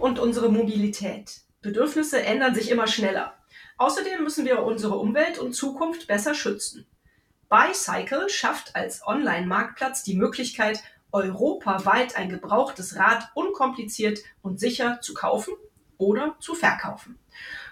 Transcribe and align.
und 0.00 0.18
unsere 0.18 0.50
Mobilität. 0.50 1.40
Bedürfnisse 1.60 2.22
ändern 2.22 2.54
sich 2.54 2.70
immer 2.70 2.86
schneller. 2.86 3.34
Außerdem 3.76 4.22
müssen 4.22 4.44
wir 4.44 4.62
unsere 4.62 4.96
Umwelt 4.96 5.38
und 5.38 5.52
Zukunft 5.52 6.06
besser 6.06 6.34
schützen. 6.34 6.86
Bicycle 7.48 8.28
schafft 8.28 8.76
als 8.76 9.06
Online-Marktplatz 9.06 10.02
die 10.02 10.16
Möglichkeit, 10.16 10.82
europaweit 11.12 12.16
ein 12.16 12.28
gebrauchtes 12.28 12.96
Rad 12.96 13.30
unkompliziert 13.34 14.18
und 14.42 14.60
sicher 14.60 15.00
zu 15.00 15.14
kaufen 15.14 15.54
oder 15.96 16.36
zu 16.40 16.54
verkaufen. 16.54 17.18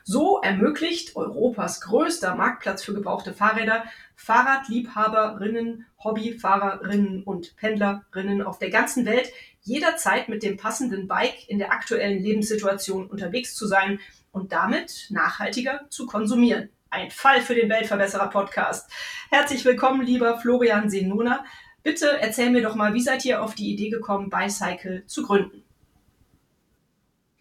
So 0.05 0.41
ermöglicht 0.41 1.17
Europas 1.17 1.81
größter 1.81 2.35
Marktplatz 2.35 2.83
für 2.83 2.95
gebrauchte 2.95 3.35
Fahrräder 3.35 3.85
Fahrradliebhaberinnen, 4.15 5.87
Hobbyfahrerinnen 6.03 7.23
und 7.25 7.57
Pendlerinnen 7.57 8.43
auf 8.43 8.59
der 8.59 8.71
ganzen 8.71 9.05
Welt 9.05 9.31
jederzeit 9.67 10.29
mit 10.29 10.43
dem 10.43 10.57
passenden 10.57 11.09
Bike 11.09 11.49
in 11.49 11.59
der 11.59 11.73
aktuellen 11.73 12.23
Lebenssituation 12.23 13.09
unterwegs 13.09 13.55
zu 13.55 13.67
sein 13.67 13.99
und 14.31 14.53
damit 14.53 15.09
nachhaltiger 15.11 15.87
zu 15.91 16.07
konsumieren. 16.07 16.71
Ein 16.89 17.11
Fall 17.11 17.43
für 17.43 17.57
den 17.57 17.69
Weltverbesserer 17.69 18.31
Podcast. 18.31 18.89
Herzlich 19.29 19.65
willkommen, 19.65 20.07
lieber 20.07 20.39
Florian 20.39 20.89
Senuna. 20.89 21.45
Bitte 21.83 22.17
erzähl 22.21 22.51
mir 22.51 22.63
doch 22.63 22.77
mal, 22.77 22.95
wie 22.95 23.01
seid 23.01 23.25
ihr 23.25 23.43
auf 23.43 23.57
die 23.57 23.73
Idee 23.73 23.91
gekommen, 23.91 24.31
Bicycle 24.31 25.05
zu 25.07 25.25
gründen? 25.25 25.66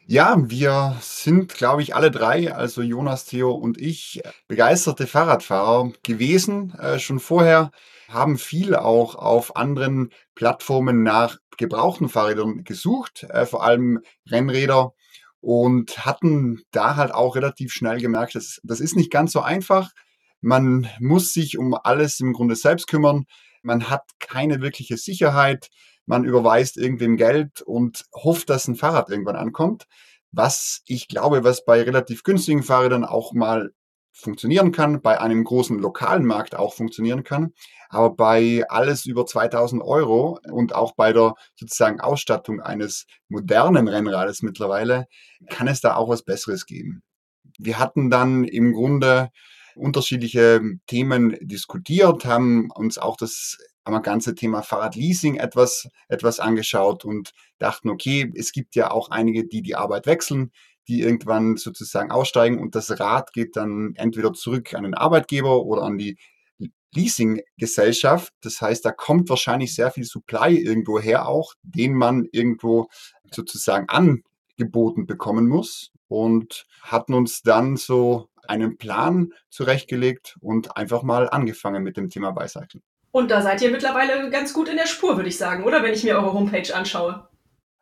Ja, 0.08 0.36
wir 0.38 0.98
sind, 1.02 1.56
glaube 1.56 1.82
ich, 1.82 1.96
alle 1.96 2.12
drei, 2.12 2.54
also 2.54 2.84
Jonas, 2.84 3.26
Theo 3.26 3.52
und 3.52 3.82
ich, 3.82 4.22
begeisterte 4.48 5.08
Fahrradfahrer 5.08 5.92
gewesen. 6.04 6.76
Äh, 6.80 7.00
schon 7.00 7.20
vorher 7.20 7.72
haben 8.08 8.38
viel 8.38 8.76
auch 8.76 9.16
auf 9.16 9.56
anderen 9.56 10.12
Plattformen 10.36 11.02
nach 11.02 11.38
gebrauchten 11.58 12.08
Fahrrädern 12.08 12.64
gesucht, 12.64 13.24
äh, 13.30 13.48
vor 13.48 13.64
allem 13.64 14.02
Rennräder 14.30 14.92
und 15.42 16.06
hatten 16.06 16.62
da 16.70 16.98
halt 16.98 17.12
auch 17.12 17.36
relativ 17.36 17.74
schnell 17.74 18.00
gemerkt, 18.00 18.36
dass 18.36 18.60
das 18.64 18.80
ist 18.82 18.96
nicht 18.96 19.10
ganz 19.12 19.32
so 19.32 19.42
einfach. 19.42 19.90
Man 20.40 20.88
muss 21.00 21.34
sich 21.34 21.58
um 21.58 21.74
alles 21.74 22.20
im 22.20 22.34
Grunde 22.34 22.56
selbst 22.56 22.86
kümmern. 22.88 23.26
Man 23.64 23.90
hat 23.90 24.04
keine 24.20 24.62
wirkliche 24.62 24.98
Sicherheit 24.98 25.70
man 26.06 26.24
überweist 26.24 26.78
irgendwem 26.78 27.18
Geld 27.18 27.62
und 27.62 28.06
hofft, 28.14 28.50
dass 28.50 28.68
ein 28.68 28.76
Fahrrad 28.76 29.10
irgendwann 29.10 29.36
ankommt. 29.36 29.88
Was 30.32 30.82
ich 30.86 31.08
glaube, 31.08 31.44
was 31.44 31.66
bei 31.66 31.82
relativ 31.82 32.24
günstigen 32.24 32.64
Fahrrädern 32.64 33.06
auch 33.06 33.34
mal 33.34 33.72
funktionieren 34.16 34.72
kann, 34.72 35.02
bei 35.02 35.20
einem 35.20 35.44
großen 35.44 35.78
lokalen 35.78 36.26
Markt 36.26 36.56
auch 36.56 36.74
funktionieren 36.74 37.24
kann. 37.24 37.54
Aber 37.90 38.16
bei 38.16 38.64
alles 38.70 39.06
über 39.06 39.26
2000 39.26 39.84
Euro 39.84 40.40
und 40.50 40.74
auch 40.74 40.96
bei 40.96 41.12
der 41.12 41.36
sozusagen 41.56 42.00
Ausstattung 42.00 42.62
eines 42.62 43.06
modernen 43.28 43.88
Rennrades 43.88 44.42
mittlerweile 44.42 45.08
kann 45.50 45.68
es 45.68 45.82
da 45.82 45.96
auch 45.96 46.10
was 46.10 46.24
Besseres 46.24 46.66
geben. 46.66 47.04
Wir 47.60 47.78
hatten 47.78 48.10
dann 48.10 48.46
im 48.46 48.74
Grunde 48.74 49.30
unterschiedliche 49.76 50.62
Themen 50.88 51.38
diskutiert, 51.42 52.26
haben 52.26 52.72
uns 52.72 52.98
auch 52.98 53.18
das 53.18 53.58
haben 53.86 53.94
wir 53.94 54.02
ganze 54.02 54.36
Thema 54.36 54.64
Fahrradleasing 54.64 55.36
etwas, 55.36 55.88
etwas 56.08 56.40
angeschaut 56.40 57.06
und 57.06 57.32
dachten, 57.60 57.90
okay, 57.90 58.32
es 58.36 58.52
gibt 58.52 58.76
ja 58.76 58.92
auch 58.92 59.12
einige, 59.12 59.46
die 59.46 59.62
die 59.62 59.76
Arbeit 59.76 60.08
wechseln, 60.08 60.52
die 60.88 61.02
irgendwann 61.02 61.58
sozusagen 61.58 62.12
aussteigen 62.12 62.60
und 62.60 62.76
das 62.76 63.00
Rad 63.00 63.34
geht 63.34 63.56
dann 63.56 63.94
entweder 63.96 64.34
zurück 64.34 64.74
an 64.74 64.84
den 64.84 64.94
Arbeitgeber 64.94 65.64
oder 65.64 65.84
an 65.84 65.98
die 65.98 66.18
Leasinggesellschaft. 66.96 68.34
Das 68.42 68.62
heißt, 68.62 68.86
da 68.86 68.92
kommt 68.92 69.30
wahrscheinlich 69.30 69.76
sehr 69.76 69.92
viel 69.92 70.06
Supply 70.06 70.56
irgendwo 70.56 71.00
her 71.00 71.28
auch, 71.28 71.54
den 71.62 71.94
man 71.94 72.28
irgendwo 72.32 72.88
sozusagen 73.32 73.90
angeboten 73.90 75.06
bekommen 75.06 75.48
muss 75.48 75.92
und 76.08 76.66
hatten 76.82 77.14
uns 77.14 77.42
dann 77.42 77.78
so 77.78 78.30
einen 78.48 78.78
Plan 78.78 79.34
zurechtgelegt 79.50 80.38
und 80.40 80.78
einfach 80.78 81.04
mal 81.04 81.30
angefangen 81.30 81.84
mit 81.84 81.98
dem 81.98 82.10
Thema 82.10 82.32
Bicycling. 82.32 82.84
Und 83.16 83.32
da 83.32 83.42
seid 83.42 83.62
ihr 83.62 83.72
mittlerweile 83.72 84.30
ganz 84.30 84.52
gut 84.52 84.68
in 84.68 84.76
der 84.76 84.88
Spur, 84.88 85.16
würde 85.16 85.30
ich 85.30 85.38
sagen, 85.38 85.64
oder? 85.64 85.82
Wenn 85.82 85.94
ich 85.94 86.04
mir 86.04 86.18
eure 86.18 86.34
Homepage 86.34 86.76
anschaue. 86.76 87.26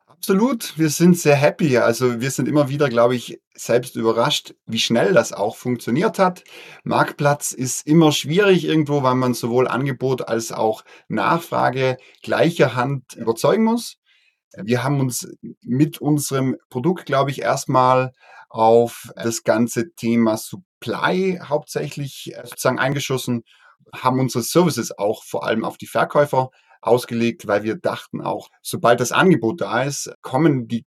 Absolut, 0.06 0.78
wir 0.78 0.90
sind 0.90 1.18
sehr 1.18 1.34
happy. 1.34 1.76
Also 1.76 2.20
wir 2.20 2.30
sind 2.30 2.46
immer 2.46 2.68
wieder, 2.68 2.88
glaube 2.88 3.16
ich, 3.16 3.40
selbst 3.52 3.96
überrascht, 3.96 4.54
wie 4.66 4.78
schnell 4.78 5.12
das 5.12 5.32
auch 5.32 5.56
funktioniert 5.56 6.20
hat. 6.20 6.44
Marktplatz 6.84 7.50
ist 7.50 7.84
immer 7.84 8.12
schwierig 8.12 8.64
irgendwo, 8.64 9.02
weil 9.02 9.16
man 9.16 9.34
sowohl 9.34 9.66
Angebot 9.66 10.28
als 10.28 10.52
auch 10.52 10.84
Nachfrage 11.08 11.96
gleicher 12.22 12.76
Hand 12.76 13.14
überzeugen 13.14 13.64
muss. 13.64 13.96
Wir 14.56 14.84
haben 14.84 15.00
uns 15.00 15.26
mit 15.62 16.00
unserem 16.00 16.54
Produkt, 16.70 17.06
glaube 17.06 17.32
ich, 17.32 17.42
erstmal 17.42 18.12
auf 18.50 19.10
das 19.16 19.42
ganze 19.42 19.92
Thema 19.96 20.36
Supply 20.36 21.40
hauptsächlich 21.42 22.32
sozusagen 22.44 22.78
eingeschossen 22.78 23.42
haben 23.94 24.20
unsere 24.20 24.42
Services 24.42 24.96
auch 24.96 25.24
vor 25.24 25.44
allem 25.44 25.64
auf 25.64 25.76
die 25.76 25.86
Verkäufer 25.86 26.50
ausgelegt, 26.80 27.46
weil 27.46 27.62
wir 27.62 27.76
dachten 27.76 28.20
auch, 28.20 28.50
sobald 28.62 29.00
das 29.00 29.12
Angebot 29.12 29.60
da 29.60 29.82
ist, 29.82 30.12
kommen 30.22 30.68
die 30.68 30.84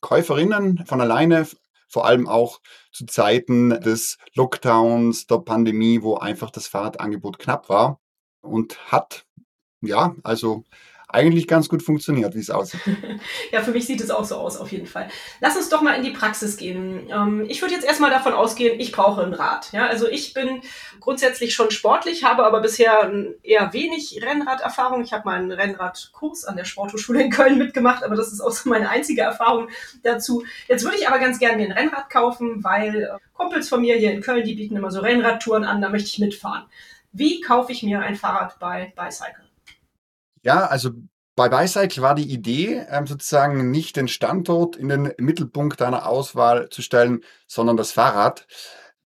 Käuferinnen 0.00 0.84
von 0.86 1.00
alleine, 1.00 1.46
vor 1.88 2.06
allem 2.06 2.26
auch 2.26 2.60
zu 2.92 3.06
Zeiten 3.06 3.70
des 3.70 4.18
Lockdowns, 4.34 5.26
der 5.26 5.38
Pandemie, 5.38 6.02
wo 6.02 6.16
einfach 6.16 6.50
das 6.50 6.66
Fahrradangebot 6.66 7.38
knapp 7.38 7.68
war 7.68 8.00
und 8.40 8.78
hat, 8.90 9.26
ja, 9.80 10.14
also 10.22 10.64
eigentlich 11.14 11.46
ganz 11.46 11.68
gut 11.68 11.82
funktioniert, 11.82 12.34
wie 12.34 12.40
es 12.40 12.50
aussieht. 12.50 12.80
ja, 13.52 13.62
für 13.62 13.70
mich 13.70 13.86
sieht 13.86 14.00
es 14.00 14.10
auch 14.10 14.24
so 14.24 14.36
aus, 14.36 14.56
auf 14.56 14.72
jeden 14.72 14.86
Fall. 14.86 15.08
Lass 15.40 15.56
uns 15.56 15.68
doch 15.68 15.80
mal 15.80 15.94
in 15.94 16.02
die 16.02 16.10
Praxis 16.10 16.56
gehen. 16.56 17.08
Ähm, 17.10 17.46
ich 17.48 17.62
würde 17.62 17.72
jetzt 17.72 17.86
erstmal 17.86 18.10
davon 18.10 18.32
ausgehen, 18.32 18.78
ich 18.80 18.92
brauche 18.92 19.22
ein 19.22 19.32
Rad. 19.32 19.72
Ja, 19.72 19.86
also 19.86 20.08
ich 20.08 20.34
bin 20.34 20.60
grundsätzlich 21.00 21.54
schon 21.54 21.70
sportlich, 21.70 22.24
habe 22.24 22.44
aber 22.44 22.60
bisher 22.60 23.10
eher 23.42 23.72
wenig 23.72 24.20
Rennraderfahrung. 24.22 25.02
Ich 25.02 25.12
habe 25.12 25.24
mal 25.24 25.38
einen 25.38 25.52
Rennradkurs 25.52 26.44
an 26.44 26.56
der 26.56 26.64
Sporthochschule 26.64 27.22
in 27.22 27.30
Köln 27.30 27.58
mitgemacht, 27.58 28.02
aber 28.02 28.16
das 28.16 28.32
ist 28.32 28.40
auch 28.40 28.52
so 28.52 28.68
meine 28.68 28.88
einzige 28.88 29.22
Erfahrung 29.22 29.68
dazu. 30.02 30.44
Jetzt 30.68 30.84
würde 30.84 30.98
ich 30.98 31.08
aber 31.08 31.18
ganz 31.20 31.38
gerne 31.38 31.56
mir 31.56 31.66
ein 31.66 31.72
Rennrad 31.72 32.10
kaufen, 32.10 32.64
weil 32.64 33.04
äh, 33.04 33.08
Kumpels 33.34 33.68
von 33.68 33.80
mir 33.80 33.96
hier 33.96 34.12
in 34.12 34.20
Köln, 34.20 34.44
die 34.44 34.54
bieten 34.54 34.76
immer 34.76 34.90
so 34.90 35.00
Rennradtouren 35.00 35.64
an, 35.64 35.80
da 35.80 35.88
möchte 35.88 36.08
ich 36.08 36.18
mitfahren. 36.18 36.64
Wie 37.12 37.40
kaufe 37.40 37.70
ich 37.70 37.84
mir 37.84 38.00
ein 38.00 38.16
Fahrrad 38.16 38.58
bei 38.58 38.92
Bicycle? 38.96 39.43
Ja, 40.44 40.66
also 40.66 40.90
bei 41.36 41.48
Bicycle 41.48 42.02
war 42.02 42.14
die 42.14 42.30
Idee, 42.30 42.84
ähm, 42.90 43.06
sozusagen 43.06 43.70
nicht 43.70 43.96
den 43.96 44.08
Standort 44.08 44.76
in 44.76 44.88
den 44.88 45.12
Mittelpunkt 45.18 45.80
deiner 45.80 46.06
Auswahl 46.06 46.68
zu 46.68 46.82
stellen, 46.82 47.24
sondern 47.48 47.76
das 47.76 47.92
Fahrrad. 47.92 48.46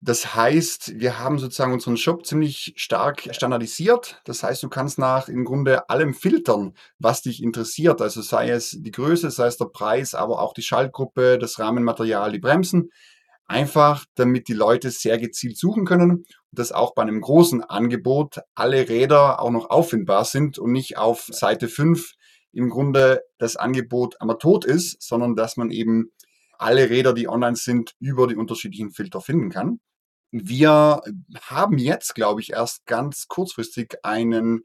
Das 0.01 0.35
heißt, 0.35 0.99
wir 0.99 1.19
haben 1.19 1.39
sozusagen 1.39 1.73
unseren 1.73 1.97
Shop 1.97 2.25
ziemlich 2.25 2.73
stark 2.75 3.29
standardisiert. 3.31 4.21
Das 4.25 4.43
heißt, 4.43 4.61
du 4.61 4.69
kannst 4.69 4.99
nach 4.99 5.27
im 5.27 5.45
Grunde 5.45 5.89
allem 5.89 6.13
filtern, 6.13 6.73
was 6.99 7.21
dich 7.21 7.41
interessiert. 7.41 8.01
Also 8.01 8.21
sei 8.21 8.49
es 8.49 8.71
die 8.79 8.91
Größe, 8.91 9.31
sei 9.31 9.47
es 9.47 9.57
der 9.57 9.65
Preis, 9.65 10.13
aber 10.13 10.41
auch 10.41 10.53
die 10.53 10.61
Schaltgruppe, 10.63 11.37
das 11.39 11.59
Rahmenmaterial, 11.59 12.31
die 12.31 12.39
Bremsen. 12.39 12.89
Einfach, 13.47 14.05
damit 14.15 14.49
die 14.49 14.53
Leute 14.53 14.91
sehr 14.91 15.17
gezielt 15.17 15.57
suchen 15.57 15.85
können 15.85 16.11
und 16.11 16.25
dass 16.51 16.71
auch 16.71 16.93
bei 16.93 17.01
einem 17.01 17.21
großen 17.21 17.63
Angebot 17.63 18.39
alle 18.55 18.89
Räder 18.89 19.41
auch 19.41 19.51
noch 19.51 19.69
auffindbar 19.69 20.25
sind 20.25 20.59
und 20.59 20.71
nicht 20.71 20.97
auf 20.97 21.27
Seite 21.31 21.69
5 21.69 22.13
im 22.51 22.69
Grunde 22.69 23.21
das 23.37 23.55
Angebot 23.55 24.19
einmal 24.19 24.37
tot 24.37 24.65
ist, 24.65 25.01
sondern 25.01 25.35
dass 25.35 25.57
man 25.57 25.71
eben 25.71 26.11
alle 26.57 26.89
Räder, 26.89 27.13
die 27.13 27.29
online 27.29 27.55
sind, 27.55 27.93
über 27.99 28.27
die 28.27 28.35
unterschiedlichen 28.35 28.91
Filter 28.91 29.21
finden 29.21 29.49
kann. 29.49 29.79
Wir 30.31 31.01
haben 31.41 31.77
jetzt, 31.77 32.15
glaube 32.15 32.41
ich, 32.41 32.51
erst 32.51 32.85
ganz 32.85 33.27
kurzfristig 33.27 33.95
einen 34.03 34.63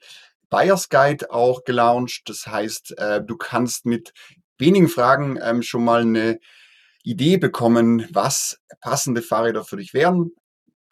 Buyers 0.51 0.89
Guide 0.89 1.31
auch 1.31 1.65
gelauncht. 1.65 2.23
Das 2.27 2.47
heißt, 2.47 2.99
äh, 2.99 3.23
du 3.25 3.37
kannst 3.37 3.87
mit 3.87 4.13
wenigen 4.59 4.89
Fragen 4.89 5.39
ähm, 5.43 5.63
schon 5.63 5.85
mal 5.85 6.03
eine 6.03 6.39
Idee 7.03 7.37
bekommen, 7.37 8.07
was 8.13 8.59
passende 8.81 9.23
Fahrräder 9.23 9.65
für 9.65 9.77
dich 9.77 9.95
wären. 9.95 10.31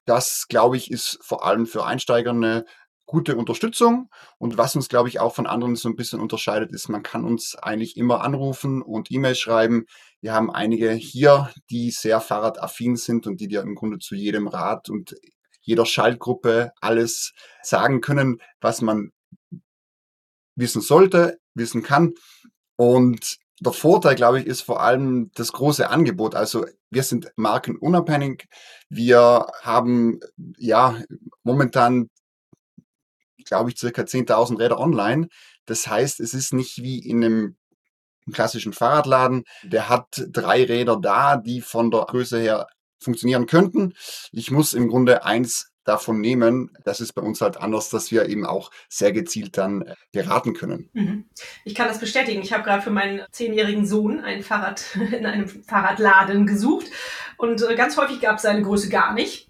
Das, 0.07 0.47
glaube 0.49 0.77
ich, 0.77 0.91
ist 0.91 1.19
vor 1.23 1.45
allem 1.45 1.67
für 1.67 1.85
Einsteiger 1.85 2.31
eine 2.31 2.65
gute 3.11 3.37
Unterstützung. 3.37 4.09
Und 4.39 4.57
was 4.57 4.77
uns, 4.77 4.89
glaube 4.89 5.09
ich, 5.09 5.19
auch 5.19 5.35
von 5.35 5.47
anderen 5.47 5.75
so 5.75 5.89
ein 5.89 5.97
bisschen 5.97 6.21
unterscheidet, 6.21 6.73
ist, 6.73 6.89
man 6.89 7.03
kann 7.03 7.25
uns 7.25 7.57
eigentlich 7.57 7.97
immer 7.97 8.23
anrufen 8.23 8.83
und 8.83 9.11
E-Mails 9.11 9.39
schreiben. 9.39 9.85
Wir 10.21 10.33
haben 10.33 10.51
einige 10.51 10.93
hier, 10.93 11.51
die 11.71 11.91
sehr 11.91 12.21
fahrradaffin 12.21 12.97
sind 12.97 13.27
und 13.27 13.41
die 13.41 13.49
dir 13.49 13.63
im 13.63 13.75
Grunde 13.75 13.99
zu 13.99 14.15
jedem 14.15 14.47
Rad 14.47 14.89
und 14.89 15.17
jeder 15.61 15.87
Schaltgruppe 15.87 16.71
alles 16.81 17.33
sagen 17.63 18.01
können, 18.01 18.39
was 18.61 18.81
man 18.81 19.11
wissen 20.55 20.81
sollte, 20.81 21.39
wissen 21.55 21.83
kann. 21.83 22.15
Und 22.77 23.39
der 23.61 23.73
Vorteil, 23.73 24.15
glaube 24.15 24.41
ich, 24.41 24.47
ist 24.47 24.63
vor 24.63 24.83
allem 24.83 25.31
das 25.35 25.53
große 25.53 25.89
Angebot. 25.89 26.35
Also 26.35 26.65
wir 26.91 27.03
sind 27.03 27.31
markenunabhängig. 27.37 28.49
Wir 28.89 29.47
haben 29.63 30.21
ja 30.57 31.01
momentan, 31.43 32.09
glaube 33.45 33.71
ich, 33.71 33.79
circa 33.79 34.03
10.000 34.03 34.59
Räder 34.59 34.81
online. 34.81 35.29
Das 35.67 35.87
heißt, 35.87 36.21
es 36.21 36.35
ist 36.35 36.55
nicht 36.55 36.83
wie 36.83 36.99
in 36.99 37.23
einem 37.23 37.57
klassischen 38.33 38.73
Fahrradladen. 38.73 39.45
Der 39.63 39.89
hat 39.89 40.07
drei 40.31 40.65
Räder 40.65 40.97
da, 40.97 41.37
die 41.37 41.61
von 41.61 41.91
der 41.91 42.07
Größe 42.07 42.39
her 42.41 42.67
funktionieren 42.99 43.47
könnten. 43.47 43.95
Ich 44.33 44.51
muss 44.51 44.73
im 44.73 44.89
Grunde 44.89 45.25
eins 45.25 45.70
davon 45.85 46.21
nehmen. 46.21 46.71
Das 46.85 47.01
ist 47.01 47.13
bei 47.13 47.23
uns 47.23 47.41
halt 47.41 47.57
anders, 47.57 47.91
dass 47.91 48.11
wir 48.11 48.29
eben 48.29 48.47
auch 48.47 48.71
sehr 48.89 49.13
gezielt 49.13 49.59
dann 49.59 49.83
äh, 49.83 49.95
beraten 50.13 50.55
können. 50.55 50.89
Mhm. 50.93 51.25
Ich 51.65 51.75
kann 51.75 51.89
das 51.89 51.99
bestätigen. 51.99 52.43
Ich 52.43 52.53
habe 52.53 52.65
gerade 52.65 52.83
für 52.83 52.91
meinen 52.91 53.23
zehnjährigen 53.31 53.87
Sohn 53.87 54.21
ein 54.21 54.43
Fahrrad 54.43 54.85
in 55.13 55.27
einem 55.27 55.49
Fahrradladen 55.49 56.47
gesucht 56.47 56.87
und 57.37 57.63
äh, 57.63 57.75
ganz 57.75 57.97
häufig 57.97 58.21
gab 58.21 58.37
es 58.37 58.43
seine 58.43 58.63
Größe 58.63 58.89
gar 58.89 59.13
nicht. 59.13 59.50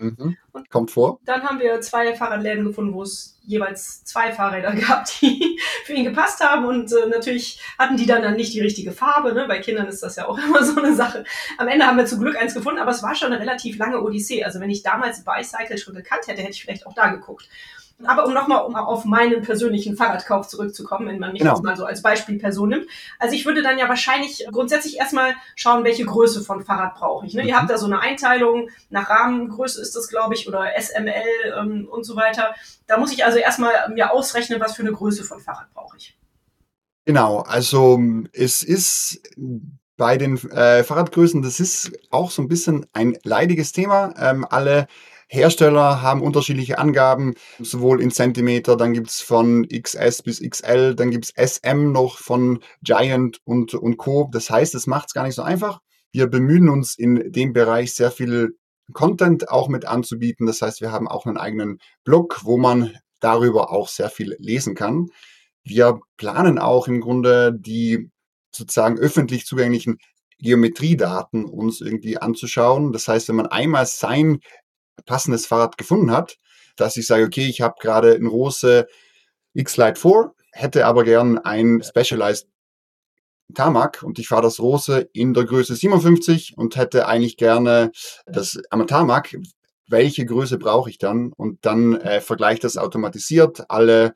Mhm. 0.00 0.36
Kommt 0.70 0.90
vor. 0.90 1.20
Dann 1.26 1.42
haben 1.42 1.60
wir 1.60 1.80
zwei 1.82 2.14
Fahrradläden 2.14 2.64
gefunden, 2.64 2.94
wo 2.94 3.02
es 3.02 3.38
jeweils 3.42 4.02
zwei 4.04 4.32
Fahrräder 4.32 4.72
gab, 4.88 5.04
die 5.20 5.60
für 5.84 5.92
ihn 5.92 6.04
gepasst 6.04 6.40
haben. 6.40 6.64
Und 6.64 6.90
äh, 6.92 7.06
natürlich 7.06 7.60
hatten 7.78 7.96
die 7.96 8.06
dann, 8.06 8.22
dann 8.22 8.36
nicht 8.36 8.54
die 8.54 8.60
richtige 8.60 8.92
Farbe. 8.92 9.34
Ne? 9.34 9.46
Bei 9.46 9.58
Kindern 9.58 9.86
ist 9.86 10.02
das 10.02 10.16
ja 10.16 10.26
auch 10.26 10.38
immer 10.44 10.64
so 10.64 10.80
eine 10.80 10.94
Sache. 10.94 11.24
Am 11.58 11.68
Ende 11.68 11.86
haben 11.86 11.98
wir 11.98 12.06
zum 12.06 12.20
Glück 12.20 12.36
eins 12.36 12.54
gefunden, 12.54 12.80
aber 12.80 12.92
es 12.92 13.02
war 13.02 13.14
schon 13.14 13.32
eine 13.32 13.40
relativ 13.40 13.76
lange 13.76 14.00
Odyssee. 14.00 14.42
Also 14.42 14.58
wenn 14.60 14.70
ich 14.70 14.82
damals 14.82 15.24
Bicycle 15.24 15.78
schon 15.78 15.94
gekannt 15.94 16.26
hätte, 16.26 16.40
hätte 16.40 16.52
ich 16.52 16.62
vielleicht 16.62 16.86
auch 16.86 16.94
da 16.94 17.08
geguckt. 17.08 17.48
Aber 18.04 18.26
um 18.26 18.32
nochmal 18.32 18.64
um 18.64 18.74
auf 18.76 19.04
meinen 19.04 19.42
persönlichen 19.42 19.96
Fahrradkauf 19.96 20.48
zurückzukommen, 20.48 21.08
wenn 21.08 21.18
man 21.18 21.32
mich 21.32 21.40
genau. 21.40 21.54
jetzt 21.54 21.62
mal 21.62 21.76
so 21.76 21.84
als 21.84 22.02
Beispielperson 22.02 22.68
nimmt. 22.68 22.86
Also 23.18 23.34
ich 23.34 23.44
würde 23.44 23.62
dann 23.62 23.78
ja 23.78 23.88
wahrscheinlich 23.88 24.46
grundsätzlich 24.50 24.98
erstmal 24.98 25.34
schauen, 25.54 25.84
welche 25.84 26.04
Größe 26.04 26.42
von 26.42 26.64
Fahrrad 26.64 26.94
brauche 26.94 27.26
ich. 27.26 27.34
Ne? 27.34 27.42
Mhm. 27.42 27.48
Ihr 27.48 27.56
habt 27.56 27.70
da 27.70 27.78
so 27.78 27.86
eine 27.86 28.00
Einteilung, 28.00 28.70
nach 28.88 29.10
Rahmengröße 29.10 29.80
ist 29.80 29.94
das, 29.96 30.08
glaube 30.08 30.34
ich, 30.34 30.48
oder 30.48 30.68
SML 30.78 31.12
ähm, 31.58 31.88
und 31.90 32.04
so 32.04 32.16
weiter. 32.16 32.54
Da 32.86 32.98
muss 32.98 33.12
ich 33.12 33.24
also 33.24 33.38
erstmal 33.38 33.72
mir 33.90 34.12
ausrechnen, 34.12 34.60
was 34.60 34.76
für 34.76 34.82
eine 34.82 34.92
Größe 34.92 35.24
von 35.24 35.40
Fahrrad 35.40 35.72
brauche 35.74 35.96
ich. 35.96 36.16
Genau, 37.06 37.40
also 37.40 37.98
es 38.32 38.62
ist 38.62 39.20
bei 40.00 40.16
den 40.16 40.38
äh, 40.52 40.82
Fahrradgrößen, 40.82 41.42
das 41.42 41.60
ist 41.60 41.92
auch 42.08 42.30
so 42.30 42.40
ein 42.40 42.48
bisschen 42.48 42.86
ein 42.94 43.18
leidiges 43.22 43.72
Thema. 43.72 44.14
Ähm, 44.18 44.46
alle 44.48 44.86
Hersteller 45.28 46.00
haben 46.00 46.22
unterschiedliche 46.22 46.78
Angaben, 46.78 47.34
sowohl 47.58 48.00
in 48.00 48.10
Zentimeter, 48.10 48.78
dann 48.78 48.94
gibt's 48.94 49.20
von 49.20 49.68
XS 49.68 50.22
bis 50.22 50.40
XL, 50.40 50.94
dann 50.94 51.10
gibt's 51.10 51.34
SM 51.36 51.92
noch 51.92 52.16
von 52.16 52.60
Giant 52.82 53.40
und, 53.44 53.74
und 53.74 53.98
Co. 53.98 54.30
Das 54.32 54.48
heißt, 54.48 54.74
es 54.74 54.86
macht's 54.86 55.12
gar 55.12 55.24
nicht 55.24 55.34
so 55.34 55.42
einfach. 55.42 55.80
Wir 56.12 56.28
bemühen 56.28 56.70
uns 56.70 56.96
in 56.96 57.30
dem 57.30 57.52
Bereich 57.52 57.92
sehr 57.94 58.10
viel 58.10 58.56
Content 58.94 59.50
auch 59.50 59.68
mit 59.68 59.84
anzubieten. 59.84 60.46
Das 60.46 60.62
heißt, 60.62 60.80
wir 60.80 60.92
haben 60.92 61.08
auch 61.08 61.26
einen 61.26 61.36
eigenen 61.36 61.78
Blog, 62.04 62.40
wo 62.44 62.56
man 62.56 62.96
darüber 63.20 63.70
auch 63.70 63.88
sehr 63.88 64.08
viel 64.08 64.34
lesen 64.38 64.74
kann. 64.74 65.08
Wir 65.62 66.00
planen 66.16 66.58
auch 66.58 66.88
im 66.88 67.02
Grunde 67.02 67.52
die 67.54 68.08
sozusagen 68.52 68.98
öffentlich 68.98 69.46
zugänglichen 69.46 69.98
Geometriedaten 70.38 71.44
uns 71.44 71.80
irgendwie 71.80 72.18
anzuschauen. 72.18 72.92
Das 72.92 73.08
heißt, 73.08 73.28
wenn 73.28 73.36
man 73.36 73.46
einmal 73.46 73.86
sein 73.86 74.40
passendes 75.06 75.46
Fahrrad 75.46 75.78
gefunden 75.78 76.10
hat, 76.10 76.36
dass 76.76 76.96
ich 76.96 77.06
sage, 77.06 77.24
okay, 77.24 77.46
ich 77.46 77.60
habe 77.60 77.74
gerade 77.80 78.14
ein 78.14 78.26
Rose 78.26 78.86
X-Lite 79.54 80.00
4, 80.00 80.32
hätte 80.52 80.86
aber 80.86 81.04
gern 81.04 81.38
ein 81.38 81.82
Specialized 81.82 82.48
Tarmac 83.54 84.02
und 84.02 84.18
ich 84.18 84.28
fahre 84.28 84.42
das 84.42 84.60
Rose 84.60 85.08
in 85.12 85.34
der 85.34 85.44
Größe 85.44 85.74
57 85.74 86.56
und 86.56 86.76
hätte 86.76 87.06
eigentlich 87.06 87.36
gerne 87.36 87.90
das 88.26 88.60
am 88.70 88.86
Tarmac. 88.86 89.36
Welche 89.88 90.24
Größe 90.24 90.56
brauche 90.58 90.88
ich 90.88 90.98
dann? 90.98 91.32
Und 91.36 91.66
dann 91.66 91.96
äh, 91.96 92.20
vergleicht 92.20 92.62
das 92.62 92.76
automatisiert 92.76 93.64
alle 93.68 94.14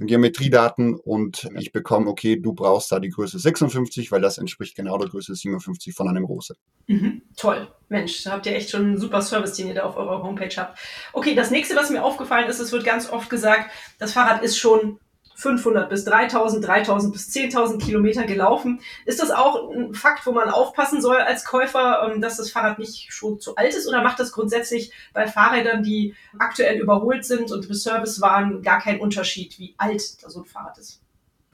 Geometriedaten 0.00 0.94
und 0.94 1.48
ich 1.58 1.72
bekomme, 1.72 2.08
okay, 2.08 2.36
du 2.36 2.52
brauchst 2.52 2.92
da 2.92 3.00
die 3.00 3.10
Größe 3.10 3.38
56, 3.38 4.12
weil 4.12 4.20
das 4.20 4.38
entspricht 4.38 4.76
genau 4.76 4.98
der 4.98 5.08
Größe 5.08 5.34
57 5.34 5.94
von 5.94 6.08
einem 6.08 6.24
Rose. 6.24 6.56
Mhm, 6.86 7.22
toll. 7.36 7.68
Mensch, 7.88 8.24
da 8.24 8.32
habt 8.32 8.46
ihr 8.46 8.54
echt 8.54 8.70
schon 8.70 8.82
einen 8.82 8.98
super 8.98 9.22
Service, 9.22 9.54
den 9.54 9.68
ihr 9.68 9.74
da 9.74 9.84
auf 9.84 9.96
eurer 9.96 10.22
Homepage 10.22 10.54
habt. 10.56 10.78
Okay, 11.12 11.34
das 11.34 11.50
nächste, 11.50 11.76
was 11.76 11.90
mir 11.90 12.04
aufgefallen 12.04 12.48
ist, 12.48 12.58
es 12.58 12.72
wird 12.72 12.84
ganz 12.84 13.10
oft 13.10 13.30
gesagt, 13.30 13.70
das 13.98 14.12
Fahrrad 14.12 14.42
ist 14.42 14.58
schon 14.58 14.98
500 15.36 15.88
bis 15.88 16.04
3000, 16.04 16.66
3000 16.66 17.12
bis 17.12 17.28
10.000 17.28 17.78
Kilometer 17.78 18.24
gelaufen. 18.24 18.80
Ist 19.04 19.20
das 19.20 19.30
auch 19.30 19.70
ein 19.70 19.94
Fakt, 19.94 20.26
wo 20.26 20.32
man 20.32 20.48
aufpassen 20.48 21.00
soll 21.00 21.18
als 21.18 21.44
Käufer, 21.44 22.10
ähm, 22.10 22.20
dass 22.20 22.38
das 22.38 22.50
Fahrrad 22.50 22.78
nicht 22.78 23.12
schon 23.12 23.38
zu 23.38 23.54
alt 23.56 23.74
ist? 23.74 23.86
Oder 23.86 24.02
macht 24.02 24.18
das 24.18 24.32
grundsätzlich 24.32 24.92
bei 25.12 25.26
Fahrrädern, 25.26 25.82
die 25.82 26.14
aktuell 26.38 26.80
überholt 26.80 27.24
sind 27.24 27.52
und 27.52 27.66
im 27.66 27.74
Service 27.74 28.20
waren, 28.20 28.62
gar 28.62 28.80
keinen 28.80 29.00
Unterschied, 29.00 29.58
wie 29.58 29.74
alt 29.76 30.00
so 30.00 30.40
ein 30.40 30.46
Fahrrad 30.46 30.78
ist? 30.78 31.02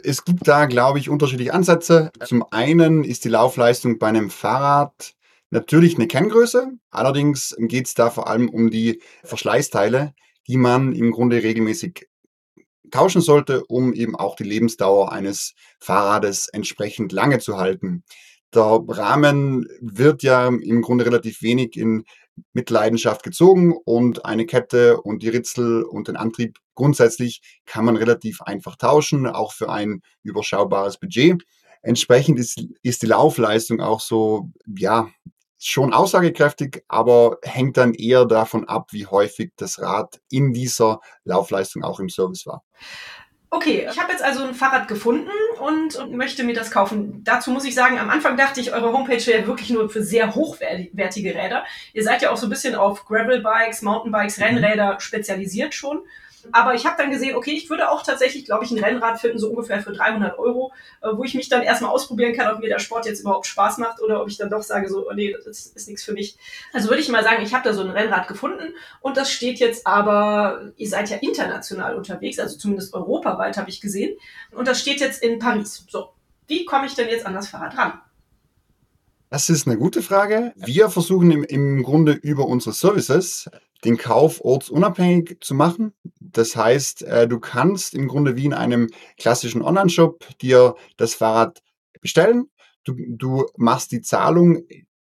Es 0.04 0.24
gibt 0.24 0.46
da, 0.48 0.66
glaube 0.66 0.98
ich, 0.98 1.08
unterschiedliche 1.08 1.54
Ansätze. 1.54 2.10
Zum 2.24 2.44
einen 2.50 3.04
ist 3.04 3.24
die 3.24 3.28
Laufleistung 3.28 3.98
bei 3.98 4.08
einem 4.08 4.30
Fahrrad 4.30 5.14
natürlich 5.50 5.96
eine 5.96 6.06
Kenngröße. 6.06 6.72
Allerdings 6.90 7.54
geht 7.58 7.86
es 7.86 7.94
da 7.94 8.10
vor 8.10 8.28
allem 8.28 8.48
um 8.48 8.70
die 8.70 9.00
Verschleißteile, 9.24 10.14
die 10.48 10.56
man 10.56 10.92
im 10.92 11.12
Grunde 11.12 11.42
regelmäßig 11.42 12.08
tauschen 12.92 13.20
sollte, 13.20 13.64
um 13.66 13.92
eben 13.92 14.14
auch 14.14 14.36
die 14.36 14.44
Lebensdauer 14.44 15.10
eines 15.10 15.54
Fahrrades 15.80 16.48
entsprechend 16.48 17.10
lange 17.12 17.40
zu 17.40 17.56
halten. 17.56 18.04
Der 18.54 18.80
Rahmen 18.86 19.66
wird 19.80 20.22
ja 20.22 20.46
im 20.46 20.82
Grunde 20.82 21.06
relativ 21.06 21.42
wenig 21.42 21.76
in 21.76 22.04
Mitleidenschaft 22.52 23.22
gezogen 23.22 23.74
und 23.84 24.24
eine 24.24 24.46
Kette 24.46 25.00
und 25.00 25.22
die 25.22 25.28
Ritzel 25.28 25.82
und 25.82 26.08
den 26.08 26.16
Antrieb 26.16 26.58
grundsätzlich 26.74 27.40
kann 27.66 27.84
man 27.84 27.96
relativ 27.96 28.42
einfach 28.42 28.76
tauschen, 28.76 29.26
auch 29.26 29.52
für 29.52 29.70
ein 29.70 30.02
überschaubares 30.22 30.98
Budget. 30.98 31.42
Entsprechend 31.82 32.38
ist, 32.38 32.64
ist 32.82 33.02
die 33.02 33.06
Laufleistung 33.06 33.80
auch 33.80 34.00
so, 34.00 34.50
ja, 34.66 35.08
schon 35.64 35.92
aussagekräftig, 35.92 36.84
aber 36.88 37.38
hängt 37.42 37.76
dann 37.76 37.94
eher 37.94 38.24
davon 38.24 38.68
ab, 38.68 38.88
wie 38.92 39.06
häufig 39.06 39.52
das 39.56 39.80
Rad 39.80 40.20
in 40.30 40.52
dieser 40.52 41.00
Laufleistung 41.24 41.84
auch 41.84 42.00
im 42.00 42.08
Service 42.08 42.46
war. 42.46 42.62
Okay, 43.54 43.86
ich 43.90 44.00
habe 44.00 44.10
jetzt 44.10 44.24
also 44.24 44.44
ein 44.44 44.54
Fahrrad 44.54 44.88
gefunden 44.88 45.28
und, 45.60 46.10
möchte 46.10 46.42
mir 46.42 46.54
das 46.54 46.70
kaufen. 46.70 47.22
Dazu 47.22 47.50
muss 47.50 47.66
ich 47.66 47.74
sagen, 47.74 47.98
am 47.98 48.08
Anfang 48.08 48.38
dachte 48.38 48.62
ich, 48.62 48.72
eure 48.72 48.92
Homepage 48.94 49.26
wäre 49.26 49.46
wirklich 49.46 49.68
nur 49.68 49.90
für 49.90 50.02
sehr 50.02 50.34
hochwertige 50.34 51.34
Räder. 51.34 51.64
Ihr 51.92 52.02
seid 52.02 52.22
ja 52.22 52.30
auch 52.30 52.38
so 52.38 52.46
ein 52.46 52.50
bisschen 52.50 52.74
auf 52.74 53.04
Gravel-Bikes, 53.04 53.82
Mountainbikes, 53.82 54.40
Rennräder 54.40 54.98
spezialisiert 55.00 55.74
schon. 55.74 56.00
Aber 56.50 56.74
ich 56.74 56.86
habe 56.86 56.96
dann 56.98 57.10
gesehen, 57.10 57.36
okay, 57.36 57.52
ich 57.52 57.70
würde 57.70 57.90
auch 57.90 58.02
tatsächlich, 58.02 58.44
glaube 58.44 58.64
ich, 58.64 58.70
ein 58.70 58.82
Rennrad 58.82 59.20
finden, 59.20 59.38
so 59.38 59.50
ungefähr 59.50 59.80
für 59.80 59.92
300 59.92 60.38
Euro, 60.38 60.72
äh, 61.00 61.08
wo 61.12 61.24
ich 61.24 61.34
mich 61.34 61.48
dann 61.48 61.62
erstmal 61.62 61.90
ausprobieren 61.92 62.34
kann, 62.34 62.52
ob 62.52 62.60
mir 62.60 62.68
der 62.68 62.78
Sport 62.78 63.06
jetzt 63.06 63.20
überhaupt 63.20 63.46
Spaß 63.46 63.78
macht 63.78 64.00
oder 64.02 64.20
ob 64.20 64.28
ich 64.28 64.36
dann 64.36 64.50
doch 64.50 64.62
sage, 64.62 64.88
so, 64.88 65.08
oh 65.08 65.12
nee, 65.12 65.34
das 65.44 65.66
ist 65.66 65.88
nichts 65.88 66.02
für 66.04 66.12
mich. 66.12 66.36
Also 66.72 66.88
würde 66.88 67.00
ich 67.00 67.08
mal 67.08 67.22
sagen, 67.22 67.42
ich 67.42 67.54
habe 67.54 67.68
da 67.68 67.74
so 67.74 67.82
ein 67.82 67.90
Rennrad 67.90 68.26
gefunden 68.26 68.74
und 69.00 69.16
das 69.16 69.30
steht 69.30 69.60
jetzt 69.60 69.86
aber, 69.86 70.72
ihr 70.76 70.88
seid 70.88 71.10
ja 71.10 71.18
international 71.18 71.94
unterwegs, 71.94 72.38
also 72.38 72.58
zumindest 72.58 72.94
europaweit 72.94 73.56
habe 73.56 73.70
ich 73.70 73.80
gesehen. 73.80 74.16
Und 74.50 74.66
das 74.66 74.80
steht 74.80 75.00
jetzt 75.00 75.22
in 75.22 75.38
Paris. 75.38 75.84
So, 75.88 76.10
wie 76.48 76.64
komme 76.64 76.86
ich 76.86 76.94
denn 76.94 77.08
jetzt 77.08 77.26
an 77.26 77.34
das 77.34 77.48
Fahrrad 77.48 77.76
ran? 77.76 78.00
Das 79.30 79.48
ist 79.48 79.66
eine 79.66 79.78
gute 79.78 80.02
Frage. 80.02 80.52
Wir 80.56 80.90
versuchen 80.90 81.30
im, 81.30 81.42
im 81.44 81.82
Grunde 81.82 82.12
über 82.12 82.46
unsere 82.46 82.74
Services 82.74 83.48
den 83.84 83.96
Kauf 83.96 84.40
ortsunabhängig 84.44 85.38
zu 85.40 85.54
machen. 85.54 85.92
Das 86.20 86.56
heißt, 86.56 87.02
äh, 87.02 87.28
du 87.28 87.40
kannst 87.40 87.94
im 87.94 88.08
Grunde 88.08 88.36
wie 88.36 88.46
in 88.46 88.54
einem 88.54 88.88
klassischen 89.18 89.62
Online-Shop 89.62 90.24
dir 90.40 90.76
das 90.96 91.14
Fahrrad 91.14 91.62
bestellen. 92.00 92.50
Du, 92.84 92.94
du 92.98 93.46
machst 93.56 93.92
die 93.92 94.02
Zahlung 94.02 94.64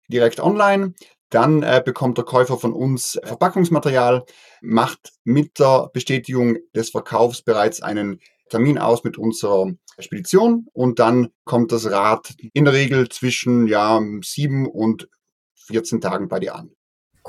direkt 0.08 0.39
online. 0.39 0.94
Dann 1.30 1.63
äh, 1.63 1.82
bekommt 1.84 2.18
der 2.18 2.25
Käufer 2.25 2.60
von 2.60 2.74
uns 2.74 3.20
Verpackungsmaterial, 3.24 4.24
macht 4.62 5.13
mit 5.24 5.58
der 5.60 5.89
Bestätigung 5.92 6.58
des 6.75 6.92
Verkaufs 6.92 7.42
bereits 7.42 7.82
einen 7.82 8.20
Termin 8.50 8.77
aus 8.77 9.03
mit 9.03 9.18
unserer 9.18 9.72
Spedition 9.98 10.68
und 10.74 11.00
dann 11.00 11.30
kommt 11.44 11.72
das 11.72 11.89
Rad 11.89 12.36
in 12.53 12.65
der 12.65 12.74
Regel 12.74 13.10
zwischen 13.10 13.68
ja, 13.68 14.00
sieben 14.24 14.68
und 14.68 15.10
14 15.56 16.01
Tagen 16.01 16.27
bei 16.27 16.39
dir 16.39 16.56
an. 16.56 16.72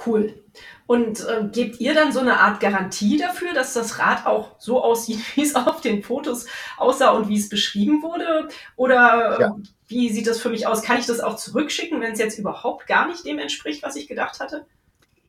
Cool. 0.07 0.45
Und 0.87 1.21
äh, 1.27 1.45
gebt 1.51 1.81
ihr 1.81 1.95
dann 1.95 2.13
so 2.13 2.21
eine 2.21 2.41
Art 2.41 2.61
Garantie 2.61 3.17
dafür, 3.17 3.55
dass 3.55 3.73
das 3.73 3.99
Rad 3.99 4.27
auch 4.27 4.57
so 4.59 4.83
aussieht, 4.83 5.21
wie 5.35 5.43
es 5.43 5.55
auf 5.55 5.81
den 5.81 6.03
Fotos 6.03 6.47
aussah 6.77 7.11
und 7.11 7.29
wie 7.29 7.39
es 7.39 7.49
beschrieben 7.49 8.03
wurde? 8.03 8.49
Oder 8.77 9.41
ja. 9.41 9.57
wie 9.89 10.13
sieht 10.13 10.27
das 10.27 10.41
für 10.41 10.51
mich 10.51 10.67
aus? 10.67 10.83
Kann 10.83 10.99
ich 10.99 11.07
das 11.07 11.21
auch 11.21 11.37
zurückschicken, 11.37 12.01
wenn 12.01 12.13
es 12.13 12.19
jetzt 12.19 12.39
überhaupt 12.39 12.87
gar 12.87 13.07
nicht 13.09 13.25
dem 13.25 13.39
entspricht, 13.39 13.83
was 13.83 13.97
ich 13.97 14.09
gedacht 14.09 14.41
hatte? 14.41 14.67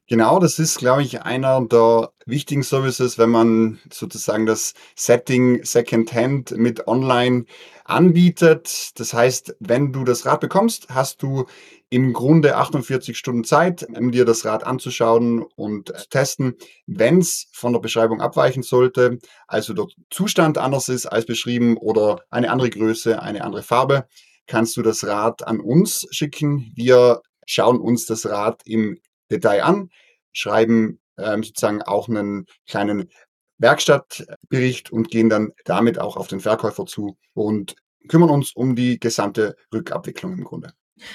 Genau, 0.08 0.38
das 0.38 0.60
ist, 0.60 0.78
glaube 0.78 1.02
ich, 1.02 1.24
einer 1.24 1.66
der 1.66 2.12
wichtigen 2.28 2.62
Services, 2.62 3.18
wenn 3.18 3.32
man 3.32 3.80
sozusagen 3.92 4.46
das 4.46 4.76
Setting 4.96 5.64
Secondhand 5.64 6.52
mit 6.52 6.88
online 6.88 7.46
anbietet. 7.86 8.92
Das 9.00 9.16
heißt, 9.16 9.56
wenn 9.60 9.92
du 9.94 10.04
das 10.04 10.28
Rad 10.28 10.42
bekommst, 10.42 10.90
hast 10.90 11.24
du 11.24 11.46
im 11.90 12.14
Grunde 12.14 12.56
48 12.56 13.18
Stunden 13.18 13.44
Zeit, 13.46 13.88
um 13.98 14.12
dir 14.12 14.26
das 14.26 14.46
Rad 14.46 14.64
anzuschauen 14.64 15.44
und 15.56 15.88
zu 15.88 16.10
testen. 16.10 16.54
Wenn 16.86 17.18
es 17.18 17.48
von 17.52 17.74
der 17.74 17.80
Beschreibung 17.80 18.22
abweichen 18.22 18.62
sollte, 18.62 19.18
also 19.48 19.74
der 19.74 19.88
Zustand 20.12 20.60
anders 20.60 20.88
ist 20.88 21.08
als 21.08 21.26
beschrieben 21.26 21.78
oder 21.78 22.22
eine 22.30 22.52
andere 22.52 22.70
Größe, 22.70 23.24
eine 23.24 23.44
andere 23.44 23.64
Farbe, 23.64 24.06
kannst 24.46 24.78
du 24.78 24.84
das 24.84 25.04
Rad 25.04 25.48
an 25.48 25.60
uns 25.60 26.06
schicken. 26.12 26.72
Wir 26.76 27.22
schauen 27.48 27.80
uns 27.80 28.06
das 28.06 28.28
Rad 28.28 28.62
im 28.66 29.00
Detail 29.32 29.64
an, 29.64 29.90
schreiben 30.32 31.00
ähm, 31.18 31.44
sozusagen 31.44 31.82
auch 31.82 32.10
einen 32.10 32.46
kleinen 32.68 33.10
Werkstattbericht 33.58 34.92
und 34.92 35.10
gehen 35.10 35.30
dann 35.30 35.52
damit 35.64 36.00
auch 36.00 36.18
auf 36.18 36.28
den 36.28 36.42
Verkäufer 36.42 36.86
zu 36.86 37.18
und 37.34 37.76
kümmern 38.08 38.30
uns 38.30 38.52
um 38.54 38.76
die 38.76 39.00
gesamte 39.00 39.56
Rückabwicklung 39.74 40.34
im 40.34 40.44
Grunde. 40.44 40.74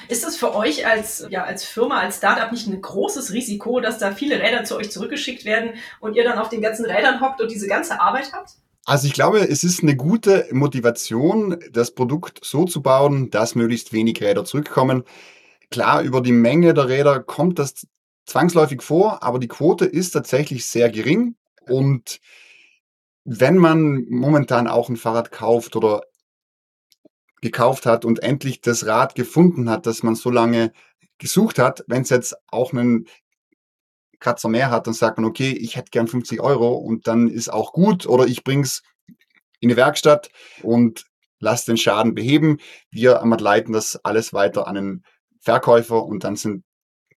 Ist 0.08 0.24
das 0.24 0.36
für 0.36 0.54
euch 0.54 0.86
als, 0.86 1.26
ja, 1.30 1.44
als 1.44 1.64
Firma, 1.64 2.00
als 2.00 2.18
Startup 2.18 2.52
nicht 2.52 2.66
ein 2.66 2.80
großes 2.80 3.32
Risiko, 3.32 3.80
dass 3.80 3.98
da 3.98 4.12
viele 4.12 4.40
Räder 4.40 4.64
zu 4.64 4.76
euch 4.76 4.90
zurückgeschickt 4.90 5.44
werden 5.44 5.72
und 6.00 6.16
ihr 6.16 6.24
dann 6.24 6.38
auf 6.38 6.50
den 6.50 6.60
ganzen 6.60 6.84
Rädern 6.84 7.20
hockt 7.20 7.40
und 7.40 7.50
diese 7.50 7.66
ganze 7.66 7.98
Arbeit 8.00 8.30
habt? 8.32 8.56
Also 8.84 9.06
ich 9.06 9.12
glaube, 9.12 9.40
es 9.40 9.64
ist 9.64 9.82
eine 9.82 9.96
gute 9.96 10.48
Motivation, 10.50 11.58
das 11.70 11.92
Produkt 11.92 12.40
so 12.42 12.64
zu 12.64 12.82
bauen, 12.82 13.30
dass 13.30 13.54
möglichst 13.54 13.92
wenig 13.92 14.20
Räder 14.20 14.44
zurückkommen. 14.44 15.04
Klar, 15.70 16.02
über 16.02 16.20
die 16.20 16.32
Menge 16.32 16.74
der 16.74 16.88
Räder 16.88 17.20
kommt 17.20 17.58
das 17.58 17.86
zwangsläufig 18.30 18.80
vor, 18.82 19.22
aber 19.22 19.38
die 19.38 19.48
Quote 19.48 19.84
ist 19.84 20.12
tatsächlich 20.12 20.64
sehr 20.66 20.88
gering. 20.88 21.36
Und 21.66 22.20
wenn 23.24 23.58
man 23.58 24.06
momentan 24.08 24.68
auch 24.68 24.88
ein 24.88 24.96
Fahrrad 24.96 25.32
kauft 25.32 25.76
oder 25.76 26.02
gekauft 27.42 27.86
hat 27.86 28.04
und 28.04 28.22
endlich 28.22 28.60
das 28.60 28.86
Rad 28.86 29.14
gefunden 29.14 29.68
hat, 29.68 29.86
das 29.86 30.02
man 30.02 30.14
so 30.14 30.30
lange 30.30 30.72
gesucht 31.18 31.58
hat, 31.58 31.84
wenn 31.88 32.02
es 32.02 32.10
jetzt 32.10 32.36
auch 32.48 32.72
einen 32.72 33.06
Kratzer 34.20 34.48
mehr 34.48 34.70
hat, 34.70 34.86
dann 34.86 34.94
sagt 34.94 35.18
man, 35.18 35.24
okay, 35.24 35.50
ich 35.50 35.76
hätte 35.76 35.90
gern 35.90 36.06
50 36.06 36.40
Euro 36.40 36.74
und 36.74 37.06
dann 37.06 37.28
ist 37.28 37.52
auch 37.52 37.72
gut 37.72 38.06
oder 38.06 38.26
ich 38.26 38.44
bring's 38.44 38.82
in 39.58 39.70
die 39.70 39.76
Werkstatt 39.76 40.30
und 40.62 41.06
lass 41.40 41.64
den 41.64 41.76
Schaden 41.76 42.14
beheben. 42.14 42.58
Wir 42.90 43.22
leiten 43.24 43.72
das 43.72 43.96
alles 44.04 44.32
weiter 44.32 44.68
an 44.68 44.74
den 44.76 45.04
Verkäufer 45.40 46.04
und 46.04 46.22
dann 46.22 46.36
sind 46.36 46.64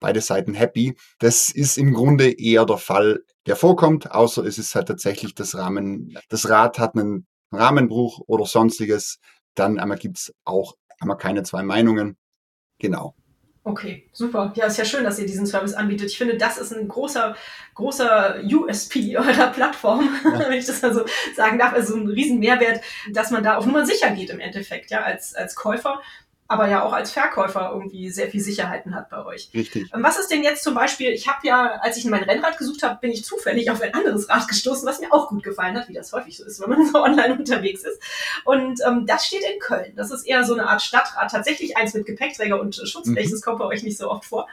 beide 0.00 0.20
Seiten 0.20 0.54
happy. 0.54 0.96
Das 1.18 1.50
ist 1.50 1.78
im 1.78 1.94
Grunde 1.94 2.30
eher 2.30 2.66
der 2.66 2.78
Fall, 2.78 3.20
der 3.46 3.56
vorkommt, 3.56 4.10
außer 4.10 4.44
es 4.44 4.58
ist 4.58 4.74
halt 4.74 4.88
tatsächlich 4.88 5.34
das 5.34 5.54
Rahmen, 5.56 6.16
das 6.28 6.48
Rad 6.48 6.78
hat 6.78 6.94
einen 6.94 7.26
Rahmenbruch 7.52 8.20
oder 8.26 8.46
sonstiges. 8.46 9.18
Dann 9.54 9.78
einmal 9.78 9.98
gibt's 9.98 10.32
auch 10.44 10.74
einmal 11.00 11.16
keine 11.16 11.42
zwei 11.42 11.62
Meinungen. 11.62 12.16
Genau. 12.78 13.14
Okay, 13.62 14.08
super. 14.12 14.54
Ja, 14.56 14.66
ist 14.66 14.78
ja 14.78 14.86
schön, 14.86 15.04
dass 15.04 15.18
ihr 15.18 15.26
diesen 15.26 15.46
Service 15.46 15.74
anbietet. 15.74 16.08
Ich 16.08 16.16
finde, 16.16 16.38
das 16.38 16.56
ist 16.56 16.72
ein 16.72 16.88
großer, 16.88 17.36
großer 17.74 18.40
USP 18.50 19.16
eurer 19.18 19.48
Plattform, 19.48 20.08
ja. 20.24 20.38
wenn 20.38 20.58
ich 20.58 20.66
das 20.66 20.80
mal 20.80 20.94
so 20.94 21.04
sagen 21.36 21.58
darf. 21.58 21.74
Also 21.74 21.94
ein 21.94 22.08
riesen 22.08 22.38
Mehrwert, 22.38 22.80
dass 23.12 23.30
man 23.30 23.44
da 23.44 23.56
auf 23.56 23.66
Nummer 23.66 23.84
sicher 23.84 24.10
geht 24.12 24.30
im 24.30 24.40
Endeffekt, 24.40 24.90
ja, 24.90 25.02
als, 25.02 25.34
als 25.34 25.54
Käufer 25.54 26.00
aber 26.50 26.68
ja 26.68 26.82
auch 26.82 26.92
als 26.92 27.12
Verkäufer 27.12 27.70
irgendwie 27.72 28.10
sehr 28.10 28.28
viel 28.28 28.40
Sicherheiten 28.40 28.96
hat 28.96 29.08
bei 29.08 29.24
euch. 29.24 29.50
Richtig. 29.54 29.88
Was 29.92 30.18
ist 30.18 30.32
denn 30.32 30.42
jetzt 30.42 30.64
zum 30.64 30.74
Beispiel, 30.74 31.10
ich 31.10 31.28
habe 31.28 31.46
ja, 31.46 31.78
als 31.80 31.96
ich 31.96 32.04
mein 32.06 32.24
Rennrad 32.24 32.58
gesucht 32.58 32.82
habe, 32.82 32.98
bin 33.00 33.12
ich 33.12 33.24
zufällig 33.24 33.70
auf 33.70 33.80
ein 33.80 33.94
anderes 33.94 34.28
Rad 34.28 34.48
gestoßen, 34.48 34.84
was 34.84 34.98
mir 34.98 35.12
auch 35.12 35.28
gut 35.28 35.44
gefallen 35.44 35.78
hat, 35.78 35.88
wie 35.88 35.92
das 35.92 36.12
häufig 36.12 36.36
so 36.36 36.44
ist, 36.44 36.60
wenn 36.60 36.70
man 36.70 36.84
so 36.92 37.04
online 37.04 37.38
unterwegs 37.38 37.84
ist. 37.84 38.02
Und 38.44 38.80
ähm, 38.84 39.06
das 39.06 39.28
steht 39.28 39.44
in 39.44 39.60
Köln. 39.60 39.92
Das 39.94 40.10
ist 40.10 40.26
eher 40.26 40.42
so 40.42 40.54
eine 40.54 40.68
Art 40.68 40.82
Stadtrad, 40.82 41.30
tatsächlich 41.30 41.76
eins 41.76 41.94
mit 41.94 42.04
Gepäckträger 42.04 42.60
und 42.60 42.74
Schutzblech, 42.74 43.28
mhm. 43.28 43.30
das 43.30 43.42
kommt 43.42 43.60
bei 43.60 43.66
euch 43.66 43.84
nicht 43.84 43.96
so 43.96 44.10
oft 44.10 44.24
vor. 44.24 44.48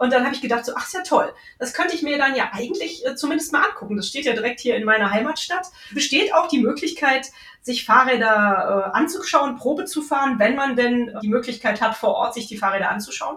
Und 0.00 0.14
dann 0.14 0.24
habe 0.24 0.34
ich 0.34 0.40
gedacht, 0.40 0.64
so, 0.64 0.72
ach, 0.74 0.86
ist 0.86 0.94
ja 0.94 1.02
toll. 1.02 1.30
Das 1.58 1.74
könnte 1.74 1.94
ich 1.94 2.02
mir 2.02 2.16
dann 2.16 2.34
ja 2.34 2.52
eigentlich 2.52 3.04
äh, 3.04 3.16
zumindest 3.16 3.52
mal 3.52 3.62
angucken. 3.62 3.98
Das 3.98 4.08
steht 4.08 4.24
ja 4.24 4.32
direkt 4.32 4.58
hier 4.58 4.74
in 4.76 4.84
meiner 4.84 5.10
Heimatstadt. 5.10 5.66
Besteht 5.92 6.34
auch 6.34 6.48
die 6.48 6.58
Möglichkeit, 6.58 7.30
sich 7.60 7.84
Fahrräder 7.84 8.86
äh, 8.94 8.96
anzuschauen, 8.96 9.56
Probe 9.56 9.84
zu 9.84 10.00
fahren, 10.00 10.38
wenn 10.38 10.56
man 10.56 10.74
denn 10.74 11.14
die 11.22 11.28
Möglichkeit 11.28 11.82
hat, 11.82 11.96
vor 11.96 12.14
Ort 12.14 12.32
sich 12.32 12.46
die 12.46 12.56
Fahrräder 12.56 12.90
anzuschauen? 12.90 13.36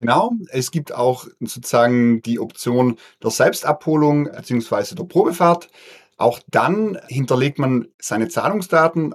Genau, 0.00 0.32
es 0.48 0.72
gibt 0.72 0.92
auch 0.92 1.28
sozusagen 1.38 2.20
die 2.22 2.40
Option 2.40 2.98
der 3.22 3.30
Selbstabholung 3.30 4.24
bzw. 4.24 4.96
der 4.96 5.04
Probefahrt. 5.04 5.68
Auch 6.16 6.40
dann 6.48 6.98
hinterlegt 7.06 7.60
man 7.60 7.86
seine 8.00 8.26
Zahlungsdaten 8.26 9.14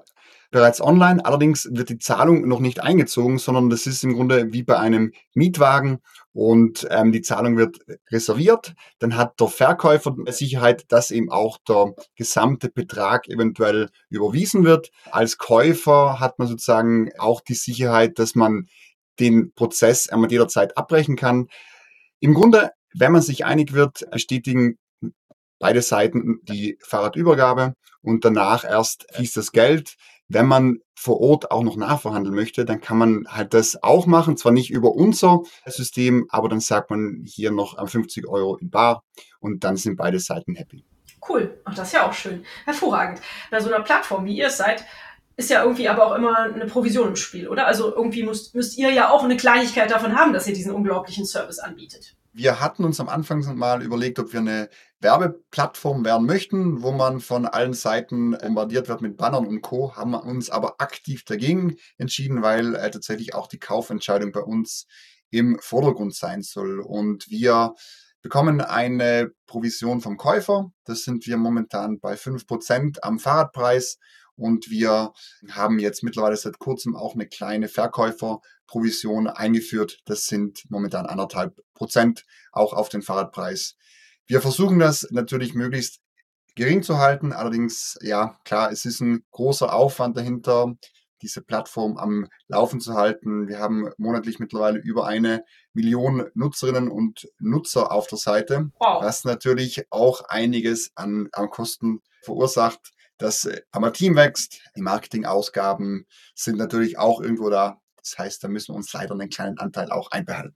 bereits 0.51 0.81
online. 0.81 1.23
Allerdings 1.25 1.67
wird 1.71 1.89
die 1.89 1.99
Zahlung 1.99 2.47
noch 2.47 2.59
nicht 2.59 2.81
eingezogen, 2.81 3.37
sondern 3.37 3.69
das 3.69 3.85
ist 3.87 4.03
im 4.03 4.13
Grunde 4.13 4.51
wie 4.51 4.63
bei 4.63 4.77
einem 4.77 5.11
Mietwagen 5.33 5.99
und 6.39 6.87
ähm, 6.89 7.11
die 7.11 7.21
Zahlung 7.21 7.57
wird 7.57 7.79
reserviert. 8.09 8.73
Dann 8.99 9.17
hat 9.17 9.41
der 9.41 9.49
Verkäufer 9.49 10.15
Sicherheit, 10.27 10.85
dass 10.87 11.11
eben 11.11 11.29
auch 11.29 11.57
der 11.67 11.93
gesamte 12.15 12.69
Betrag 12.69 13.27
eventuell 13.27 13.89
überwiesen 14.09 14.63
wird. 14.63 14.89
Als 15.11 15.37
Käufer 15.37 16.21
hat 16.21 16.39
man 16.39 16.47
sozusagen 16.47 17.11
auch 17.17 17.41
die 17.41 17.55
Sicherheit, 17.55 18.19
dass 18.19 18.35
man 18.35 18.67
den 19.19 19.51
Prozess 19.53 20.07
einmal 20.07 20.31
jederzeit 20.31 20.77
abbrechen 20.77 21.17
kann. 21.17 21.49
Im 22.21 22.33
Grunde, 22.33 22.71
wenn 22.93 23.11
man 23.11 23.21
sich 23.21 23.43
einig 23.43 23.73
wird, 23.73 24.09
bestätigen 24.09 24.77
beide 25.59 25.81
Seiten 25.81 26.39
die 26.43 26.77
Fahrradübergabe 26.81 27.73
und 28.01 28.23
danach 28.23 28.63
erst 28.63 29.07
fließt 29.13 29.35
das 29.35 29.51
Geld. 29.51 29.97
Wenn 30.31 30.45
man 30.45 30.77
vor 30.93 31.19
Ort 31.19 31.49
auch 31.49 31.63
noch 31.63 31.75
nachverhandeln 31.75 32.35
möchte, 32.35 32.63
dann 32.63 32.81
kann 32.81 32.97
man 32.97 33.25
halt 33.27 33.53
das 33.55 33.81
auch 33.81 34.05
machen. 34.05 34.37
Zwar 34.37 34.51
nicht 34.51 34.69
über 34.69 34.93
unser 34.93 35.41
System, 35.65 36.27
aber 36.29 36.49
dann 36.49 36.59
sagt 36.59 36.91
man 36.91 37.23
hier 37.25 37.51
noch 37.51 37.77
50 37.89 38.27
Euro 38.27 38.55
in 38.57 38.69
Bar 38.69 39.03
und 39.39 39.63
dann 39.63 39.75
sind 39.75 39.95
beide 39.95 40.19
Seiten 40.19 40.55
happy. 40.55 40.85
Cool. 41.27 41.59
Ach, 41.65 41.73
das 41.73 41.87
ist 41.87 41.93
ja 41.93 42.07
auch 42.07 42.13
schön. 42.13 42.45
Hervorragend. 42.65 43.21
Bei 43.49 43.59
so 43.59 43.73
einer 43.73 43.83
Plattform, 43.83 44.25
wie 44.25 44.37
ihr 44.37 44.47
es 44.47 44.57
seid, 44.57 44.85
ist 45.35 45.49
ja 45.49 45.63
irgendwie 45.63 45.89
aber 45.89 46.05
auch 46.05 46.15
immer 46.15 46.37
eine 46.37 46.65
Provision 46.67 47.07
im 47.07 47.15
Spiel, 47.15 47.47
oder? 47.47 47.65
Also 47.65 47.95
irgendwie 47.95 48.23
müsst, 48.23 48.53
müsst 48.53 48.77
ihr 48.77 48.91
ja 48.91 49.09
auch 49.09 49.23
eine 49.23 49.37
Kleinigkeit 49.37 49.89
davon 49.89 50.15
haben, 50.15 50.33
dass 50.33 50.47
ihr 50.47 50.53
diesen 50.53 50.73
unglaublichen 50.73 51.25
Service 51.25 51.59
anbietet. 51.59 52.15
Wir 52.31 52.59
hatten 52.59 52.83
uns 52.83 52.99
am 52.99 53.09
Anfang 53.09 53.43
mal 53.57 53.81
überlegt, 53.81 54.19
ob 54.19 54.33
wir 54.33 54.39
eine 54.39 54.69
Werbeplattform 54.99 56.05
werden 56.05 56.27
möchten, 56.27 56.81
wo 56.83 56.91
man 56.91 57.21
von 57.21 57.45
allen 57.45 57.73
Seiten 57.73 58.31
bombardiert 58.31 58.87
wird 58.87 59.01
mit 59.01 59.17
Bannern 59.17 59.47
und 59.47 59.61
Co. 59.61 59.95
Haben 59.95 60.11
wir 60.11 60.23
uns 60.23 60.49
aber 60.49 60.75
aktiv 60.79 61.23
dagegen 61.25 61.77
entschieden, 61.97 62.41
weil 62.41 62.75
äh, 62.75 62.91
tatsächlich 62.91 63.33
auch 63.33 63.47
die 63.47 63.59
Kaufentscheidung 63.59 64.31
bei 64.31 64.41
uns 64.41 64.85
im 65.31 65.57
Vordergrund 65.59 66.13
sein 66.15 66.41
soll. 66.41 66.79
Und 66.79 67.29
wir 67.29 67.73
bekommen 68.21 68.61
eine 68.61 69.31
Provision 69.47 70.01
vom 70.01 70.17
Käufer. 70.17 70.71
Das 70.83 71.03
sind 71.03 71.25
wir 71.25 71.37
momentan 71.37 71.99
bei 71.99 72.17
fünf 72.17 72.45
Prozent 72.45 73.03
am 73.03 73.19
Fahrradpreis. 73.19 73.97
Und 74.39 74.69
wir 74.69 75.13
haben 75.49 75.79
jetzt 75.79 76.03
mittlerweile 76.03 76.37
seit 76.37 76.59
kurzem 76.59 76.95
auch 76.95 77.13
eine 77.13 77.27
kleine 77.27 77.67
Verkäuferprovision 77.67 79.27
eingeführt. 79.27 79.99
Das 80.05 80.25
sind 80.25 80.63
momentan 80.69 81.05
anderthalb 81.05 81.59
Prozent 81.73 82.25
auch 82.51 82.73
auf 82.73 82.89
den 82.89 83.01
Fahrradpreis. 83.01 83.75
Wir 84.27 84.41
versuchen 84.41 84.79
das 84.79 85.07
natürlich 85.11 85.53
möglichst 85.53 86.01
gering 86.55 86.83
zu 86.83 86.97
halten. 86.97 87.33
Allerdings, 87.33 87.97
ja, 88.01 88.37
klar, 88.43 88.71
es 88.71 88.85
ist 88.85 88.99
ein 89.01 89.23
großer 89.31 89.73
Aufwand 89.73 90.17
dahinter, 90.17 90.75
diese 91.21 91.41
Plattform 91.41 91.97
am 91.97 92.27
Laufen 92.47 92.79
zu 92.79 92.93
halten. 92.93 93.47
Wir 93.47 93.59
haben 93.59 93.89
monatlich 93.97 94.39
mittlerweile 94.39 94.79
über 94.79 95.07
eine 95.07 95.43
Million 95.73 96.29
Nutzerinnen 96.33 96.89
und 96.89 97.27
Nutzer 97.39 97.91
auf 97.91 98.07
der 98.07 98.17
Seite, 98.17 98.71
wow. 98.79 99.03
was 99.03 99.23
natürlich 99.25 99.85
auch 99.89 100.21
einiges 100.29 100.91
an, 100.95 101.29
an 101.31 101.49
Kosten 101.49 102.01
verursacht. 102.21 102.91
Das 103.19 103.45
äh, 103.45 103.61
Team 103.93 104.15
wächst, 104.15 104.61
die 104.75 104.81
Marketingausgaben 104.81 106.05
sind 106.33 106.57
natürlich 106.57 106.97
auch 106.97 107.21
irgendwo 107.21 107.49
da. 107.49 107.79
Das 107.97 108.17
heißt, 108.17 108.43
da 108.43 108.47
müssen 108.47 108.73
wir 108.73 108.77
uns 108.77 108.91
leider 108.93 109.13
einen 109.13 109.29
kleinen 109.29 109.59
Anteil 109.59 109.91
auch 109.91 110.09
einbehalten. 110.09 110.55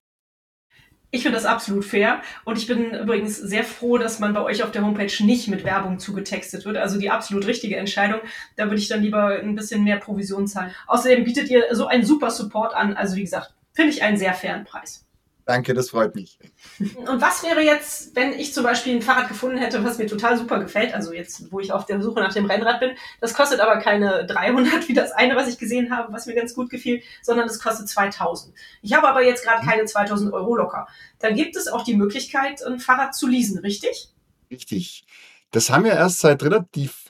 Ich 1.11 1.21
finde 1.21 1.37
das 1.37 1.45
absolut 1.45 1.85
fair 1.85 2.23
und 2.43 2.57
ich 2.57 2.65
bin 2.65 2.91
übrigens 2.91 3.37
sehr 3.37 3.63
froh, 3.63 3.99
dass 3.99 4.17
man 4.17 4.33
bei 4.33 4.41
euch 4.41 4.63
auf 4.63 4.71
der 4.71 4.83
Homepage 4.83 5.13
nicht 5.23 5.47
mit 5.47 5.63
Werbung 5.63 5.99
zugetextet 5.99 6.65
wird. 6.65 6.77
Also 6.77 6.97
die 6.97 7.11
absolut 7.11 7.45
richtige 7.45 7.75
Entscheidung. 7.75 8.21
Da 8.55 8.65
würde 8.65 8.77
ich 8.77 8.87
dann 8.87 9.03
lieber 9.03 9.27
ein 9.27 9.53
bisschen 9.53 9.83
mehr 9.83 9.97
Provision 9.97 10.47
zahlen. 10.47 10.73
Außerdem 10.87 11.23
bietet 11.23 11.49
ihr 11.49 11.67
so 11.75 11.85
einen 11.85 12.03
super 12.03 12.31
Support 12.31 12.73
an. 12.73 12.95
Also 12.95 13.15
wie 13.15 13.23
gesagt, 13.23 13.53
finde 13.73 13.91
ich 13.91 14.01
einen 14.01 14.17
sehr 14.17 14.33
fairen 14.33 14.63
Preis. 14.63 15.05
Danke, 15.45 15.73
das 15.73 15.89
freut 15.89 16.15
mich. 16.15 16.39
Und 16.79 17.19
was 17.19 17.43
wäre 17.43 17.61
jetzt, 17.61 18.15
wenn 18.15 18.31
ich 18.31 18.53
zum 18.53 18.63
Beispiel 18.63 18.95
ein 18.95 19.01
Fahrrad 19.01 19.27
gefunden 19.27 19.57
hätte, 19.57 19.83
was 19.83 19.97
mir 19.97 20.07
total 20.07 20.37
super 20.37 20.59
gefällt, 20.59 20.93
also 20.93 21.11
jetzt, 21.11 21.51
wo 21.51 21.59
ich 21.59 21.73
auf 21.73 21.85
der 21.85 22.01
Suche 22.01 22.21
nach 22.21 22.33
dem 22.33 22.45
Rennrad 22.45 22.79
bin, 22.79 22.91
das 23.19 23.33
kostet 23.33 23.59
aber 23.59 23.77
keine 23.79 24.25
300 24.25 24.87
wie 24.87 24.93
das 24.93 25.11
eine, 25.11 25.35
was 25.35 25.49
ich 25.49 25.57
gesehen 25.57 25.93
habe, 25.93 26.13
was 26.13 26.27
mir 26.27 26.35
ganz 26.35 26.53
gut 26.53 26.69
gefiel, 26.69 27.01
sondern 27.21 27.47
das 27.47 27.59
kostet 27.59 27.89
2000. 27.89 28.55
Ich 28.81 28.93
habe 28.93 29.07
aber 29.07 29.21
jetzt 29.21 29.43
gerade 29.43 29.65
keine 29.65 29.83
2000 29.83 30.31
Euro 30.33 30.55
locker. 30.55 30.87
Dann 31.19 31.35
gibt 31.35 31.57
es 31.57 31.67
auch 31.67 31.83
die 31.83 31.95
Möglichkeit, 31.95 32.63
ein 32.63 32.79
Fahrrad 32.79 33.13
zu 33.13 33.27
leasen, 33.27 33.59
richtig? 33.59 34.09
Richtig. 34.49 35.05
Das 35.51 35.69
haben 35.69 35.83
wir 35.83 35.93
erst 35.93 36.21
seit 36.21 36.41
relativ 36.41 37.02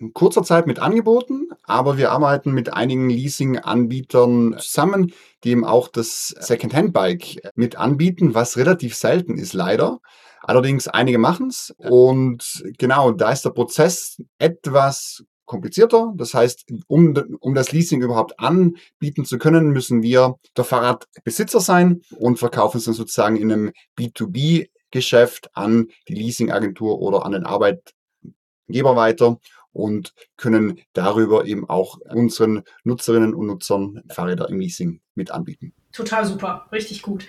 in 0.00 0.14
kurzer 0.14 0.42
Zeit 0.42 0.66
mit 0.66 0.78
angeboten, 0.78 1.48
aber 1.64 1.98
wir 1.98 2.10
arbeiten 2.10 2.52
mit 2.52 2.72
einigen 2.72 3.10
Leasing-Anbietern 3.10 4.56
zusammen, 4.58 5.12
die 5.44 5.50
eben 5.50 5.64
auch 5.64 5.88
das 5.88 6.34
Second-Hand-Bike 6.38 7.52
mit 7.54 7.76
anbieten, 7.76 8.34
was 8.34 8.56
relativ 8.56 8.96
selten 8.96 9.36
ist, 9.36 9.52
leider. 9.52 10.00
Allerdings 10.42 10.88
einige 10.88 11.18
machen 11.18 11.48
es 11.48 11.74
und 11.76 12.64
genau, 12.78 13.12
da 13.12 13.30
ist 13.30 13.44
der 13.44 13.50
Prozess 13.50 14.22
etwas 14.38 15.22
komplizierter. 15.44 16.14
Das 16.16 16.32
heißt, 16.32 16.64
um, 16.86 17.12
um 17.40 17.54
das 17.54 17.72
Leasing 17.72 18.00
überhaupt 18.00 18.40
anbieten 18.40 19.26
zu 19.26 19.36
können, 19.36 19.70
müssen 19.70 20.02
wir 20.02 20.36
der 20.56 20.64
Fahrradbesitzer 20.64 21.60
sein 21.60 22.00
und 22.16 22.38
verkaufen 22.38 22.78
es 22.78 22.84
dann 22.84 22.94
sozusagen 22.94 23.36
in 23.36 23.52
einem 23.52 23.72
B2B-Geschäft 23.98 25.50
an 25.54 25.88
die 26.08 26.14
Leasingagentur 26.14 27.00
oder 27.00 27.26
an 27.26 27.32
den 27.32 27.44
Arbeitgeber 27.44 28.96
weiter 28.96 29.38
und 29.72 30.14
können 30.36 30.80
darüber 30.92 31.44
eben 31.44 31.68
auch 31.68 31.98
unseren 32.12 32.64
Nutzerinnen 32.84 33.34
und 33.34 33.46
Nutzern 33.46 34.02
Fahrräder 34.10 34.48
im 34.48 34.60
Leasing 34.60 35.00
mit 35.14 35.30
anbieten. 35.30 35.72
Total 35.92 36.24
super, 36.24 36.66
richtig 36.70 37.02
gut. 37.02 37.26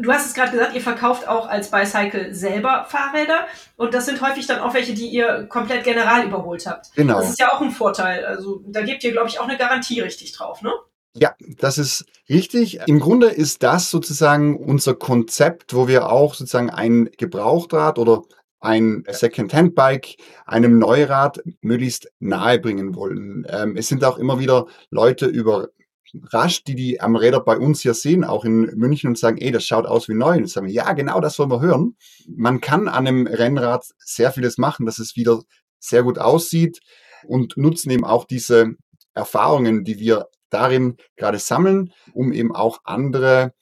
Du 0.00 0.12
hast 0.12 0.26
es 0.26 0.34
gerade 0.34 0.50
gesagt, 0.50 0.74
ihr 0.74 0.80
verkauft 0.80 1.28
auch 1.28 1.48
als 1.48 1.70
Bicycle 1.70 2.34
selber 2.34 2.84
Fahrräder 2.88 3.46
und 3.76 3.94
das 3.94 4.06
sind 4.06 4.20
häufig 4.20 4.48
dann 4.48 4.60
auch 4.60 4.74
welche, 4.74 4.94
die 4.94 5.08
ihr 5.08 5.46
komplett 5.48 5.84
general 5.84 6.26
überholt 6.26 6.66
habt. 6.66 6.92
Genau. 6.96 7.20
Das 7.20 7.30
ist 7.30 7.38
ja 7.38 7.52
auch 7.52 7.60
ein 7.60 7.70
Vorteil. 7.70 8.24
Also 8.24 8.62
da 8.66 8.82
gebt 8.82 9.04
ihr, 9.04 9.12
glaube 9.12 9.28
ich, 9.28 9.38
auch 9.38 9.46
eine 9.46 9.56
Garantie 9.56 10.00
richtig 10.00 10.32
drauf, 10.32 10.60
ne? 10.60 10.72
Ja, 11.14 11.34
das 11.58 11.78
ist 11.78 12.04
richtig. 12.28 12.80
Im 12.86 13.00
Grunde 13.00 13.28
ist 13.28 13.62
das 13.62 13.90
sozusagen 13.90 14.56
unser 14.56 14.94
Konzept, 14.94 15.74
wo 15.74 15.88
wir 15.88 16.08
auch 16.08 16.34
sozusagen 16.34 16.70
ein 16.70 17.10
Gebrauchtrad 17.16 17.98
oder 17.98 18.22
ein 18.60 19.04
Second-Hand-Bike 19.08 20.16
einem 20.46 20.78
Neurad 20.78 21.42
möglichst 21.62 22.10
nahe 22.20 22.58
bringen 22.58 22.94
wollen. 22.94 23.46
Ähm, 23.48 23.76
es 23.76 23.88
sind 23.88 24.04
auch 24.04 24.18
immer 24.18 24.38
wieder 24.38 24.66
Leute 24.90 25.26
überrascht, 25.26 26.66
die 26.68 26.74
die 26.74 27.00
am 27.00 27.16
Räder 27.16 27.40
bei 27.40 27.58
uns 27.58 27.80
hier 27.80 27.94
sehen, 27.94 28.22
auch 28.22 28.44
in 28.44 28.62
München 28.76 29.08
und 29.08 29.18
sagen, 29.18 29.38
ey, 29.38 29.50
das 29.50 29.64
schaut 29.64 29.86
aus 29.86 30.08
wie 30.08 30.14
neu. 30.14 30.36
Und 30.36 30.50
sagen 30.50 30.66
wir, 30.66 30.74
ja, 30.74 30.92
genau, 30.92 31.20
das 31.20 31.38
wollen 31.38 31.50
wir 31.50 31.60
hören. 31.60 31.96
Man 32.28 32.60
kann 32.60 32.88
an 32.88 33.06
einem 33.06 33.26
Rennrad 33.26 33.84
sehr 33.98 34.30
vieles 34.30 34.58
machen, 34.58 34.86
dass 34.86 34.98
es 34.98 35.16
wieder 35.16 35.40
sehr 35.78 36.02
gut 36.02 36.18
aussieht 36.18 36.80
und 37.24 37.56
nutzen 37.56 37.90
eben 37.90 38.04
auch 38.04 38.24
diese 38.26 38.74
Erfahrungen, 39.14 39.84
die 39.84 39.98
wir 39.98 40.28
darin 40.50 40.96
gerade 41.16 41.38
sammeln, 41.38 41.92
um 42.12 42.32
eben 42.32 42.54
auch 42.54 42.80
andere 42.84 43.54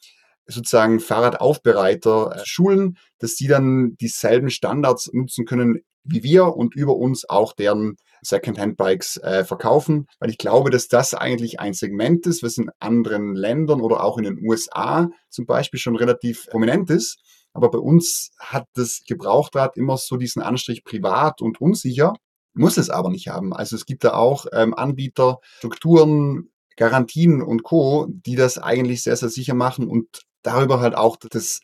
sozusagen 0.48 1.00
Fahrradaufbereiter 1.00 2.36
äh, 2.36 2.40
schulen, 2.44 2.96
dass 3.18 3.36
die 3.36 3.48
dann 3.48 3.96
dieselben 4.00 4.50
Standards 4.50 5.10
nutzen 5.12 5.44
können 5.44 5.82
wie 6.04 6.22
wir 6.22 6.56
und 6.56 6.74
über 6.74 6.96
uns 6.96 7.28
auch 7.28 7.52
deren 7.52 7.96
Second-Hand-Bikes 8.22 9.18
äh, 9.18 9.44
verkaufen, 9.44 10.06
weil 10.18 10.30
ich 10.30 10.38
glaube, 10.38 10.70
dass 10.70 10.88
das 10.88 11.14
eigentlich 11.14 11.60
ein 11.60 11.74
Segment 11.74 12.26
ist, 12.26 12.42
was 12.42 12.58
in 12.58 12.70
anderen 12.80 13.34
Ländern 13.34 13.80
oder 13.80 14.02
auch 14.02 14.18
in 14.18 14.24
den 14.24 14.38
USA 14.42 15.08
zum 15.28 15.46
Beispiel 15.46 15.78
schon 15.78 15.96
relativ 15.96 16.46
prominent 16.46 16.90
ist. 16.90 17.18
Aber 17.52 17.70
bei 17.70 17.78
uns 17.78 18.30
hat 18.38 18.66
das 18.74 19.02
Gebrauchtrad 19.06 19.76
immer 19.76 19.96
so 19.96 20.16
diesen 20.16 20.42
Anstrich 20.42 20.84
privat 20.84 21.40
und 21.40 21.60
unsicher, 21.60 22.14
muss 22.54 22.76
es 22.76 22.90
aber 22.90 23.10
nicht 23.10 23.28
haben. 23.28 23.52
Also 23.52 23.76
es 23.76 23.86
gibt 23.86 24.04
da 24.04 24.14
auch 24.14 24.46
ähm, 24.52 24.74
Anbieter, 24.74 25.38
Strukturen, 25.58 26.50
Garantien 26.78 27.42
und 27.42 27.64
Co., 27.64 28.06
die 28.08 28.36
das 28.36 28.56
eigentlich 28.56 29.02
sehr, 29.02 29.16
sehr 29.16 29.28
sicher 29.28 29.54
machen 29.54 29.88
und 29.88 30.22
darüber 30.42 30.80
halt 30.80 30.94
auch 30.94 31.16
das 31.16 31.60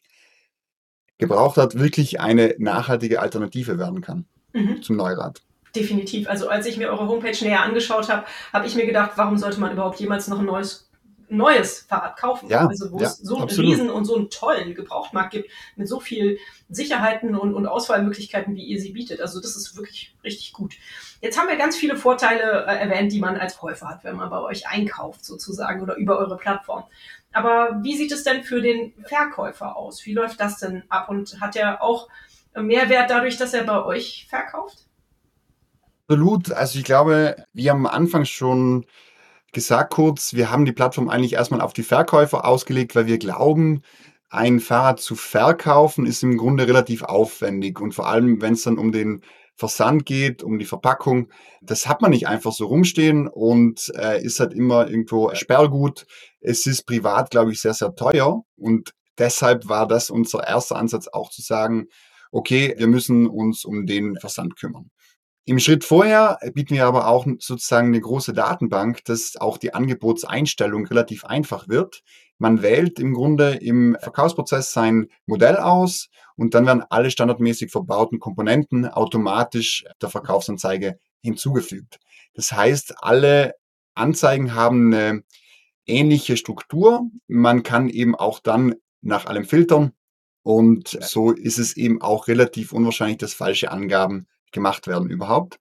gebraucht 1.17 1.57
hat, 1.57 1.79
wirklich 1.79 2.21
eine 2.21 2.55
nachhaltige 2.59 3.21
Alternative 3.21 3.79
werden 3.79 4.01
kann 4.01 4.27
mhm. 4.53 4.83
zum 4.83 4.97
Neurad. 4.97 5.41
Definitiv. 5.75 6.29
Also 6.29 6.49
als 6.49 6.67
ich 6.67 6.77
mir 6.77 6.89
eure 6.89 7.09
Homepage 7.09 7.37
näher 7.45 7.63
angeschaut 7.63 8.09
habe, 8.09 8.27
habe 8.53 8.67
ich 8.67 8.75
mir 8.75 8.87
gedacht, 8.87 9.13
warum 9.17 9.39
sollte 9.39 9.61
man 9.61 9.73
überhaupt 9.73 9.99
jemals 10.01 10.29
noch 10.29 10.41
ein 10.41 10.47
neues 10.47 10.91
neues 11.29 11.81
Fahrrad 11.81 12.17
kaufen. 12.19 12.49
Ja, 12.49 12.67
also 12.67 12.93
wo 12.93 12.99
ja, 12.99 13.07
es 13.07 13.19
so 13.19 13.39
einen 13.39 13.49
riesen 13.49 13.91
und 13.91 14.05
so 14.05 14.17
einen 14.17 14.31
tollen 14.31 14.75
Gebrauchtmarkt 14.75 15.33
gibt, 15.33 15.51
mit 15.77 15.89
so 15.89 16.01
viel 16.01 16.39
Sicherheiten 16.69 17.37
und, 17.37 17.55
und 17.55 17.67
Auswahlmöglichkeiten, 17.67 18.55
wie 18.55 18.65
ihr 18.65 18.81
sie 18.81 18.93
bietet. 18.93 19.21
Also 19.21 19.41
das 19.41 19.57
ist 19.57 19.77
wirklich 19.77 20.15
richtig 20.23 20.53
gut. 20.53 20.75
Jetzt 21.21 21.39
haben 21.39 21.49
wir 21.49 21.57
ganz 21.57 21.77
viele 21.77 21.97
Vorteile 21.97 22.67
äh, 22.67 22.79
erwähnt, 22.79 23.13
die 23.13 23.21
man 23.21 23.37
als 23.37 23.59
Käufer 23.59 23.89
hat, 23.89 24.05
wenn 24.05 24.17
man 24.17 24.31
bei 24.31 24.41
euch 24.41 24.69
einkauft 24.69 25.25
sozusagen 25.25 25.83
oder 25.83 25.97
über 25.97 26.19
eure 26.19 26.37
Plattform. 26.37 26.85
Aber 27.33 27.81
wie 27.83 27.97
sieht 27.97 28.13
es 28.13 28.25
denn 28.25 28.45
für 28.45 28.61
den 28.61 28.93
Verkäufer 29.05 29.77
aus? 29.77 30.05
Wie 30.07 30.13
läuft 30.13 30.41
das 30.41 30.59
denn 30.59 30.85
ab? 30.89 31.09
Und 31.09 31.41
hat 31.41 31.57
er 31.57 31.83
auch 31.83 32.09
Mehrwert 32.55 33.11
dadurch, 33.11 33.37
dass 33.37 33.55
er 33.55 33.65
bei 33.65 33.85
euch 33.85 34.27
verkauft? 34.29 34.87
Absolut. 36.07 36.53
Also 36.53 36.79
ich 36.79 36.85
glaube, 36.85 37.37
wir 37.53 37.71
haben 37.71 37.87
am 37.87 37.95
Anfang 37.95 38.25
schon 38.25 38.87
gesagt 39.55 39.95
kurz, 39.95 40.35
wir 40.35 40.51
haben 40.51 40.65
die 40.65 40.73
Plattform 40.73 41.09
eigentlich 41.09 41.35
erstmal 41.35 41.61
auf 41.61 41.73
die 41.73 41.83
Verkäufer 41.83 42.45
ausgelegt, 42.45 42.95
weil 42.95 43.07
wir 43.07 43.19
glauben, 43.19 43.83
ein 44.29 44.61
Fahrrad 44.61 45.01
zu 45.01 45.15
verkaufen 45.15 46.07
ist 46.07 46.23
im 46.23 46.37
Grunde 46.37 46.67
relativ 46.67 47.03
aufwendig 47.03 47.81
und 47.81 47.93
vor 47.93 48.09
allem, 48.09 48.43
wenn 48.43 48.55
es 48.55 48.65
dann 48.65 48.79
um 48.79 48.93
den 48.93 49.23
Versand 49.57 50.05
geht, 50.05 50.43
um 50.43 50.59
die 50.59 50.65
Verpackung. 50.65 51.29
Das 51.63 51.87
hat 51.87 52.03
man 52.03 52.11
nicht 52.11 52.27
einfach 52.27 52.53
so 52.53 52.67
rumstehen 52.67 53.29
und 53.29 53.93
äh, 53.97 54.21
ist 54.23 54.41
halt 54.41 54.53
immer 54.53 54.89
irgendwo 54.89 55.33
Sperrgut. 55.35 56.07
Es 56.41 56.67
ist 56.67 56.85
privat, 56.85 57.31
glaube 57.31 57.53
ich, 57.53 57.61
sehr, 57.61 57.75
sehr 57.75 57.95
teuer 57.95 58.43
und 58.57 58.93
deshalb 59.17 59.69
war 59.69 59.87
das 59.87 60.11
unser 60.11 60.47
erster 60.47 60.77
Ansatz 60.77 61.07
auch 61.07 61.31
zu 61.31 61.41
sagen, 61.41 61.87
okay, 62.33 62.75
wir 62.77 62.89
müssen 62.89 63.29
uns 63.29 63.65
um 63.65 63.87
den 63.87 64.17
Versand 64.17 64.57
kümmern. 64.57 64.91
Im 65.47 65.59
Schritt 65.59 65.85
vorher 65.85 66.39
bieten 66.55 66.75
wir 66.75 66.87
aber 66.87 67.07
auch 67.09 67.27
sozusagen 67.39 67.89
eine 67.89 68.01
große 68.01 68.33
Datenbank, 68.33 69.05
dass 69.05 69.37
auch 69.37 69.59
die 69.59 69.75
Angebotseinstellung 69.75 70.87
relativ 70.87 71.27
einfach 71.27 71.69
wird. 71.69 72.03
Man 72.39 72.63
wählt 72.63 72.99
im 72.99 73.13
Grunde 73.13 73.57
im 73.57 73.97
Verkaufsprozess 74.01 74.73
sein 74.73 75.09
Modell 75.27 75.57
aus 75.57 76.09
und 76.37 76.55
dann 76.55 76.67
werden 76.67 76.83
alle 76.89 77.11
standardmäßig 77.11 77.71
verbauten 77.71 78.21
Komponenten 78.21 78.87
automatisch 78.87 79.85
der 80.01 80.09
Verkaufsanzeige 80.09 80.99
hinzugefügt. 81.21 81.99
Das 82.33 82.51
heißt, 82.53 82.95
alle 83.03 83.55
Anzeigen 83.95 84.55
haben 84.55 84.95
eine 84.95 85.23
ähnliche 85.87 86.39
Struktur. 86.39 87.03
Man 87.29 87.63
kann 87.63 87.91
eben 87.91 88.15
auch 88.15 88.41
dann 88.41 88.77
nach 89.03 89.27
allem 89.27 89.45
filtern 89.45 89.93
und 90.43 90.99
so 91.01 91.33
ist 91.33 91.59
es 91.59 91.77
eben 91.77 92.03
auch 92.03 92.29
relativ 92.29 92.73
unwahrscheinlich, 92.73 93.19
dass 93.19 93.33
falsche 93.33 93.71
Angaben 93.71 94.27
gemacht 94.55 94.87
werden 94.87 95.11
überhaupt. 95.11 95.59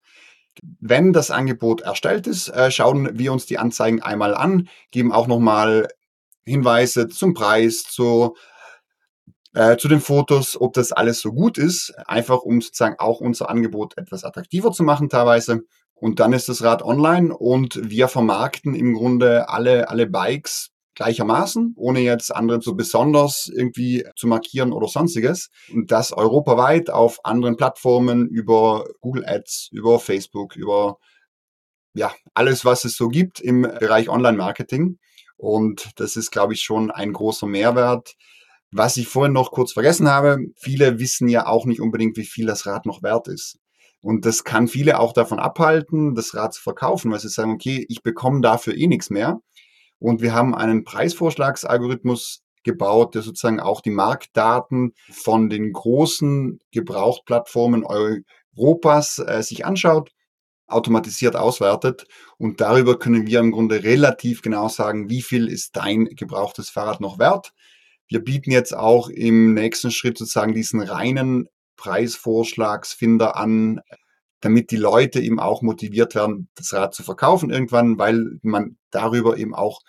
Wenn 0.79 1.11
das 1.11 1.31
Angebot 1.31 1.81
erstellt 1.81 2.27
ist, 2.27 2.47
äh, 2.47 2.71
schauen 2.71 3.17
wir 3.17 3.33
uns 3.33 3.45
die 3.45 3.57
Anzeigen 3.57 4.01
einmal 4.01 4.35
an, 4.35 4.69
geben 4.91 5.11
auch 5.11 5.27
nochmal 5.27 5.89
Hinweise 6.45 7.07
zum 7.07 7.33
Preis, 7.33 7.83
zu, 7.83 8.35
äh, 9.53 9.77
zu 9.77 9.87
den 9.87 9.99
Fotos, 9.99 10.59
ob 10.59 10.73
das 10.73 10.91
alles 10.91 11.19
so 11.19 11.33
gut 11.33 11.57
ist, 11.57 11.93
einfach 12.05 12.41
um 12.41 12.61
sozusagen 12.61 12.95
auch 12.99 13.19
unser 13.19 13.49
Angebot 13.49 13.97
etwas 13.97 14.23
attraktiver 14.23 14.71
zu 14.71 14.83
machen 14.83 15.09
teilweise. 15.09 15.61
Und 15.95 16.19
dann 16.19 16.33
ist 16.33 16.49
das 16.49 16.63
Rad 16.63 16.83
online 16.83 17.35
und 17.35 17.79
wir 17.81 18.07
vermarkten 18.07 18.75
im 18.75 18.93
Grunde 18.93 19.49
alle, 19.49 19.89
alle 19.89 20.05
Bikes 20.05 20.72
gleichermaßen, 20.95 21.73
ohne 21.75 21.99
jetzt 21.99 22.35
andere 22.35 22.61
so 22.61 22.75
besonders 22.75 23.51
irgendwie 23.53 24.05
zu 24.15 24.27
markieren 24.27 24.73
oder 24.73 24.87
sonstiges. 24.87 25.49
Und 25.71 25.91
das 25.91 26.11
europaweit 26.11 26.89
auf 26.89 27.23
anderen 27.25 27.57
Plattformen 27.57 28.27
über 28.27 28.85
Google 29.01 29.25
Ads, 29.25 29.69
über 29.71 29.99
Facebook, 29.99 30.55
über 30.55 30.97
ja, 31.95 32.13
alles, 32.33 32.65
was 32.65 32.85
es 32.85 32.95
so 32.95 33.07
gibt 33.07 33.39
im 33.39 33.61
Bereich 33.61 34.09
Online-Marketing. 34.09 34.97
Und 35.37 35.91
das 35.97 36.15
ist, 36.15 36.31
glaube 36.31 36.53
ich, 36.53 36.61
schon 36.61 36.89
ein 36.91 37.13
großer 37.13 37.47
Mehrwert. 37.47 38.15
Was 38.71 38.97
ich 38.97 39.07
vorhin 39.07 39.33
noch 39.33 39.51
kurz 39.51 39.73
vergessen 39.73 40.07
habe, 40.09 40.39
viele 40.55 40.99
wissen 40.99 41.27
ja 41.27 41.45
auch 41.45 41.65
nicht 41.65 41.81
unbedingt, 41.81 42.17
wie 42.17 42.25
viel 42.25 42.47
das 42.47 42.65
Rad 42.65 42.85
noch 42.85 43.03
wert 43.03 43.27
ist. 43.27 43.59
Und 44.01 44.25
das 44.25 44.43
kann 44.43 44.67
viele 44.67 44.99
auch 44.99 45.13
davon 45.13 45.39
abhalten, 45.39 46.15
das 46.15 46.33
Rad 46.33 46.53
zu 46.53 46.61
verkaufen, 46.61 47.11
weil 47.11 47.19
sie 47.19 47.29
sagen, 47.29 47.51
okay, 47.51 47.85
ich 47.87 48.03
bekomme 48.03 48.41
dafür 48.41 48.75
eh 48.75 48.87
nichts 48.87 49.09
mehr. 49.09 49.39
Und 50.03 50.21
wir 50.21 50.33
haben 50.33 50.53
einen 50.53 50.83
Preisvorschlagsalgorithmus 50.83 52.43
gebaut, 52.63 53.15
der 53.15 53.21
sozusagen 53.21 53.61
auch 53.61 53.79
die 53.79 53.89
Marktdaten 53.89 54.91
von 55.09 55.49
den 55.49 55.71
großen 55.71 56.59
Gebrauchtplattformen 56.71 57.85
Europas 57.85 59.19
äh, 59.19 59.41
sich 59.41 59.65
anschaut 59.65 60.11
automatisiert 60.67 61.35
auswertet 61.35 62.05
und 62.37 62.59
darüber 62.59 62.97
können 62.99 63.27
wir 63.27 63.39
im 63.39 63.51
Grunde 63.51 63.83
relativ 63.83 64.41
genau 64.41 64.67
sagen, 64.67 65.09
wie 65.09 65.21
viel 65.21 65.47
ist 65.47 65.75
dein 65.75 66.05
gebrauchtes 66.05 66.69
Fahrrad 66.69 66.99
noch 66.99 67.19
wert. 67.19 67.51
Wir 68.07 68.23
bieten 68.23 68.51
jetzt 68.51 68.75
auch 68.75 69.09
im 69.09 69.53
nächsten 69.53 69.91
Schritt 69.91 70.17
sozusagen 70.17 70.53
diesen 70.53 70.81
reinen 70.81 71.47
Preisvorschlagsfinder 71.75 73.35
an, 73.35 73.81
damit 74.43 74.71
die 74.71 74.77
Leute 74.77 75.21
eben 75.21 75.39
auch 75.39 75.61
motiviert 75.61 76.15
werden, 76.15 76.49
das 76.55 76.73
Rad 76.73 76.93
zu 76.93 77.01
verkaufen 77.01 77.49
irgendwann, 77.49 77.97
weil 77.97 78.39
man 78.41 78.75
darüber 78.91 79.37
eben 79.37 79.55
auch 79.55 79.79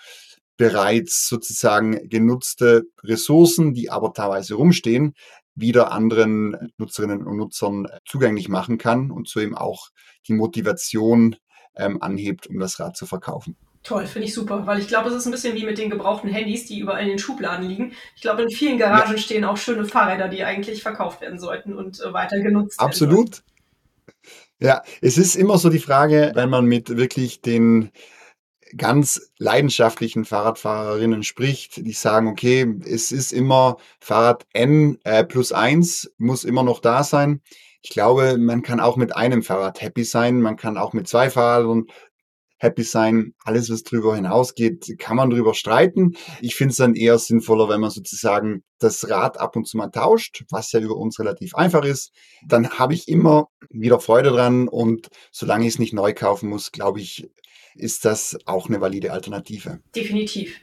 bereits 0.57 1.29
sozusagen 1.29 2.09
genutzte 2.09 2.85
Ressourcen, 3.03 3.75
die 3.75 3.91
aber 3.91 4.13
teilweise 4.13 4.55
rumstehen, 4.55 5.15
wieder 5.57 5.91
anderen 5.91 6.73
Nutzerinnen 6.79 7.27
und 7.27 7.37
Nutzern 7.37 7.89
zugänglich 8.07 8.49
machen 8.49 8.79
kann 8.79 9.11
und 9.11 9.29
so 9.29 9.41
eben 9.41 9.57
auch 9.57 9.89
die 10.29 10.35
Motivation 10.35 11.35
ähm, 11.75 12.01
anhebt, 12.01 12.47
um 12.47 12.61
das 12.61 12.79
Rad 12.79 12.97
zu 12.97 13.07
verkaufen. 13.07 13.57
Toll, 13.83 14.07
finde 14.07 14.29
ich 14.29 14.35
super, 14.35 14.67
weil 14.67 14.79
ich 14.79 14.87
glaube, 14.87 15.09
es 15.09 15.17
ist 15.17 15.27
ein 15.27 15.33
bisschen 15.33 15.57
wie 15.57 15.67
mit 15.67 15.79
den 15.79 15.91
gebrauchten 15.91 16.31
Handys, 16.31 16.65
die 16.67 16.79
überall 16.79 17.03
in 17.03 17.09
den 17.09 17.19
Schubladen 17.19 17.69
liegen. 17.69 17.93
Ich 18.15 18.23
glaube, 18.23 18.43
in 18.43 18.51
vielen 18.51 18.79
Garagen 18.79 19.13
ja. 19.13 19.19
stehen 19.19 19.45
auch 19.45 19.57
schöne 19.57 19.85
Fahrräder, 19.85 20.29
die 20.29 20.45
eigentlich 20.45 20.83
verkauft 20.83 21.21
werden 21.21 21.41
sollten 21.41 21.75
und 21.75 22.01
äh, 22.01 22.13
weiter 22.13 22.39
genutzt 22.39 22.79
Absolut. 22.79 23.11
werden. 23.11 23.27
Absolut. 23.27 23.54
Ja, 24.61 24.83
es 25.01 25.19
ist 25.19 25.35
immer 25.35 25.59
so 25.59 25.69
die 25.69 25.79
Frage, 25.81 26.33
wenn 26.35 26.49
man 26.49 26.67
mit 26.67 26.97
wirklich 26.97 27.41
den 27.41 27.91
ganz 28.77 29.31
leidenschaftlichen 29.39 30.25
Fahrradfahrerinnen 30.25 31.23
spricht, 31.23 31.85
die 31.85 31.93
sagen, 31.93 32.29
okay, 32.29 32.75
es 32.85 33.13
ist 33.13 33.33
immer 33.33 33.77
Fahrrad 34.01 34.47
N 34.53 34.99
äh, 35.05 35.25
plus 35.25 35.53
eins 35.53 36.13
muss 36.19 36.45
immer 36.45 36.63
noch 36.63 36.81
da 36.81 37.05
sein. 37.05 37.41
Ich 37.83 37.91
glaube, 37.91 38.39
man 38.39 38.63
kann 38.63 38.81
auch 38.81 38.97
mit 38.97 39.15
einem 39.15 39.43
Fahrrad 39.43 39.83
happy 39.83 40.05
sein, 40.05 40.41
man 40.41 40.57
kann 40.57 40.79
auch 40.79 40.93
mit 40.93 41.07
zwei 41.09 41.31
Fahrrädern 41.31 41.87
happy 42.65 42.83
sein. 42.83 43.35
Alles, 43.45 43.71
was 43.71 43.85
drüber 43.85 44.17
hinausgeht, 44.17 44.99
kann 44.99 45.17
man 45.17 45.31
drüber 45.31 45.55
streiten. 45.55 46.17
Ich 46.41 46.57
finde 46.57 46.73
es 46.73 46.79
dann 46.79 46.95
eher 46.95 47.19
sinnvoller, 47.19 47.69
wenn 47.69 47.81
man 47.81 47.91
sozusagen 47.91 48.65
das 48.81 49.09
Rad 49.09 49.39
ab 49.39 49.55
und 49.55 49.69
zu 49.69 49.77
mal 49.77 49.91
tauscht, 49.91 50.45
was 50.51 50.73
ja 50.73 50.81
über 50.81 50.97
uns 50.97 51.21
relativ 51.21 51.55
einfach 51.55 51.85
ist. 51.85 52.13
Dann 52.47 52.71
habe 52.71 52.95
ich 52.95 53.07
immer 53.07 53.49
wieder 53.71 54.01
Freude 54.01 54.31
dran 54.31 54.67
und 54.67 55.09
solange 55.31 55.67
ich 55.67 55.75
es 55.75 55.79
nicht 55.79 55.93
neu 55.93 56.13
kaufen 56.13 56.49
muss, 56.49 56.73
glaube 56.73 57.01
ich, 57.01 57.31
ist 57.77 58.05
das 58.05 58.37
auch 58.47 58.69
eine 58.69 58.81
valide 58.81 59.13
Alternative. 59.13 59.81
Definitiv. 59.95 60.61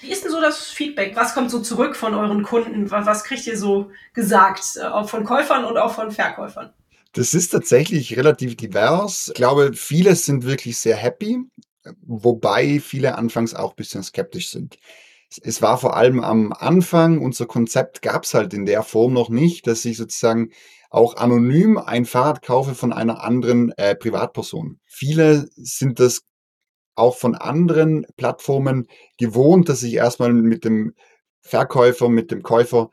Wie 0.00 0.10
ist 0.10 0.24
denn 0.24 0.32
so 0.32 0.40
das 0.40 0.66
Feedback? 0.66 1.14
Was 1.14 1.34
kommt 1.34 1.50
so 1.50 1.60
zurück 1.60 1.94
von 1.94 2.14
euren 2.14 2.42
Kunden? 2.42 2.90
Was 2.90 3.24
kriegt 3.24 3.46
ihr 3.46 3.56
so 3.56 3.90
gesagt? 4.12 4.76
Äh, 4.76 4.86
auch 4.86 5.08
von 5.08 5.24
Käufern 5.24 5.64
und 5.64 5.78
auch 5.78 5.94
von 5.94 6.10
Verkäufern? 6.10 6.72
Das 7.14 7.32
ist 7.32 7.50
tatsächlich 7.50 8.16
relativ 8.16 8.56
divers. 8.56 9.28
Ich 9.28 9.34
glaube, 9.34 9.72
viele 9.74 10.16
sind 10.16 10.44
wirklich 10.44 10.78
sehr 10.78 10.96
happy, 10.96 11.38
wobei 12.02 12.80
viele 12.80 13.16
anfangs 13.16 13.54
auch 13.54 13.70
ein 13.70 13.76
bisschen 13.76 14.02
skeptisch 14.02 14.50
sind. 14.50 14.78
Es 15.42 15.62
war 15.62 15.78
vor 15.78 15.96
allem 15.96 16.24
am 16.24 16.52
Anfang, 16.52 17.20
unser 17.20 17.46
Konzept 17.46 18.02
gab 18.02 18.24
es 18.24 18.34
halt 18.34 18.52
in 18.52 18.66
der 18.66 18.82
Form 18.82 19.12
noch 19.12 19.28
nicht, 19.28 19.68
dass 19.68 19.84
ich 19.84 19.96
sozusagen 19.96 20.50
auch 20.90 21.16
anonym 21.16 21.78
ein 21.78 22.04
Fahrrad 22.04 22.42
kaufe 22.42 22.74
von 22.74 22.92
einer 22.92 23.22
anderen 23.22 23.72
äh, 23.76 23.94
Privatperson. 23.94 24.80
Viele 24.84 25.48
sind 25.54 26.00
das 26.00 26.22
auch 26.96 27.16
von 27.16 27.36
anderen 27.36 28.06
Plattformen 28.16 28.88
gewohnt, 29.18 29.68
dass 29.68 29.84
ich 29.84 29.94
erstmal 29.94 30.32
mit 30.32 30.64
dem 30.64 30.94
Verkäufer, 31.42 32.08
mit 32.08 32.32
dem 32.32 32.42
Käufer 32.42 32.90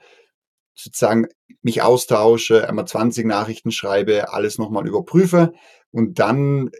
sozusagen 0.73 1.27
mich 1.61 1.81
austausche, 1.81 2.67
einmal 2.67 2.87
20 2.87 3.25
Nachrichten 3.25 3.71
schreibe, 3.71 4.33
alles 4.33 4.57
nochmal 4.57 4.87
überprüfe 4.87 5.53
und 5.91 6.19
dann, 6.19 6.67
äh, 6.67 6.71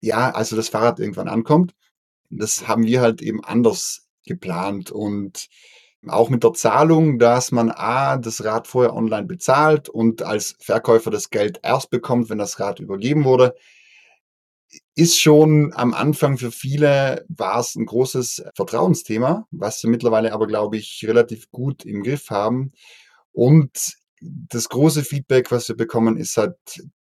ja, 0.00 0.30
also 0.30 0.56
das 0.56 0.68
Fahrrad 0.68 1.00
irgendwann 1.00 1.28
ankommt. 1.28 1.74
Das 2.30 2.68
haben 2.68 2.84
wir 2.84 3.00
halt 3.00 3.22
eben 3.22 3.44
anders 3.44 4.06
geplant 4.26 4.90
und 4.90 5.48
auch 6.06 6.28
mit 6.28 6.44
der 6.44 6.52
Zahlung, 6.52 7.18
dass 7.18 7.50
man 7.52 7.70
A, 7.70 8.18
das 8.18 8.44
Rad 8.44 8.66
vorher 8.68 8.94
online 8.94 9.26
bezahlt 9.26 9.88
und 9.88 10.22
als 10.22 10.56
Verkäufer 10.60 11.10
das 11.10 11.30
Geld 11.30 11.60
erst 11.62 11.90
bekommt, 11.90 12.28
wenn 12.28 12.38
das 12.38 12.60
Rad 12.60 12.80
übergeben 12.80 13.24
wurde 13.24 13.54
ist 14.96 15.18
schon 15.20 15.72
am 15.74 15.92
Anfang 15.92 16.38
für 16.38 16.52
viele 16.52 17.24
war 17.28 17.58
es 17.58 17.74
ein 17.74 17.86
großes 17.86 18.44
Vertrauensthema, 18.54 19.46
was 19.50 19.82
wir 19.82 19.90
mittlerweile 19.90 20.32
aber, 20.32 20.46
glaube 20.46 20.76
ich, 20.76 21.04
relativ 21.06 21.50
gut 21.50 21.84
im 21.84 22.02
Griff 22.02 22.30
haben. 22.30 22.72
Und 23.32 23.96
das 24.20 24.68
große 24.68 25.02
Feedback, 25.02 25.50
was 25.50 25.68
wir 25.68 25.76
bekommen, 25.76 26.16
ist 26.16 26.36
halt 26.36 26.56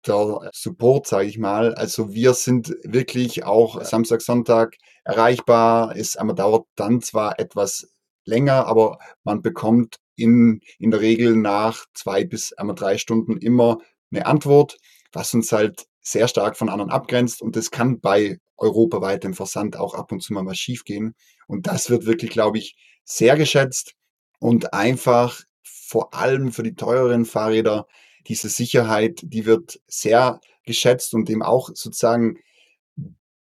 der 0.06 0.50
Support, 0.52 1.06
sage 1.06 1.26
ich 1.28 1.38
mal. 1.38 1.74
Also 1.74 2.12
wir 2.12 2.34
sind 2.34 2.74
wirklich 2.84 3.44
auch 3.44 3.82
Samstag, 3.84 4.22
Sonntag 4.22 4.76
erreichbar. 5.04 5.96
Es 5.96 6.16
einmal 6.16 6.36
dauert 6.36 6.66
dann 6.76 7.00
zwar 7.00 7.38
etwas 7.38 7.88
länger, 8.24 8.66
aber 8.66 8.98
man 9.24 9.42
bekommt 9.42 9.96
in, 10.16 10.60
in 10.78 10.90
der 10.90 11.00
Regel 11.00 11.36
nach 11.36 11.86
zwei 11.94 12.24
bis 12.24 12.52
einmal 12.52 12.76
drei 12.76 12.98
Stunden 12.98 13.36
immer 13.36 13.78
eine 14.12 14.26
Antwort, 14.26 14.76
was 15.12 15.34
uns 15.34 15.50
halt 15.52 15.86
sehr 16.02 16.28
stark 16.28 16.56
von 16.56 16.68
anderen 16.68 16.90
abgrenzt 16.90 17.42
und 17.42 17.56
das 17.56 17.70
kann 17.70 18.00
bei 18.00 18.38
europaweitem 18.56 19.34
Versand 19.34 19.76
auch 19.76 19.94
ab 19.94 20.12
und 20.12 20.20
zu 20.20 20.32
mal 20.32 20.46
was 20.46 20.58
schiefgehen. 20.58 21.14
Und 21.46 21.66
das 21.66 21.90
wird 21.90 22.06
wirklich, 22.06 22.30
glaube 22.30 22.58
ich, 22.58 22.76
sehr 23.04 23.36
geschätzt 23.36 23.94
und 24.38 24.72
einfach 24.74 25.40
vor 25.62 26.14
allem 26.14 26.52
für 26.52 26.62
die 26.62 26.74
teureren 26.74 27.24
Fahrräder 27.24 27.86
diese 28.26 28.48
Sicherheit, 28.48 29.20
die 29.22 29.46
wird 29.46 29.80
sehr 29.86 30.40
geschätzt 30.64 31.14
und 31.14 31.28
dem 31.28 31.42
auch 31.42 31.70
sozusagen 31.74 32.38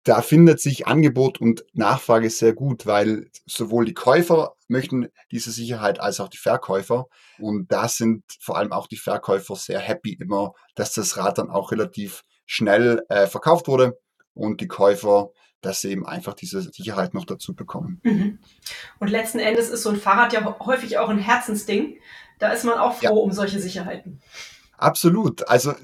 da 0.03 0.21
findet 0.21 0.59
sich 0.59 0.87
Angebot 0.87 1.41
und 1.41 1.65
Nachfrage 1.73 2.29
sehr 2.29 2.53
gut, 2.53 2.85
weil 2.85 3.29
sowohl 3.45 3.85
die 3.85 3.93
Käufer 3.93 4.55
möchten 4.67 5.09
diese 5.31 5.51
Sicherheit 5.51 5.99
als 5.99 6.19
auch 6.19 6.29
die 6.29 6.37
Verkäufer. 6.37 7.07
Und 7.37 7.71
da 7.71 7.87
sind 7.87 8.23
vor 8.39 8.57
allem 8.57 8.71
auch 8.71 8.87
die 8.87 8.97
Verkäufer 8.97 9.55
sehr 9.55 9.79
happy 9.79 10.13
immer, 10.13 10.53
dass 10.73 10.93
das 10.93 11.17
Rad 11.17 11.37
dann 11.37 11.49
auch 11.49 11.71
relativ 11.71 12.23
schnell 12.49 13.05
äh, 13.09 13.27
verkauft 13.27 13.67
wurde 13.67 13.99
und 14.33 14.59
die 14.59 14.67
Käufer, 14.67 15.29
dass 15.62 15.81
sie 15.81 15.91
eben 15.91 16.07
einfach 16.07 16.33
diese 16.33 16.63
Sicherheit 16.63 17.13
noch 17.13 17.25
dazu 17.25 17.53
bekommen. 17.53 18.01
Mhm. 18.03 18.39
Und 18.99 19.09
letzten 19.09 19.38
Endes 19.38 19.69
ist 19.69 19.83
so 19.83 19.89
ein 19.89 19.97
Fahrrad 19.97 20.33
ja 20.33 20.57
häufig 20.59 20.97
auch 20.97 21.09
ein 21.09 21.19
Herzensding. 21.19 21.99
Da 22.39 22.51
ist 22.51 22.65
man 22.65 22.79
auch 22.79 22.95
froh 22.95 23.03
ja. 23.03 23.12
um 23.12 23.31
solche 23.33 23.59
Sicherheiten. 23.59 24.19
Absolut. 24.77 25.47
Also 25.47 25.75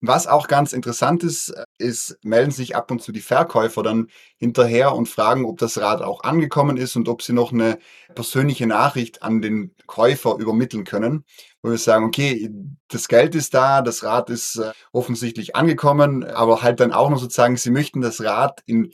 was 0.00 0.26
auch 0.26 0.48
ganz 0.48 0.72
interessant 0.72 1.22
ist, 1.22 1.54
ist, 1.78 2.18
melden 2.22 2.50
sich 2.50 2.76
ab 2.76 2.90
und 2.90 3.02
zu 3.02 3.12
die 3.12 3.20
Verkäufer 3.20 3.82
dann 3.82 4.08
hinterher 4.36 4.94
und 4.94 5.08
fragen, 5.08 5.44
ob 5.44 5.58
das 5.58 5.78
Rad 5.78 6.02
auch 6.02 6.22
angekommen 6.22 6.76
ist 6.76 6.96
und 6.96 7.08
ob 7.08 7.22
sie 7.22 7.32
noch 7.32 7.52
eine 7.52 7.78
persönliche 8.14 8.66
Nachricht 8.66 9.22
an 9.22 9.40
den 9.40 9.74
Käufer 9.86 10.36
übermitteln 10.38 10.84
können, 10.84 11.24
wo 11.62 11.70
wir 11.70 11.78
sagen, 11.78 12.04
okay, 12.04 12.50
das 12.88 13.08
Geld 13.08 13.34
ist 13.34 13.54
da, 13.54 13.82
das 13.82 14.04
Rad 14.04 14.30
ist 14.30 14.56
äh, 14.56 14.72
offensichtlich 14.92 15.56
angekommen, 15.56 16.24
aber 16.24 16.62
halt 16.62 16.80
dann 16.80 16.92
auch 16.92 17.10
noch 17.10 17.18
sozusagen, 17.18 17.56
sie 17.56 17.70
möchten 17.70 18.00
das 18.00 18.22
Rad 18.22 18.60
in 18.66 18.92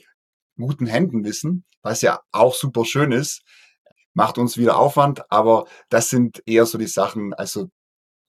guten 0.57 0.85
Händen 0.87 1.23
wissen, 1.25 1.65
was 1.81 2.01
ja 2.01 2.21
auch 2.31 2.55
super 2.55 2.85
schön 2.85 3.11
ist 3.11 3.41
macht 4.15 4.37
uns 4.37 4.57
wieder 4.57 4.79
Aufwand, 4.79 5.29
aber 5.29 5.65
das 5.89 6.09
sind 6.09 6.41
eher 6.45 6.65
so 6.65 6.77
die 6.77 6.87
Sachen, 6.87 7.33
also 7.33 7.69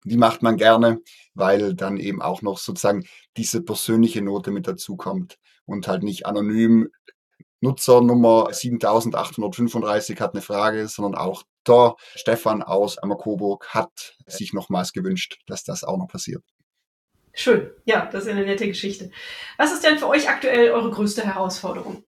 die 0.04 0.16
macht 0.16 0.42
man 0.42 0.56
gerne, 0.56 1.00
weil 1.34 1.74
dann 1.74 1.96
eben 1.96 2.22
auch 2.22 2.42
noch 2.42 2.58
sozusagen 2.58 3.04
diese 3.36 3.62
persönliche 3.62 4.22
Note 4.22 4.50
mit 4.50 4.66
dazu 4.66 4.96
kommt 4.96 5.38
und 5.64 5.88
halt 5.88 6.02
nicht 6.02 6.26
anonym 6.26 6.88
Nutzer 7.60 8.00
Nummer 8.02 8.52
7835 8.52 10.20
hat 10.20 10.34
eine 10.34 10.42
Frage, 10.42 10.88
sondern 10.88 11.14
auch 11.14 11.42
der 11.66 11.96
Stefan 12.14 12.62
aus 12.62 12.98
Ammerkoburg 12.98 13.66
hat 13.68 14.16
sich 14.26 14.52
nochmals 14.52 14.92
gewünscht, 14.92 15.40
dass 15.46 15.64
das 15.64 15.82
auch 15.82 15.96
noch 15.96 16.08
passiert. 16.08 16.44
Schön, 17.32 17.70
ja, 17.84 18.06
das 18.06 18.24
ist 18.24 18.30
eine 18.30 18.44
nette 18.44 18.66
Geschichte. 18.66 19.10
Was 19.58 19.72
ist 19.72 19.84
denn 19.84 19.98
für 19.98 20.08
euch 20.08 20.28
aktuell 20.28 20.70
eure 20.70 20.90
größte 20.90 21.22
Herausforderung? 21.22 22.04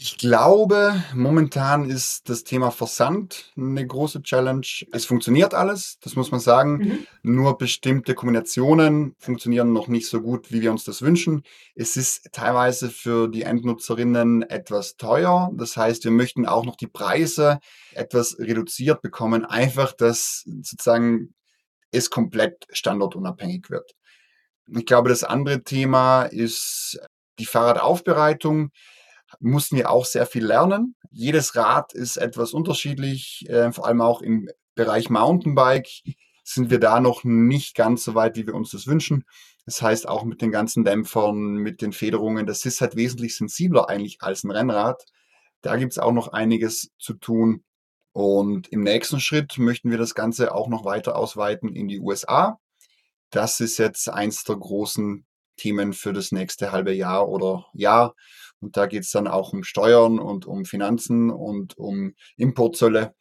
Ich 0.00 0.16
glaube, 0.16 1.02
momentan 1.12 1.90
ist 1.90 2.28
das 2.28 2.44
Thema 2.44 2.70
Versand 2.70 3.50
eine 3.56 3.84
große 3.84 4.22
Challenge. 4.22 4.64
Es 4.92 5.06
funktioniert 5.06 5.54
alles, 5.54 5.98
das 5.98 6.14
muss 6.14 6.30
man 6.30 6.38
sagen. 6.38 6.78
Mhm. 6.78 7.06
Nur 7.24 7.58
bestimmte 7.58 8.14
Kombinationen 8.14 9.16
funktionieren 9.18 9.72
noch 9.72 9.88
nicht 9.88 10.06
so 10.06 10.20
gut, 10.20 10.52
wie 10.52 10.62
wir 10.62 10.70
uns 10.70 10.84
das 10.84 11.02
wünschen. 11.02 11.42
Es 11.74 11.96
ist 11.96 12.28
teilweise 12.30 12.90
für 12.90 13.26
die 13.26 13.42
Endnutzerinnen 13.42 14.42
etwas 14.42 14.98
teuer. 14.98 15.50
Das 15.54 15.76
heißt, 15.76 16.04
wir 16.04 16.12
möchten 16.12 16.46
auch 16.46 16.64
noch 16.64 16.76
die 16.76 16.86
Preise 16.86 17.58
etwas 17.92 18.38
reduziert 18.38 19.02
bekommen. 19.02 19.44
Einfach, 19.44 19.92
dass 19.92 20.44
sozusagen 20.62 21.34
es 21.90 22.08
komplett 22.08 22.68
standortunabhängig 22.70 23.68
wird. 23.68 23.96
Ich 24.68 24.86
glaube, 24.86 25.08
das 25.08 25.24
andere 25.24 25.64
Thema 25.64 26.22
ist 26.22 27.00
die 27.40 27.46
Fahrradaufbereitung 27.46 28.70
mussten 29.40 29.76
wir 29.76 29.90
auch 29.90 30.04
sehr 30.04 30.26
viel 30.26 30.44
lernen. 30.44 30.94
Jedes 31.10 31.56
Rad 31.56 31.92
ist 31.92 32.16
etwas 32.16 32.52
unterschiedlich, 32.52 33.44
äh, 33.48 33.72
vor 33.72 33.86
allem 33.86 34.00
auch 34.00 34.22
im 34.22 34.48
Bereich 34.74 35.10
Mountainbike 35.10 35.88
sind 36.44 36.70
wir 36.70 36.80
da 36.80 37.00
noch 37.00 37.24
nicht 37.24 37.74
ganz 37.74 38.04
so 38.04 38.14
weit, 38.14 38.36
wie 38.36 38.46
wir 38.46 38.54
uns 38.54 38.70
das 38.70 38.86
wünschen. 38.86 39.24
Das 39.66 39.82
heißt, 39.82 40.08
auch 40.08 40.24
mit 40.24 40.40
den 40.40 40.50
ganzen 40.50 40.82
Dämpfern, 40.82 41.56
mit 41.56 41.82
den 41.82 41.92
Federungen, 41.92 42.46
das 42.46 42.64
ist 42.64 42.80
halt 42.80 42.96
wesentlich 42.96 43.36
sensibler 43.36 43.88
eigentlich 43.90 44.22
als 44.22 44.44
ein 44.44 44.50
Rennrad. 44.50 45.04
Da 45.60 45.76
gibt 45.76 45.92
es 45.92 45.98
auch 45.98 46.12
noch 46.12 46.28
einiges 46.28 46.90
zu 46.98 47.14
tun. 47.14 47.64
Und 48.12 48.68
im 48.68 48.82
nächsten 48.82 49.20
Schritt 49.20 49.58
möchten 49.58 49.90
wir 49.90 49.98
das 49.98 50.14
Ganze 50.14 50.54
auch 50.54 50.68
noch 50.68 50.84
weiter 50.84 51.16
ausweiten 51.16 51.74
in 51.74 51.86
die 51.86 52.00
USA. 52.00 52.58
Das 53.30 53.60
ist 53.60 53.76
jetzt 53.78 54.08
eins 54.08 54.44
der 54.44 54.56
großen 54.56 55.26
Themen 55.56 55.92
für 55.92 56.14
das 56.14 56.32
nächste 56.32 56.72
halbe 56.72 56.94
Jahr 56.94 57.28
oder 57.28 57.66
Jahr. 57.74 58.14
Und 58.60 58.76
da 58.76 58.86
geht 58.86 59.04
es 59.04 59.10
dann 59.10 59.26
auch 59.26 59.52
um 59.52 59.62
Steuern 59.62 60.18
und 60.18 60.46
um 60.46 60.64
Finanzen 60.64 61.30
und 61.30 61.76
um 61.78 62.14
Importzölle. 62.36 63.14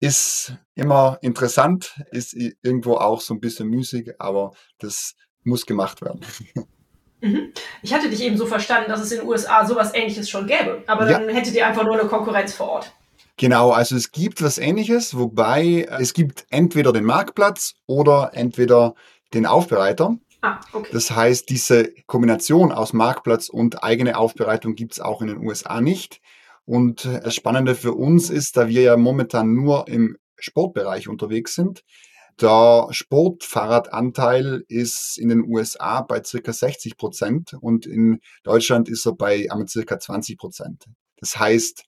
Ist 0.00 0.56
immer 0.74 1.18
interessant, 1.22 2.02
ist 2.10 2.34
irgendwo 2.34 2.94
auch 2.96 3.20
so 3.20 3.34
ein 3.34 3.40
bisschen 3.40 3.68
müßig, 3.68 4.14
aber 4.18 4.52
das 4.78 5.14
muss 5.44 5.66
gemacht 5.66 6.02
werden. 6.02 6.20
Mhm. 7.22 7.52
Ich 7.82 7.94
hatte 7.94 8.10
dich 8.10 8.20
eben 8.20 8.36
so 8.36 8.46
verstanden, 8.46 8.90
dass 8.90 9.00
es 9.00 9.12
in 9.12 9.20
den 9.20 9.28
USA 9.28 9.64
sowas 9.64 9.94
ähnliches 9.94 10.28
schon 10.28 10.48
gäbe, 10.48 10.82
aber 10.88 11.06
dann 11.06 11.28
ja. 11.28 11.34
hättet 11.34 11.54
ihr 11.54 11.64
einfach 11.64 11.84
nur 11.84 11.96
eine 11.96 12.08
Konkurrenz 12.08 12.52
vor 12.52 12.68
Ort. 12.68 12.92
Genau, 13.36 13.70
also 13.70 13.96
es 13.96 14.10
gibt 14.10 14.42
was 14.42 14.58
ähnliches, 14.58 15.16
wobei 15.16 15.86
es 16.00 16.12
gibt 16.12 16.46
entweder 16.50 16.92
den 16.92 17.04
Marktplatz 17.04 17.74
oder 17.86 18.32
entweder 18.34 18.94
den 19.32 19.46
Aufbereiter. 19.46 20.16
Ah, 20.42 20.60
okay. 20.72 20.90
Das 20.92 21.10
heißt, 21.10 21.48
diese 21.48 21.92
Kombination 22.06 22.72
aus 22.72 22.92
Marktplatz 22.92 23.48
und 23.48 23.82
eigene 23.82 24.18
Aufbereitung 24.18 24.74
gibt 24.74 24.92
es 24.92 25.00
auch 25.00 25.22
in 25.22 25.28
den 25.28 25.38
USA 25.38 25.80
nicht. 25.80 26.20
Und 26.64 27.04
das 27.04 27.34
Spannende 27.34 27.74
für 27.74 27.92
uns 27.92 28.28
ist, 28.28 28.56
da 28.56 28.68
wir 28.68 28.82
ja 28.82 28.96
momentan 28.96 29.54
nur 29.54 29.88
im 29.88 30.16
Sportbereich 30.36 31.08
unterwegs 31.08 31.54
sind, 31.54 31.84
der 32.40 32.88
Sportfahrradanteil 32.90 34.64
ist 34.66 35.18
in 35.18 35.28
den 35.28 35.44
USA 35.44 36.00
bei 36.00 36.22
circa 36.24 36.52
60 36.52 36.96
Prozent 36.96 37.54
und 37.60 37.86
in 37.86 38.20
Deutschland 38.42 38.88
ist 38.88 39.06
er 39.06 39.12
bei 39.12 39.48
circa 39.68 39.98
20 39.98 40.38
Prozent. 40.38 40.86
Das 41.18 41.38
heißt, 41.38 41.84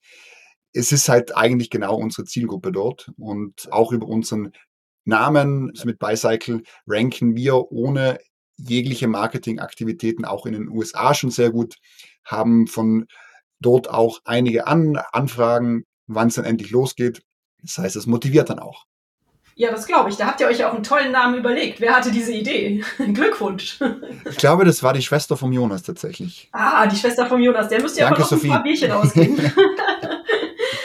es 0.73 0.93
ist 0.93 1.09
halt 1.09 1.37
eigentlich 1.37 1.71
genau 1.71 1.97
unsere 1.97 2.25
Zielgruppe 2.25 2.73
dort 2.73 3.11
und 3.17 3.73
auch 3.73 3.91
über 3.91 4.07
unseren 4.07 4.53
Namen 5.05 5.73
mit 5.85 5.99
Bicycle 5.99 6.63
ranken 6.87 7.35
wir 7.37 7.73
ohne 7.73 8.19
jegliche 8.57 9.09
Marketingaktivitäten 9.09 10.25
auch 10.25 10.47
in 10.47 10.53
den 10.53 10.69
USA 10.69 11.15
schon 11.15 11.31
sehr 11.31 11.51
gut, 11.51 11.77
haben 12.25 12.67
von 12.67 13.07
dort 13.61 13.89
auch 13.91 14.21
einige 14.25 14.67
An 14.67 14.97
Anfragen, 15.13 15.85
wann 16.07 16.29
es 16.29 16.35
dann 16.35 16.45
endlich 16.45 16.71
losgeht. 16.71 17.23
Das 17.63 17.79
heißt, 17.79 17.97
es 17.97 18.07
motiviert 18.07 18.51
dann 18.51 18.59
auch. 18.59 18.85
Ja, 19.57 19.71
das 19.71 19.87
glaube 19.87 20.11
ich. 20.11 20.17
Da 20.17 20.27
habt 20.27 20.41
ihr 20.41 20.49
euch 20.49 20.65
auch 20.65 20.75
einen 20.75 20.83
tollen 20.83 21.13
Namen 21.13 21.39
überlegt. 21.39 21.81
Wer 21.81 21.95
hatte 21.95 22.11
diese 22.11 22.33
Idee? 22.33 22.83
Glückwunsch. 22.99 23.79
Ich 24.29 24.37
glaube, 24.37 24.65
das 24.65 24.83
war 24.83 24.93
die 24.93 25.03
Schwester 25.03 25.37
vom 25.37 25.53
Jonas 25.53 25.85
tatsächlich. 25.85 26.49
Ah, 26.53 26.87
die 26.87 26.97
Schwester 26.97 27.27
vom 27.27 27.41
Jonas. 27.41 27.69
Der 27.69 27.81
müsste 27.81 28.01
ja 28.01 28.11
noch 28.11 28.29
Sophie. 28.29 28.49
ein 28.49 28.53
paar 28.55 28.63
Bierchen 28.65 28.91
ausgeben. 28.91 29.39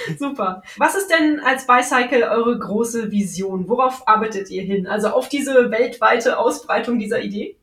Super. 0.20 0.64
Was 0.78 0.96
ist 0.96 1.08
denn 1.08 1.40
als 1.40 1.68
Bicycle 1.68 2.24
eure 2.24 2.58
große 2.58 3.12
Vision? 3.12 3.68
Worauf 3.68 4.08
arbeitet 4.08 4.50
ihr 4.50 4.62
hin? 4.62 4.88
Also 4.88 5.10
auf 5.10 5.30
diese 5.30 5.72
weltweite 5.72 6.38
Ausbreitung 6.38 7.00
dieser 7.00 7.22
Idee? 7.22 7.58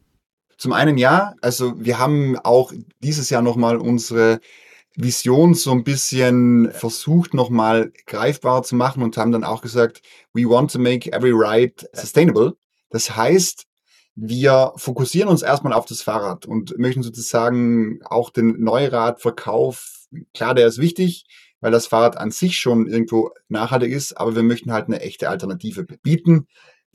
Zum 0.58 0.72
einen 0.72 0.98
ja, 0.98 1.34
also 1.42 1.74
wir 1.76 1.98
haben 1.98 2.38
auch 2.38 2.72
dieses 3.00 3.30
Jahr 3.30 3.42
nochmal 3.42 3.76
unsere 3.76 4.40
Vision 4.96 5.52
so 5.52 5.72
ein 5.72 5.84
bisschen 5.84 6.70
versucht 6.72 7.34
nochmal 7.34 7.92
greifbar 8.06 8.62
zu 8.62 8.74
machen 8.74 9.02
und 9.02 9.16
haben 9.18 9.32
dann 9.32 9.44
auch 9.44 9.60
gesagt, 9.60 10.00
we 10.32 10.48
want 10.48 10.72
to 10.72 10.78
make 10.78 11.12
every 11.12 11.32
ride 11.32 11.86
sustainable. 11.92 12.56
Das 12.88 13.14
heißt, 13.14 13.66
wir 14.14 14.72
fokussieren 14.76 15.28
uns 15.28 15.42
erstmal 15.42 15.74
auf 15.74 15.84
das 15.84 16.00
Fahrrad 16.00 16.46
und 16.46 16.78
möchten 16.78 17.02
sozusagen 17.02 18.00
auch 18.04 18.30
den 18.30 18.62
Neuradverkauf, 18.62 20.06
klar, 20.32 20.54
der 20.54 20.66
ist 20.66 20.78
wichtig, 20.78 21.26
weil 21.60 21.70
das 21.70 21.86
Fahrrad 21.86 22.16
an 22.16 22.30
sich 22.30 22.58
schon 22.58 22.86
irgendwo 22.86 23.30
nachhaltig 23.48 23.92
ist, 23.92 24.14
aber 24.14 24.34
wir 24.34 24.42
möchten 24.42 24.72
halt 24.72 24.86
eine 24.86 25.00
echte 25.00 25.28
Alternative 25.28 25.84
bieten. 25.84 26.46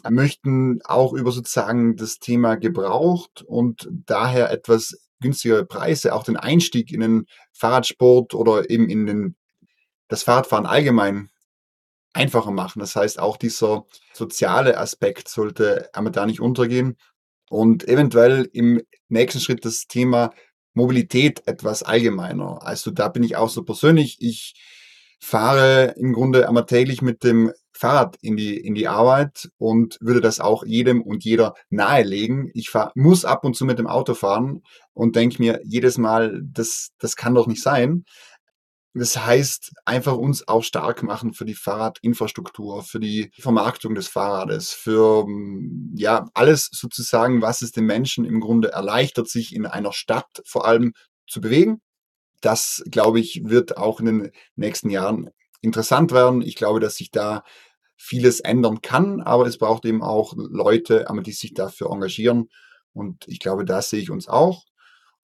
Möchten 0.10 0.82
auch 0.84 1.14
über 1.14 1.32
sozusagen 1.32 1.96
das 1.96 2.20
Thema 2.20 2.56
gebraucht 2.56 3.44
und 3.44 3.88
daher 3.92 4.52
etwas 4.52 4.98
günstigere 5.22 5.66
Preise, 5.66 6.14
auch 6.14 6.24
den 6.24 6.38
Einstieg 6.38 6.92
in 6.92 7.00
den 7.00 7.26
Fahrradsport 7.54 8.34
oder 8.34 8.70
eben 8.70 8.90
in 8.90 9.06
den, 9.06 9.36
das 10.08 10.24
Fahrradfahren 10.24 10.66
allgemein 10.66 11.30
einfacher 12.14 12.52
machen. 12.52 12.80
Das 12.80 12.96
heißt, 12.96 13.20
auch 13.20 13.38
dieser 13.38 13.86
soziale 14.14 14.78
Aspekt 14.78 15.30
sollte 15.30 15.90
einmal 15.94 16.12
da 16.12 16.26
nicht 16.26 16.42
untergehen 16.42 16.98
und 17.50 17.88
eventuell 17.88 18.50
im 18.52 18.82
nächsten 19.08 19.40
Schritt 19.40 19.64
das 19.64 19.88
Thema 19.88 20.32
Mobilität 20.74 21.44
etwas 21.48 21.84
allgemeiner. 21.84 22.64
Also 22.64 22.92
da 22.92 23.10
bin 23.10 23.24
ich 23.24 23.36
auch 23.36 23.50
so 23.50 23.64
persönlich. 23.64 24.18
Ich 24.20 24.54
fahre 25.22 25.94
im 25.98 26.14
Grunde 26.14 26.48
einmal 26.48 26.66
täglich 26.66 27.02
mit 27.02 27.24
dem 27.24 27.52
Fahrrad 27.72 28.18
in 28.22 28.38
die, 28.38 28.58
in 28.58 28.76
die 28.76 28.88
Arbeit 28.88 29.50
und 29.58 29.98
würde 30.02 30.22
das 30.22 30.40
auch 30.40 30.64
jedem 30.64 31.02
und 31.02 31.24
jeder 31.24 31.56
nahelegen. 31.70 32.52
Ich 32.54 32.70
fahr, 32.70 32.92
muss 32.96 33.26
ab 33.26 33.44
und 33.44 33.56
zu 33.56 33.66
mit 33.66 33.80
dem 33.80 33.88
Auto 33.88 34.14
fahren 34.14 34.62
und 34.94 35.16
denke 35.16 35.42
mir 35.42 35.62
jedes 35.64 35.98
Mal, 35.98 36.42
das, 36.44 36.90
das 37.00 37.16
kann 37.16 37.34
doch 37.34 37.48
nicht 37.48 37.64
sein. 37.64 38.04
Das 38.94 39.18
heißt, 39.26 39.72
einfach 39.86 40.18
uns 40.18 40.48
auch 40.50 40.64
stark 40.64 41.02
machen 41.02 41.34
für 41.34 41.46
die 41.46 41.56
Fahrradinfrastruktur, 41.56 42.84
für 42.84 43.00
die 43.00 43.32
Vermarktung 43.40 43.96
des 43.96 44.10
Fahrrades, 44.10 44.72
für 44.74 45.26
ja 45.96 46.28
alles 46.34 46.70
sozusagen, 46.72 47.42
was 47.42 47.62
es 47.62 47.72
den 47.72 47.86
Menschen 47.86 48.26
im 48.26 48.42
Grunde 48.42 48.72
erleichtert, 48.74 49.30
sich 49.30 49.56
in 49.56 49.66
einer 49.66 49.94
Stadt 49.94 50.42
vor 50.46 50.66
allem 50.66 50.94
zu 51.26 51.40
bewegen. 51.40 51.82
Das, 52.42 52.84
glaube 52.90 53.20
ich, 53.20 53.44
wird 53.46 53.78
auch 53.78 54.00
in 54.00 54.06
den 54.06 54.32
nächsten 54.56 54.90
Jahren 54.90 55.30
interessant 55.62 56.12
werden. 56.12 56.42
Ich 56.42 56.56
glaube, 56.56 56.80
dass 56.80 56.96
sich 56.96 57.12
da 57.12 57.44
vieles 57.96 58.40
ändern 58.40 58.82
kann, 58.82 59.22
aber 59.22 59.46
es 59.46 59.58
braucht 59.58 59.86
eben 59.86 60.02
auch 60.02 60.34
Leute, 60.36 61.06
die 61.24 61.32
sich 61.32 61.54
dafür 61.54 61.92
engagieren. 61.92 62.50
Und 62.94 63.28
ich 63.28 63.40
glaube, 63.40 63.64
da 63.64 63.82
sehe 63.82 64.02
ich 64.02 64.10
uns 64.10 64.28
auch. 64.28 64.66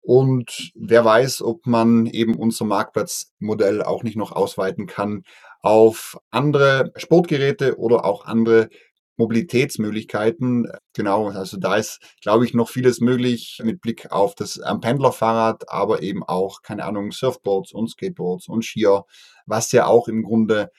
Und 0.00 0.72
wer 0.74 1.04
weiß, 1.04 1.40
ob 1.40 1.66
man 1.66 2.06
eben 2.06 2.34
unser 2.34 2.66
Marktplatzmodell 2.66 3.82
auch 3.82 4.02
nicht 4.02 4.16
noch 4.16 4.32
ausweiten 4.32 4.86
kann 4.86 5.22
auf 5.62 6.18
andere 6.30 6.92
Sportgeräte 6.96 7.78
oder 7.78 8.04
auch 8.04 8.26
andere 8.26 8.68
Mobilitätsmöglichkeiten. 9.16 10.68
Genau, 10.92 11.28
also 11.28 11.56
da 11.56 11.76
ist, 11.76 12.00
glaube 12.20 12.44
ich, 12.44 12.54
noch 12.54 12.68
vieles 12.68 13.00
möglich 13.00 13.60
mit 13.62 13.80
Blick 13.80 14.10
auf 14.10 14.34
das 14.34 14.60
Pendlerfahrrad, 14.80 15.68
aber 15.68 16.02
eben 16.02 16.22
auch, 16.22 16.62
keine 16.62 16.84
Ahnung, 16.84 17.12
Surfboards 17.12 17.72
und 17.72 17.88
Skateboards 17.88 18.48
und 18.48 18.64
Skier, 18.64 19.04
was 19.46 19.72
ja 19.72 19.86
auch 19.86 20.08
im 20.08 20.22
Grunde 20.22 20.70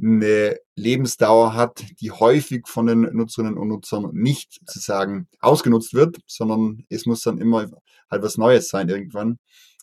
eine 0.00 0.58
Lebensdauer 0.74 1.54
hat, 1.54 1.84
die 2.00 2.10
häufig 2.10 2.66
von 2.66 2.86
den 2.86 3.02
Nutzerinnen 3.02 3.56
und 3.56 3.68
Nutzern 3.68 4.10
nicht 4.12 4.60
sozusagen 4.66 5.28
ausgenutzt 5.40 5.94
wird, 5.94 6.18
sondern 6.26 6.84
es 6.88 7.06
muss 7.06 7.22
dann 7.22 7.38
immer 7.38 7.70
halt 8.10 8.22
was 8.22 8.38
Neues 8.38 8.68
sein 8.68 8.88
irgendwann, 8.88 9.38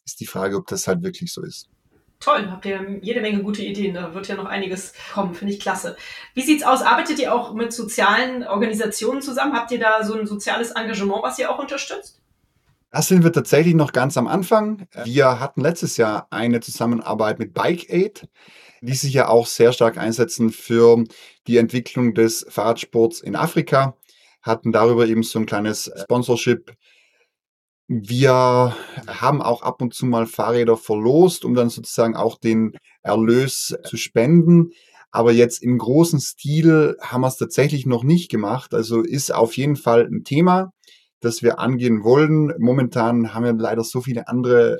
ist 0.05 0.19
die 0.19 0.25
Frage, 0.25 0.57
ob 0.57 0.67
das 0.67 0.87
halt 0.87 1.03
wirklich 1.03 1.31
so 1.31 1.41
ist. 1.43 1.69
Toll, 2.19 2.51
habt 2.51 2.65
ihr 2.65 2.99
jede 3.01 3.21
Menge 3.21 3.41
gute 3.43 3.63
Ideen. 3.63 3.93
Da 3.93 4.13
wird 4.13 4.27
ja 4.27 4.35
noch 4.35 4.45
einiges 4.45 4.93
kommen, 5.13 5.33
finde 5.33 5.53
ich 5.53 5.59
klasse. 5.59 5.95
Wie 6.33 6.41
sieht's 6.41 6.63
aus? 6.63 6.81
Arbeitet 6.81 7.17
ihr 7.19 7.33
auch 7.33 7.53
mit 7.53 7.71
sozialen 7.71 8.45
Organisationen 8.45 9.21
zusammen? 9.21 9.53
Habt 9.53 9.71
ihr 9.71 9.79
da 9.79 10.03
so 10.03 10.19
ein 10.19 10.27
soziales 10.27 10.71
Engagement, 10.71 11.23
was 11.23 11.39
ihr 11.39 11.49
auch 11.49 11.59
unterstützt? 11.59 12.21
Das 12.91 13.07
sind 13.07 13.23
wir 13.23 13.31
tatsächlich 13.31 13.75
noch 13.75 13.93
ganz 13.93 14.17
am 14.17 14.27
Anfang. 14.27 14.87
Wir 15.05 15.39
hatten 15.39 15.61
letztes 15.61 15.95
Jahr 15.95 16.27
eine 16.31 16.59
Zusammenarbeit 16.59 17.39
mit 17.39 17.53
Bike 17.53 17.89
Aid, 17.89 18.27
die 18.81 18.95
sich 18.95 19.13
ja 19.13 19.29
auch 19.29 19.45
sehr 19.45 19.71
stark 19.71 19.97
einsetzen 19.97 20.49
für 20.49 21.03
die 21.47 21.57
Entwicklung 21.57 22.15
des 22.15 22.45
Fahrradsports 22.49 23.21
in 23.21 23.35
Afrika, 23.35 23.95
hatten 24.41 24.71
darüber 24.71 25.05
eben 25.07 25.23
so 25.23 25.39
ein 25.39 25.45
kleines 25.45 25.91
Sponsorship 26.03 26.73
wir 27.91 28.75
haben 29.07 29.41
auch 29.41 29.63
ab 29.63 29.81
und 29.81 29.95
zu 29.95 30.05
mal 30.05 30.27
Fahrräder 30.27 30.77
verlost, 30.77 31.43
um 31.43 31.55
dann 31.55 31.69
sozusagen 31.69 32.15
auch 32.15 32.37
den 32.37 32.73
Erlös 33.01 33.75
zu 33.83 33.97
spenden. 33.97 34.69
Aber 35.09 35.31
jetzt 35.31 35.63
im 35.63 35.79
großen 35.79 36.19
Stil 36.19 36.97
haben 37.01 37.21
wir 37.21 37.27
es 37.27 37.37
tatsächlich 37.37 37.87
noch 37.87 38.03
nicht 38.03 38.29
gemacht. 38.29 38.75
Also 38.75 39.01
ist 39.01 39.33
auf 39.33 39.57
jeden 39.57 39.75
Fall 39.75 40.05
ein 40.05 40.23
Thema, 40.23 40.71
das 41.19 41.41
wir 41.41 41.57
angehen 41.57 42.03
wollen. 42.03 42.53
Momentan 42.59 43.33
haben 43.33 43.43
wir 43.43 43.53
leider 43.53 43.83
so 43.83 44.01
viele 44.01 44.27
andere 44.27 44.77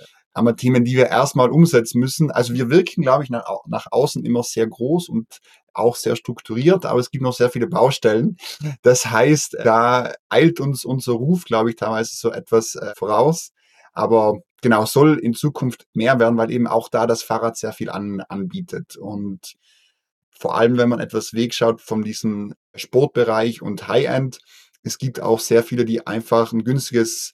Themen, 0.56 0.86
die 0.86 0.96
wir 0.96 1.08
erstmal 1.08 1.50
umsetzen 1.50 2.00
müssen. 2.00 2.30
Also 2.30 2.54
wir 2.54 2.70
wirken, 2.70 3.02
glaube 3.02 3.24
ich, 3.24 3.32
nach, 3.32 3.44
nach 3.66 3.88
außen 3.90 4.24
immer 4.24 4.44
sehr 4.44 4.68
groß 4.68 5.10
und 5.10 5.40
auch 5.74 5.96
sehr 5.96 6.16
strukturiert, 6.16 6.86
aber 6.86 7.00
es 7.00 7.12
gibt 7.12 7.24
noch 7.24 7.34
sehr 7.34 7.50
viele 7.50 7.68
Baustellen. 7.68 8.38
Das 8.82 9.06
heißt, 9.06 9.58
da 9.64 10.14
eilt 10.30 10.60
uns 10.60 10.86
unser 10.86 11.14
Ruf, 11.14 11.46
glaube 11.46 11.70
ich, 11.70 11.76
teilweise 11.76 12.16
so 12.16 12.32
etwas 12.32 12.76
äh, 12.76 12.94
voraus. 12.96 13.52
Aber 13.94 14.40
genau, 14.62 14.86
soll 14.86 15.20
in 15.20 15.34
Zukunft 15.34 15.88
mehr 15.94 16.20
werden, 16.20 16.38
weil 16.38 16.52
eben 16.52 16.68
auch 16.68 16.90
da 16.90 17.08
das 17.08 17.24
Fahrrad 17.24 17.58
sehr 17.58 17.74
viel 17.74 17.90
an, 17.90 18.22
anbietet. 18.22 18.98
Und 18.98 19.56
vor 20.30 20.58
allem, 20.58 20.78
wenn 20.78 20.90
man 20.90 21.00
etwas 21.00 21.34
wegschaut 21.34 21.82
von 21.82 22.02
diesem 22.04 22.54
Sportbereich 22.76 23.62
und 23.62 23.88
High-End, 23.88 24.40
es 24.84 24.98
gibt 24.98 25.20
auch 25.20 25.40
sehr 25.40 25.64
viele, 25.64 25.86
die 25.86 26.08
einfach 26.08 26.54
ein 26.54 26.64
günstiges 26.64 27.34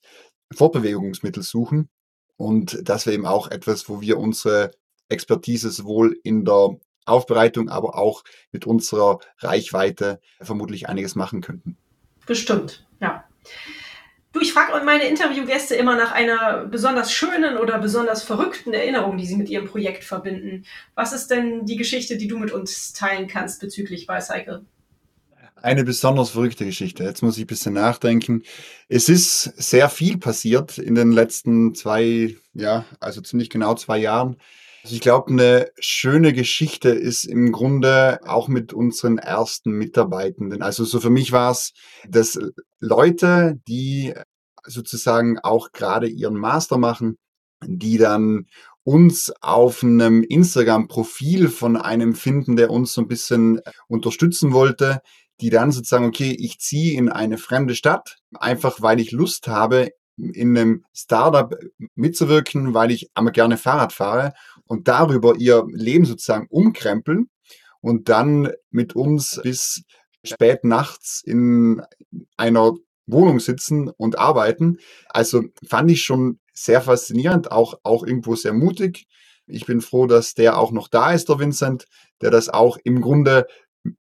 Fortbewegungsmittel 0.53 1.43
suchen. 1.43 1.89
Und 2.37 2.79
das 2.83 3.05
wäre 3.05 3.15
eben 3.15 3.25
auch 3.25 3.49
etwas, 3.49 3.87
wo 3.87 4.01
wir 4.01 4.17
unsere 4.17 4.71
Expertise 5.09 5.69
sowohl 5.69 6.19
in 6.23 6.45
der 6.45 6.77
Aufbereitung, 7.05 7.69
aber 7.69 7.97
auch 7.97 8.23
mit 8.51 8.65
unserer 8.65 9.19
Reichweite 9.39 10.19
vermutlich 10.41 10.89
einiges 10.89 11.15
machen 11.15 11.41
könnten. 11.41 11.77
Bestimmt, 12.25 12.85
ja. 12.99 13.23
Du, 14.35 14.41
ich 14.41 14.51
frage 14.51 14.83
meine 14.83 15.05
Interviewgäste 15.05 15.75
immer 15.75 15.95
nach 15.95 16.11
einer 16.11 16.65
besonders 16.65 17.13
schönen 17.13 17.55
oder 17.55 17.79
besonders 17.79 18.21
verrückten 18.21 18.73
Erinnerung, 18.73 19.15
die 19.15 19.25
sie 19.25 19.37
mit 19.37 19.49
ihrem 19.49 19.65
Projekt 19.65 20.03
verbinden. 20.03 20.65
Was 20.93 21.13
ist 21.13 21.27
denn 21.27 21.65
die 21.65 21.77
Geschichte, 21.77 22.17
die 22.17 22.27
du 22.27 22.37
mit 22.37 22.51
uns 22.51 22.91
teilen 22.91 23.27
kannst 23.27 23.61
bezüglich 23.61 24.07
Bicycle? 24.07 24.65
Eine 25.55 25.85
besonders 25.85 26.31
verrückte 26.31 26.65
Geschichte. 26.65 27.05
Jetzt 27.05 27.21
muss 27.23 27.37
ich 27.37 27.45
ein 27.45 27.47
bisschen 27.47 27.75
nachdenken. 27.75 28.43
Es 28.89 29.07
ist 29.07 29.43
sehr 29.55 29.87
viel 29.87 30.17
passiert 30.17 30.79
in 30.79 30.95
den 30.95 31.13
letzten 31.13 31.73
zwei, 31.73 32.35
ja, 32.53 32.83
also 32.99 33.21
ziemlich 33.21 33.49
genau 33.49 33.75
zwei 33.75 33.99
Jahren. 33.99 34.35
Also 34.85 34.93
ich 34.93 35.01
glaube, 35.01 35.31
eine 35.31 35.71
schöne 35.79 36.31
Geschichte 36.31 36.89
ist 36.89 37.23
im 37.23 37.51
Grunde 37.51 38.19
auch 38.23 38.47
mit 38.47 38.71
unseren 38.71 39.17
ersten 39.17 39.71
Mitarbeitenden. 39.71 40.61
Also 40.61 40.85
so 40.85 40.99
für 40.99 41.09
mich 41.09 41.31
war 41.31 41.49
es, 41.49 41.73
dass 42.07 42.37
Leute, 42.79 43.59
die 43.67 44.13
sozusagen 44.63 45.39
auch 45.39 45.71
gerade 45.71 46.05
ihren 46.05 46.35
Master 46.35 46.77
machen, 46.77 47.17
die 47.65 47.97
dann 47.97 48.45
uns 48.83 49.33
auf 49.41 49.81
einem 49.81 50.21
Instagram-Profil 50.21 51.47
von 51.47 51.77
einem 51.77 52.13
finden, 52.13 52.55
der 52.55 52.69
uns 52.69 52.93
so 52.93 53.01
ein 53.01 53.07
bisschen 53.07 53.61
unterstützen 53.87 54.53
wollte, 54.53 55.01
die 55.41 55.49
dann 55.49 55.71
sozusagen, 55.71 56.05
okay, 56.05 56.37
ich 56.39 56.59
ziehe 56.59 56.95
in 56.95 57.09
eine 57.09 57.39
fremde 57.39 57.73
Stadt, 57.73 58.17
einfach 58.35 58.83
weil 58.83 58.99
ich 58.99 59.11
Lust 59.11 59.47
habe, 59.47 59.89
in 60.17 60.57
einem 60.57 60.85
Startup 60.93 61.53
mitzuwirken, 61.95 62.73
weil 62.73 62.91
ich 62.91 63.09
einmal 63.15 63.33
gerne 63.33 63.57
Fahrrad 63.57 63.91
fahre 63.91 64.33
und 64.67 64.87
darüber 64.87 65.35
ihr 65.37 65.65
Leben 65.71 66.05
sozusagen 66.05 66.47
umkrempeln 66.49 67.29
und 67.81 68.09
dann 68.09 68.51
mit 68.71 68.95
uns 68.95 69.39
bis 69.43 69.83
spät 70.23 70.63
nachts 70.63 71.21
in 71.23 71.81
einer 72.35 72.73
Wohnung 73.07 73.39
sitzen 73.39 73.89
und 73.89 74.17
arbeiten. 74.17 74.79
Also 75.09 75.43
fand 75.67 75.91
ich 75.91 76.03
schon 76.03 76.39
sehr 76.53 76.81
faszinierend, 76.81 77.51
auch, 77.51 77.79
auch 77.83 78.03
irgendwo 78.03 78.35
sehr 78.35 78.53
mutig. 78.53 79.05
Ich 79.47 79.65
bin 79.65 79.81
froh, 79.81 80.07
dass 80.07 80.33
der 80.33 80.57
auch 80.57 80.71
noch 80.71 80.87
da 80.87 81.11
ist, 81.11 81.29
der 81.29 81.39
Vincent, 81.39 81.85
der 82.21 82.31
das 82.31 82.49
auch 82.49 82.77
im 82.83 83.01
Grunde 83.01 83.45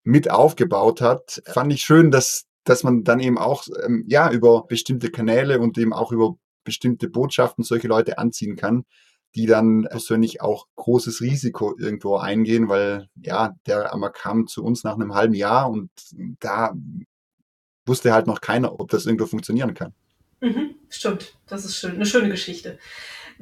mit 0.03 0.31
aufgebaut 0.31 1.03
hat. 1.03 1.43
Fand 1.47 1.73
ich 1.73 1.83
schön, 1.83 2.11
dass, 2.11 2.47
dass 2.65 2.83
man 2.83 3.05
dann 3.05 3.21
eben 3.21 3.37
auch 3.37 3.65
ähm, 3.85 4.05
ja 4.09 4.31
über 4.31 4.67
bestimmte 4.67 5.11
Kanäle 5.11 5.61
und 5.61 5.77
eben 5.77 5.93
auch 5.93 6.13
über 6.13 6.37
bestimmte 6.65 7.09
Botschaften 7.09 7.65
solche 7.65 7.89
Leute 7.89 8.19
anziehen 8.19 8.57
kann, 8.57 8.85
die 9.35 9.47
dann 9.47 9.87
persönlich 9.91 10.41
auch 10.41 10.67
großes 10.77 11.21
Risiko 11.21 11.77
irgendwo 11.79 12.17
eingehen, 12.17 12.69
weil 12.69 13.09
ja, 13.23 13.55
der 13.67 13.93
einmal 13.93 14.13
kam 14.13 14.47
zu 14.47 14.65
uns 14.65 14.85
nach 14.85 14.95
einem 14.95 15.15
halben 15.15 15.35
Jahr 15.35 15.71
und 15.71 15.91
da 16.41 16.75
wusste 17.87 18.13
halt 18.13 18.27
noch 18.27 18.41
keiner, 18.41 18.79
ob 18.81 18.91
das 18.91 19.07
irgendwo 19.07 19.27
funktionieren 19.27 19.75
kann. 19.75 19.93
Mhm, 20.41 20.77
stimmt, 20.89 21.37
das 21.47 21.65
ist 21.65 21.77
schön, 21.77 21.95
eine 21.95 22.07
schöne 22.07 22.29
Geschichte. 22.29 22.79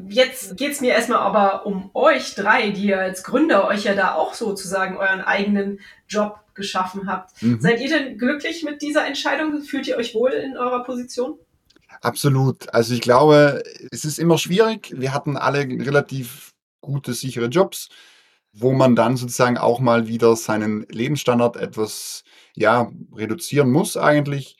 Jetzt 0.08 0.58
geht 0.58 0.72
es 0.72 0.80
mir 0.80 0.92
erstmal 0.92 1.20
aber 1.20 1.64
um 1.64 1.90
euch 1.94 2.34
drei, 2.34 2.70
die 2.70 2.88
ihr 2.88 3.00
als 3.00 3.22
Gründer 3.24 3.66
euch 3.66 3.84
ja 3.84 3.94
da 3.94 4.14
auch 4.14 4.34
sozusagen 4.34 4.98
euren 4.98 5.22
eigenen 5.22 5.80
Job 6.06 6.40
geschaffen 6.54 7.08
habt. 7.08 7.42
Mhm. 7.42 7.60
Seid 7.60 7.80
ihr 7.80 7.88
denn 7.88 8.18
glücklich 8.18 8.62
mit 8.62 8.82
dieser 8.82 9.06
Entscheidung? 9.06 9.62
Fühlt 9.62 9.86
ihr 9.88 9.96
euch 9.96 10.14
wohl 10.14 10.32
in 10.32 10.56
eurer 10.56 10.84
Position? 10.84 11.38
Absolut. 12.02 12.72
Also 12.74 12.94
ich 12.94 13.00
glaube, 13.00 13.62
es 13.90 14.04
ist 14.04 14.18
immer 14.18 14.38
schwierig. 14.38 14.92
Wir 14.96 15.12
hatten 15.12 15.36
alle 15.36 15.60
relativ 15.60 16.52
gute, 16.80 17.14
sichere 17.14 17.46
Jobs, 17.46 17.88
wo 18.52 18.72
man 18.72 18.96
dann 18.96 19.16
sozusagen 19.16 19.58
auch 19.58 19.80
mal 19.80 20.06
wieder 20.08 20.36
seinen 20.36 20.86
Lebensstandard 20.88 21.56
etwas 21.56 22.22
ja, 22.54 22.90
reduzieren 23.14 23.70
muss 23.70 23.96
eigentlich. 23.96 24.56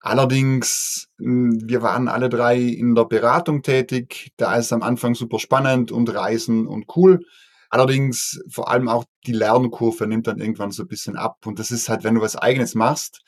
Allerdings, 0.00 1.08
hm, 1.18 1.60
wir 1.68 1.82
waren 1.82 2.08
alle 2.08 2.28
drei 2.30 2.58
in 2.58 2.94
der 2.94 3.04
Beratung 3.04 3.62
tätig. 3.62 4.32
Da 4.36 4.56
ist 4.56 4.72
am 4.72 4.82
Anfang 4.82 5.14
super 5.14 5.38
spannend 5.38 5.92
und 5.92 6.12
Reisen 6.14 6.66
und 6.66 6.86
cool. 6.96 7.20
Allerdings 7.68 8.40
vor 8.50 8.70
allem 8.70 8.88
auch 8.88 9.04
die 9.26 9.32
Lernkurve 9.32 10.06
nimmt 10.06 10.26
dann 10.26 10.40
irgendwann 10.40 10.72
so 10.72 10.82
ein 10.82 10.88
bisschen 10.88 11.16
ab. 11.16 11.46
Und 11.46 11.58
das 11.58 11.70
ist 11.70 11.88
halt, 11.88 12.02
wenn 12.02 12.14
du 12.16 12.20
was 12.22 12.36
eigenes 12.36 12.74
machst, 12.74 13.20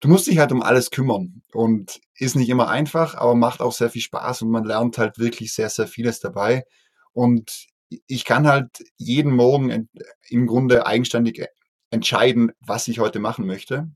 du 0.00 0.08
musst 0.08 0.26
dich 0.26 0.38
halt 0.38 0.52
um 0.52 0.62
alles 0.62 0.90
kümmern. 0.90 1.42
Und 1.52 2.00
ist 2.16 2.36
nicht 2.36 2.48
immer 2.48 2.68
einfach, 2.68 3.14
aber 3.14 3.34
macht 3.34 3.60
auch 3.60 3.72
sehr 3.72 3.90
viel 3.90 4.02
Spaß 4.02 4.42
und 4.42 4.50
man 4.50 4.64
lernt 4.64 4.98
halt 4.98 5.18
wirklich 5.18 5.52
sehr, 5.54 5.70
sehr 5.70 5.86
vieles 5.86 6.20
dabei. 6.20 6.64
Und 7.12 7.66
ich 8.06 8.24
kann 8.24 8.46
halt 8.46 8.84
jeden 8.96 9.32
Morgen 9.34 9.88
im 10.28 10.46
Grunde 10.46 10.86
eigenständig 10.86 11.46
entscheiden, 11.90 12.52
was 12.60 12.88
ich 12.88 12.98
heute 12.98 13.18
machen 13.18 13.46
möchte. 13.46 13.90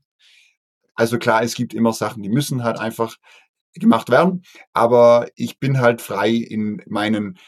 Also 0.95 1.17
klar, 1.17 1.43
es 1.43 1.55
gibt 1.55 1.73
immer 1.73 1.93
Sachen, 1.93 2.23
die 2.23 2.29
müssen 2.29 2.63
halt 2.63 2.79
einfach 2.79 3.17
gemacht 3.73 4.09
werden, 4.09 4.43
aber 4.73 5.27
ich 5.35 5.59
bin 5.59 5.79
halt 5.79 6.01
frei 6.01 6.29
in 6.29 6.81
meinen 6.85 7.39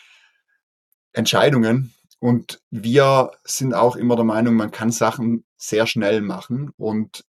Entscheidungen 1.14 1.94
und 2.20 2.62
wir 2.72 3.32
sind 3.44 3.74
auch 3.74 3.96
immer 3.96 4.16
der 4.16 4.26
Meinung, 4.26 4.56
man 4.56 4.72
kann 4.72 4.92
Sachen 4.92 5.46
sehr 5.58 5.86
schnell 5.86 6.22
machen 6.22 6.72
und 6.78 7.24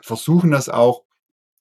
versuchen 0.00 0.50
das 0.50 0.68
auch 0.68 1.04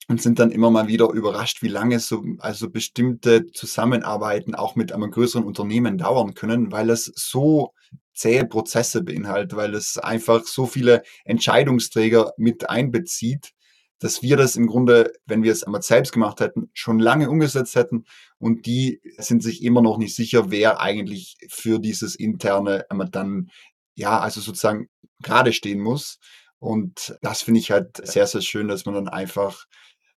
und 0.07 0.21
sind 0.21 0.39
dann 0.39 0.51
immer 0.51 0.71
mal 0.71 0.87
wieder 0.87 1.09
überrascht, 1.09 1.61
wie 1.61 1.67
lange 1.67 1.99
so 1.99 2.23
also 2.39 2.69
bestimmte 2.69 3.51
Zusammenarbeiten 3.51 4.55
auch 4.55 4.75
mit 4.75 4.93
einem 4.93 5.11
größeren 5.11 5.43
Unternehmen 5.45 5.97
dauern 5.97 6.33
können, 6.33 6.71
weil 6.71 6.89
es 6.89 7.11
so 7.15 7.73
zähe 8.13 8.45
Prozesse 8.45 9.03
beinhaltet, 9.03 9.55
weil 9.55 9.75
es 9.75 9.97
einfach 9.97 10.45
so 10.45 10.65
viele 10.65 11.03
Entscheidungsträger 11.25 12.33
mit 12.37 12.69
einbezieht, 12.69 13.53
dass 13.99 14.21
wir 14.21 14.37
das 14.37 14.55
im 14.55 14.67
Grunde, 14.67 15.13
wenn 15.25 15.43
wir 15.43 15.51
es 15.51 15.63
einmal 15.63 15.81
selbst 15.81 16.13
gemacht 16.13 16.39
hätten, 16.39 16.69
schon 16.73 16.99
lange 16.99 17.29
umgesetzt 17.29 17.75
hätten 17.75 18.05
und 18.37 18.65
die 18.65 19.01
sind 19.17 19.43
sich 19.43 19.63
immer 19.63 19.81
noch 19.81 19.97
nicht 19.97 20.15
sicher, 20.15 20.51
wer 20.51 20.79
eigentlich 20.79 21.37
für 21.49 21.79
dieses 21.79 22.15
interne 22.15 22.85
einmal 22.89 23.09
dann, 23.09 23.49
ja, 23.95 24.19
also 24.19 24.41
sozusagen 24.41 24.89
gerade 25.21 25.53
stehen 25.53 25.79
muss. 25.79 26.19
Und 26.59 27.17
das 27.21 27.41
finde 27.41 27.59
ich 27.59 27.71
halt 27.71 28.05
sehr, 28.05 28.27
sehr 28.27 28.41
schön, 28.41 28.67
dass 28.67 28.85
man 28.85 28.95
dann 28.95 29.07
einfach 29.07 29.65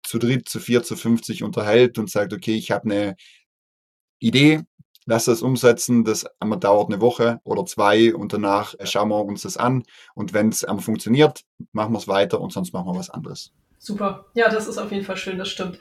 zu 0.03 0.18
dritt, 0.18 0.48
zu 0.48 0.61
vier, 0.61 0.83
zu 0.83 0.96
50 0.96 1.42
unterhält 1.42 1.98
und 1.98 2.11
sagt, 2.11 2.33
okay, 2.33 2.55
ich 2.55 2.70
habe 2.70 2.85
eine 2.85 3.16
Idee, 4.20 4.62
lass 5.07 5.24
das 5.24 5.42
umsetzen, 5.42 6.05
das 6.05 6.27
einmal 6.40 6.59
dauert 6.59 6.90
eine 6.92 7.01
Woche 7.01 7.40
oder 7.44 7.64
zwei 7.64 8.14
und 8.14 8.33
danach 8.33 8.74
schauen 8.85 9.09
wir 9.09 9.24
uns 9.24 9.42
das 9.42 9.57
an 9.57 9.83
und 10.14 10.35
wenn 10.35 10.51
es 10.51 10.64
einmal 10.64 10.85
funktioniert, 10.85 11.44
machen 11.72 11.92
wir 11.92 11.98
es 11.98 12.09
weiter 12.09 12.40
und 12.40 12.53
sonst 12.53 12.72
machen 12.72 12.87
wir 12.87 12.98
was 12.98 13.11
anderes. 13.11 13.53
Super. 13.81 14.27
Ja, 14.35 14.48
das 14.48 14.66
ist 14.66 14.77
auf 14.77 14.90
jeden 14.90 15.05
Fall 15.05 15.16
schön, 15.16 15.38
das 15.38 15.48
stimmt. 15.48 15.79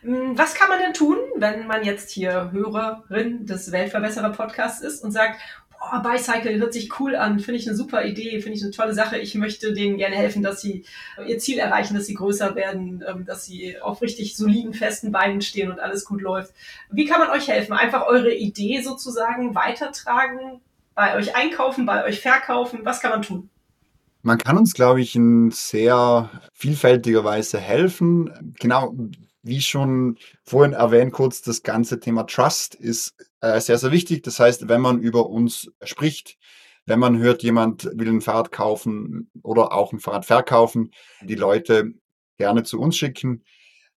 Hm, 0.00 0.36
was 0.36 0.54
kann 0.54 0.70
man 0.70 0.78
denn 0.78 0.94
tun, 0.94 1.18
wenn 1.36 1.66
man 1.66 1.84
jetzt 1.84 2.10
hier 2.10 2.50
Hörerin 2.52 3.44
des 3.44 3.70
Weltverbesserer-Podcasts 3.70 4.80
ist 4.80 5.04
und 5.04 5.12
sagt, 5.12 5.40
oh, 5.92 6.02
Bicycle 6.02 6.58
hört 6.58 6.72
sich 6.72 7.00
cool 7.00 7.16
an, 7.16 7.38
finde 7.38 7.58
ich 7.58 7.66
eine 7.66 7.76
super 7.76 8.04
Idee, 8.04 8.40
finde 8.40 8.56
ich 8.56 8.62
eine 8.62 8.72
tolle 8.72 8.94
Sache. 8.94 9.18
Ich 9.18 9.34
möchte 9.34 9.72
denen 9.72 9.96
gerne 9.98 10.16
helfen, 10.16 10.42
dass 10.42 10.60
sie 10.60 10.84
ihr 11.26 11.38
Ziel 11.38 11.58
erreichen, 11.58 11.94
dass 11.94 12.06
sie 12.06 12.14
größer 12.14 12.54
werden, 12.54 13.04
ähm, 13.06 13.24
dass 13.24 13.44
sie 13.44 13.80
auf 13.80 14.02
richtig 14.02 14.36
soliden, 14.36 14.74
festen 14.74 15.12
Beinen 15.12 15.42
stehen 15.42 15.70
und 15.70 15.80
alles 15.80 16.04
gut 16.04 16.20
läuft. 16.20 16.52
Wie 16.90 17.06
kann 17.06 17.20
man 17.20 17.30
euch 17.30 17.48
helfen? 17.48 17.72
Einfach 17.72 18.06
eure 18.06 18.32
Idee 18.32 18.80
sozusagen 18.82 19.54
weitertragen, 19.54 20.60
bei 20.94 21.16
euch 21.16 21.34
einkaufen, 21.34 21.86
bei 21.86 22.04
euch 22.04 22.20
verkaufen? 22.20 22.80
Was 22.84 23.00
kann 23.00 23.10
man 23.10 23.22
tun? 23.22 23.50
Man 24.22 24.38
kann 24.38 24.56
uns, 24.56 24.72
glaube 24.72 25.02
ich, 25.02 25.14
in 25.16 25.50
sehr 25.50 26.30
vielfältiger 26.54 27.24
Weise 27.24 27.58
helfen. 27.58 28.54
Genau, 28.58 28.94
wie 29.44 29.60
schon 29.60 30.18
vorhin 30.42 30.72
erwähnt, 30.72 31.12
kurz 31.12 31.42
das 31.42 31.62
ganze 31.62 32.00
Thema 32.00 32.24
Trust 32.24 32.74
ist 32.74 33.14
äh, 33.40 33.60
sehr, 33.60 33.78
sehr 33.78 33.92
wichtig. 33.92 34.22
Das 34.22 34.40
heißt, 34.40 34.68
wenn 34.68 34.80
man 34.80 35.00
über 35.00 35.28
uns 35.28 35.70
spricht, 35.82 36.38
wenn 36.86 36.98
man 36.98 37.18
hört, 37.18 37.42
jemand 37.42 37.84
will 37.94 38.08
ein 38.08 38.22
Fahrrad 38.22 38.52
kaufen 38.52 39.30
oder 39.42 39.72
auch 39.72 39.92
ein 39.92 40.00
Fahrrad 40.00 40.24
verkaufen, 40.24 40.90
die 41.22 41.34
Leute 41.34 41.92
gerne 42.38 42.62
zu 42.62 42.80
uns 42.80 42.96
schicken. 42.96 43.44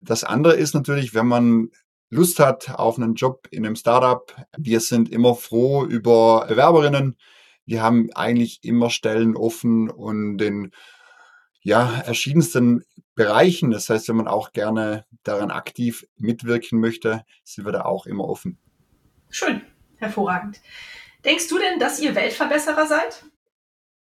Das 0.00 0.24
andere 0.24 0.54
ist 0.54 0.74
natürlich, 0.74 1.14
wenn 1.14 1.26
man 1.26 1.68
Lust 2.10 2.38
hat 2.38 2.70
auf 2.70 2.98
einen 2.98 3.14
Job 3.14 3.46
in 3.50 3.66
einem 3.66 3.76
Startup. 3.76 4.34
Wir 4.56 4.80
sind 4.80 5.10
immer 5.10 5.34
froh 5.34 5.84
über 5.84 6.46
Bewerberinnen. 6.48 7.16
Wir 7.66 7.82
haben 7.82 8.10
eigentlich 8.14 8.60
immer 8.62 8.88
Stellen 8.88 9.36
offen 9.36 9.90
und 9.90 10.38
den 10.38 10.70
ja, 11.62 12.02
verschiedensten 12.04 12.84
Bereichen. 13.14 13.70
Das 13.70 13.88
heißt, 13.88 14.08
wenn 14.08 14.16
man 14.16 14.28
auch 14.28 14.52
gerne 14.52 15.06
daran 15.22 15.50
aktiv 15.50 16.06
mitwirken 16.16 16.80
möchte, 16.80 17.24
sind 17.44 17.64
wir 17.64 17.72
da 17.72 17.82
auch 17.82 18.06
immer 18.06 18.24
offen. 18.24 18.58
Schön, 19.30 19.62
hervorragend. 19.96 20.60
Denkst 21.24 21.48
du 21.48 21.58
denn, 21.58 21.78
dass 21.78 22.00
ihr 22.00 22.14
Weltverbesserer 22.14 22.86
seid? 22.86 23.24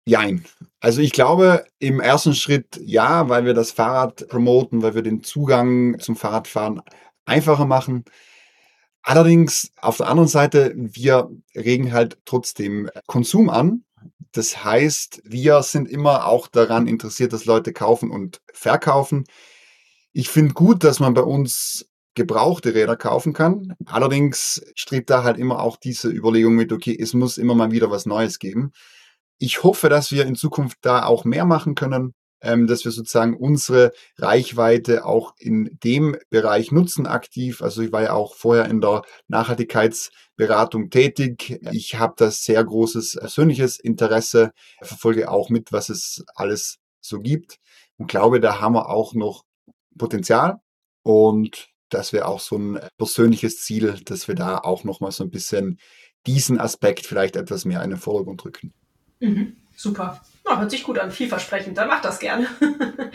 Jein. 0.06 0.44
Also 0.80 1.02
ich 1.02 1.12
glaube 1.12 1.64
im 1.78 2.00
ersten 2.00 2.34
Schritt 2.34 2.80
ja, 2.82 3.28
weil 3.28 3.44
wir 3.44 3.54
das 3.54 3.70
Fahrrad 3.70 4.26
promoten, 4.28 4.82
weil 4.82 4.94
wir 4.94 5.02
den 5.02 5.22
Zugang 5.22 5.98
zum 6.00 6.16
Fahrradfahren 6.16 6.82
einfacher 7.26 7.66
machen. 7.66 8.04
Allerdings 9.02 9.72
auf 9.76 9.98
der 9.98 10.08
anderen 10.08 10.28
Seite, 10.28 10.72
wir 10.74 11.30
regen 11.54 11.92
halt 11.92 12.18
trotzdem 12.24 12.90
Konsum 13.06 13.50
an 13.50 13.84
Das 14.32 14.64
heißt, 14.64 15.22
wir 15.24 15.62
sind 15.62 15.88
immer 15.88 16.26
auch 16.26 16.46
daran 16.46 16.86
interessiert, 16.86 17.32
dass 17.32 17.46
Leute 17.46 17.72
kaufen 17.72 18.10
und 18.10 18.40
verkaufen. 18.52 19.24
Ich 20.12 20.28
finde 20.28 20.54
gut, 20.54 20.84
dass 20.84 21.00
man 21.00 21.14
bei 21.14 21.22
uns 21.22 21.90
gebrauchte 22.14 22.74
Räder 22.74 22.96
kaufen 22.96 23.32
kann. 23.32 23.74
Allerdings 23.86 24.62
strebt 24.74 25.10
da 25.10 25.24
halt 25.24 25.38
immer 25.38 25.60
auch 25.60 25.76
diese 25.76 26.08
Überlegung 26.08 26.54
mit, 26.54 26.72
okay, 26.72 26.96
es 26.98 27.14
muss 27.14 27.38
immer 27.38 27.54
mal 27.54 27.70
wieder 27.70 27.90
was 27.90 28.06
Neues 28.06 28.38
geben. 28.38 28.72
Ich 29.38 29.62
hoffe, 29.62 29.88
dass 29.88 30.10
wir 30.10 30.26
in 30.26 30.34
Zukunft 30.34 30.78
da 30.82 31.06
auch 31.06 31.24
mehr 31.24 31.44
machen 31.44 31.74
können 31.74 32.14
ähm, 32.42 32.66
dass 32.66 32.84
wir 32.84 32.92
sozusagen 32.92 33.36
unsere 33.36 33.92
Reichweite 34.16 35.04
auch 35.04 35.34
in 35.38 35.78
dem 35.84 36.16
Bereich 36.30 36.72
nutzen 36.72 37.06
aktiv. 37.06 37.62
Also 37.62 37.82
ich 37.82 37.92
war 37.92 38.02
ja 38.02 38.12
auch 38.12 38.34
vorher 38.34 38.66
in 38.66 38.80
der 38.80 39.02
Nachhaltigkeitsberatung 39.28 40.90
tätig. 40.90 41.60
Ich 41.72 41.98
habe 41.98 42.14
da 42.16 42.30
sehr 42.30 42.64
großes 42.64 43.16
persönliches 43.20 43.78
Interesse, 43.78 44.52
verfolge 44.82 45.30
auch 45.30 45.50
mit, 45.50 45.72
was 45.72 45.88
es 45.88 46.24
alles 46.34 46.78
so 47.00 47.20
gibt 47.20 47.58
und 47.96 48.06
glaube, 48.06 48.40
da 48.40 48.60
haben 48.60 48.74
wir 48.74 48.88
auch 48.88 49.14
noch 49.14 49.44
Potenzial 49.98 50.58
und 51.02 51.68
das 51.90 52.12
wäre 52.12 52.26
auch 52.26 52.40
so 52.40 52.56
ein 52.56 52.80
persönliches 52.96 53.60
Ziel, 53.62 54.00
dass 54.04 54.28
wir 54.28 54.34
da 54.34 54.58
auch 54.58 54.84
noch 54.84 55.00
mal 55.00 55.10
so 55.10 55.24
ein 55.24 55.30
bisschen 55.30 55.78
diesen 56.26 56.58
Aspekt 56.60 57.06
vielleicht 57.06 57.36
etwas 57.36 57.64
mehr 57.64 57.82
in 57.82 57.90
den 57.90 57.98
Vordergrund 57.98 58.44
rücken. 58.44 58.72
Mhm, 59.20 59.56
super. 59.76 60.20
Oh, 60.50 60.58
hört 60.58 60.70
sich 60.70 60.82
gut 60.82 60.98
an, 60.98 61.12
vielversprechend, 61.12 61.78
dann 61.78 61.88
mach 61.88 62.02
das 62.02 62.18
gerne. 62.18 62.48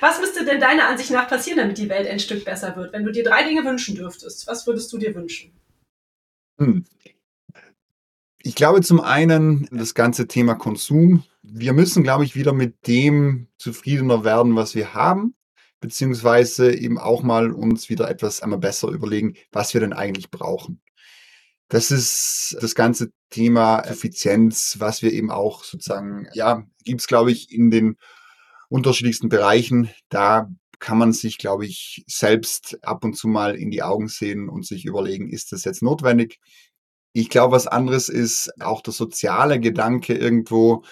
was 0.00 0.20
müsste 0.20 0.44
denn 0.44 0.60
deiner 0.60 0.88
Ansicht 0.88 1.10
nach 1.10 1.28
passieren, 1.28 1.58
damit 1.58 1.78
die 1.78 1.88
Welt 1.88 2.06
ein 2.06 2.20
Stück 2.20 2.44
besser 2.44 2.76
wird? 2.76 2.92
Wenn 2.92 3.04
du 3.04 3.12
dir 3.12 3.24
drei 3.24 3.44
Dinge 3.44 3.64
wünschen 3.64 3.94
dürftest, 3.94 4.46
was 4.46 4.66
würdest 4.66 4.92
du 4.92 4.98
dir 4.98 5.14
wünschen? 5.14 5.52
Hm. 6.58 6.84
Ich 8.42 8.54
glaube 8.54 8.82
zum 8.82 9.00
einen 9.00 9.68
das 9.72 9.94
ganze 9.94 10.28
Thema 10.28 10.54
Konsum. 10.54 11.24
Wir 11.42 11.72
müssen, 11.72 12.02
glaube 12.02 12.24
ich, 12.24 12.36
wieder 12.36 12.52
mit 12.52 12.86
dem 12.86 13.48
zufriedener 13.56 14.22
werden, 14.24 14.54
was 14.54 14.74
wir 14.74 14.92
haben, 14.92 15.34
beziehungsweise 15.80 16.74
eben 16.74 16.98
auch 16.98 17.22
mal 17.22 17.52
uns 17.52 17.88
wieder 17.88 18.10
etwas 18.10 18.42
einmal 18.42 18.58
besser 18.58 18.88
überlegen, 18.88 19.34
was 19.50 19.72
wir 19.72 19.80
denn 19.80 19.94
eigentlich 19.94 20.30
brauchen. 20.30 20.82
Das 21.68 21.90
ist 21.90 22.56
das 22.60 22.74
ganze 22.74 23.10
Thema 23.30 23.80
Effizienz, 23.80 24.76
was 24.78 25.02
wir 25.02 25.12
eben 25.12 25.30
auch 25.30 25.64
sozusagen, 25.64 26.28
ja, 26.32 26.64
gibt's 26.84 27.08
glaube 27.08 27.32
ich, 27.32 27.52
in 27.52 27.70
den 27.70 27.96
unterschiedlichsten 28.68 29.28
Bereichen. 29.28 29.90
Da 30.08 30.48
kann 30.78 30.98
man 30.98 31.12
sich, 31.12 31.38
glaube 31.38 31.66
ich, 31.66 32.04
selbst 32.06 32.78
ab 32.82 33.04
und 33.04 33.14
zu 33.14 33.28
mal 33.28 33.56
in 33.56 33.70
die 33.70 33.82
Augen 33.82 34.08
sehen 34.08 34.48
und 34.48 34.64
sich 34.64 34.84
überlegen, 34.84 35.28
ist 35.28 35.52
das 35.52 35.64
jetzt 35.64 35.82
notwendig? 35.82 36.38
Ich 37.12 37.30
glaube, 37.30 37.56
was 37.56 37.66
anderes 37.66 38.08
ist 38.08 38.52
auch 38.60 38.82
der 38.82 38.92
soziale 38.92 39.58
Gedanke 39.58 40.14
irgendwo, 40.14 40.84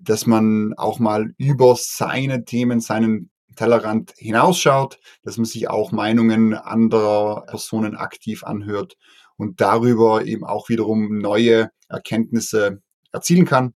dass 0.00 0.26
man 0.26 0.74
auch 0.74 0.98
mal 0.98 1.34
über 1.38 1.74
seine 1.76 2.44
Themen, 2.44 2.80
seinen 2.80 3.30
Tellerrand 3.56 4.12
hinausschaut, 4.16 4.98
dass 5.22 5.36
man 5.36 5.46
sich 5.46 5.68
auch 5.68 5.90
Meinungen 5.90 6.54
anderer 6.54 7.46
Personen 7.46 7.96
aktiv 7.96 8.44
anhört 8.44 8.96
und 9.40 9.60
darüber 9.62 10.26
eben 10.26 10.44
auch 10.44 10.68
wiederum 10.68 11.18
neue 11.18 11.70
Erkenntnisse 11.88 12.82
erzielen 13.10 13.46
kann. 13.46 13.72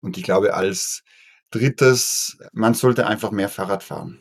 Und 0.00 0.16
ich 0.16 0.24
glaube, 0.24 0.54
als 0.54 1.02
drittes, 1.50 2.36
man 2.52 2.74
sollte 2.74 3.06
einfach 3.06 3.30
mehr 3.30 3.48
Fahrrad 3.48 3.84
fahren. 3.84 4.18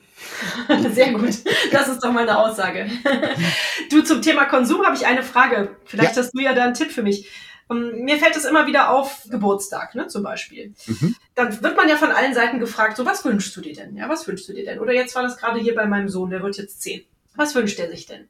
Sehr 0.93 1.13
gut. 1.13 1.34
Das 1.71 1.88
ist 1.88 2.03
doch 2.03 2.11
meine 2.11 2.38
Aussage. 2.38 2.89
Du, 3.89 4.01
zum 4.03 4.21
Thema 4.21 4.45
Konsum 4.45 4.86
habe 4.86 4.97
ich 4.97 5.05
eine 5.05 5.23
Frage. 5.23 5.78
Vielleicht 5.86 6.17
ja. 6.17 6.21
hast 6.21 6.32
du 6.32 6.41
ja 6.41 6.53
da 6.53 6.65
einen 6.65 6.73
Tipp 6.73 6.91
für 6.91 7.03
mich. 7.03 7.30
Um, 7.69 8.03
mir 8.03 8.17
fällt 8.17 8.36
es 8.36 8.43
immer 8.43 8.67
wieder 8.67 8.91
auf 8.91 9.23
Geburtstag, 9.30 9.95
ne, 9.95 10.07
zum 10.07 10.23
Beispiel. 10.23 10.73
Mhm. 10.88 11.15
Dann 11.36 11.63
wird 11.63 11.78
man 11.78 11.88
ja 11.88 11.95
von 11.95 12.11
allen 12.11 12.34
Seiten 12.34 12.59
gefragt, 12.59 12.97
so, 12.97 13.05
was 13.05 13.23
wünschst 13.23 13.55
du 13.55 13.61
dir 13.61 13.73
denn? 13.73 13.95
Ja, 13.95 14.09
was 14.09 14.28
wünschst 14.28 14.49
du 14.49 14.53
dir 14.53 14.65
denn? 14.65 14.80
Oder 14.80 14.93
jetzt 14.93 15.15
war 15.15 15.23
das 15.23 15.38
gerade 15.38 15.59
hier 15.59 15.73
bei 15.73 15.86
meinem 15.86 16.09
Sohn, 16.09 16.30
der 16.30 16.43
wird 16.43 16.57
jetzt 16.57 16.82
zehn. 16.82 17.05
Was 17.36 17.55
wünscht 17.55 17.80
er 17.80 17.89
sich 17.89 18.05
denn? 18.05 18.28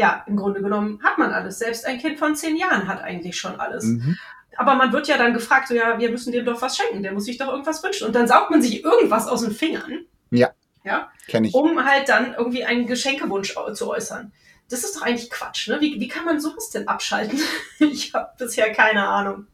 Ja, 0.00 0.24
im 0.26 0.36
Grunde 0.36 0.62
genommen 0.62 0.98
hat 1.02 1.18
man 1.18 1.30
alles. 1.30 1.58
Selbst 1.58 1.84
ein 1.84 1.98
Kind 1.98 2.18
von 2.18 2.34
zehn 2.34 2.56
Jahren 2.56 2.88
hat 2.88 3.02
eigentlich 3.02 3.38
schon 3.38 3.60
alles. 3.60 3.84
Mhm. 3.84 4.16
Aber 4.56 4.74
man 4.74 4.94
wird 4.94 5.08
ja 5.08 5.18
dann 5.18 5.34
gefragt, 5.34 5.68
so, 5.68 5.74
ja, 5.74 5.98
wir 5.98 6.10
müssen 6.10 6.32
dem 6.32 6.46
doch 6.46 6.62
was 6.62 6.78
schenken, 6.78 7.02
der 7.02 7.12
muss 7.12 7.26
sich 7.26 7.36
doch 7.36 7.48
irgendwas 7.48 7.82
wünschen. 7.84 8.06
Und 8.06 8.14
dann 8.14 8.26
saugt 8.26 8.50
man 8.50 8.62
sich 8.62 8.82
irgendwas 8.82 9.28
aus 9.28 9.42
den 9.42 9.52
Fingern. 9.52 10.06
Ja. 10.30 10.52
Ja. 10.84 11.10
Kenn 11.28 11.44
ich. 11.44 11.52
Um 11.52 11.84
halt 11.84 12.08
dann 12.08 12.32
irgendwie 12.32 12.64
einen 12.64 12.86
Geschenkewunsch 12.86 13.54
zu 13.74 13.90
äußern. 13.90 14.32
Das 14.70 14.84
ist 14.84 14.96
doch 14.96 15.02
eigentlich 15.02 15.28
Quatsch, 15.28 15.68
ne? 15.68 15.78
Wie, 15.82 16.00
wie 16.00 16.08
kann 16.08 16.24
man 16.24 16.40
sowas 16.40 16.70
denn 16.70 16.88
abschalten? 16.88 17.38
ich 17.78 18.14
habe 18.14 18.30
bisher 18.38 18.72
keine 18.72 19.06
Ahnung. 19.06 19.46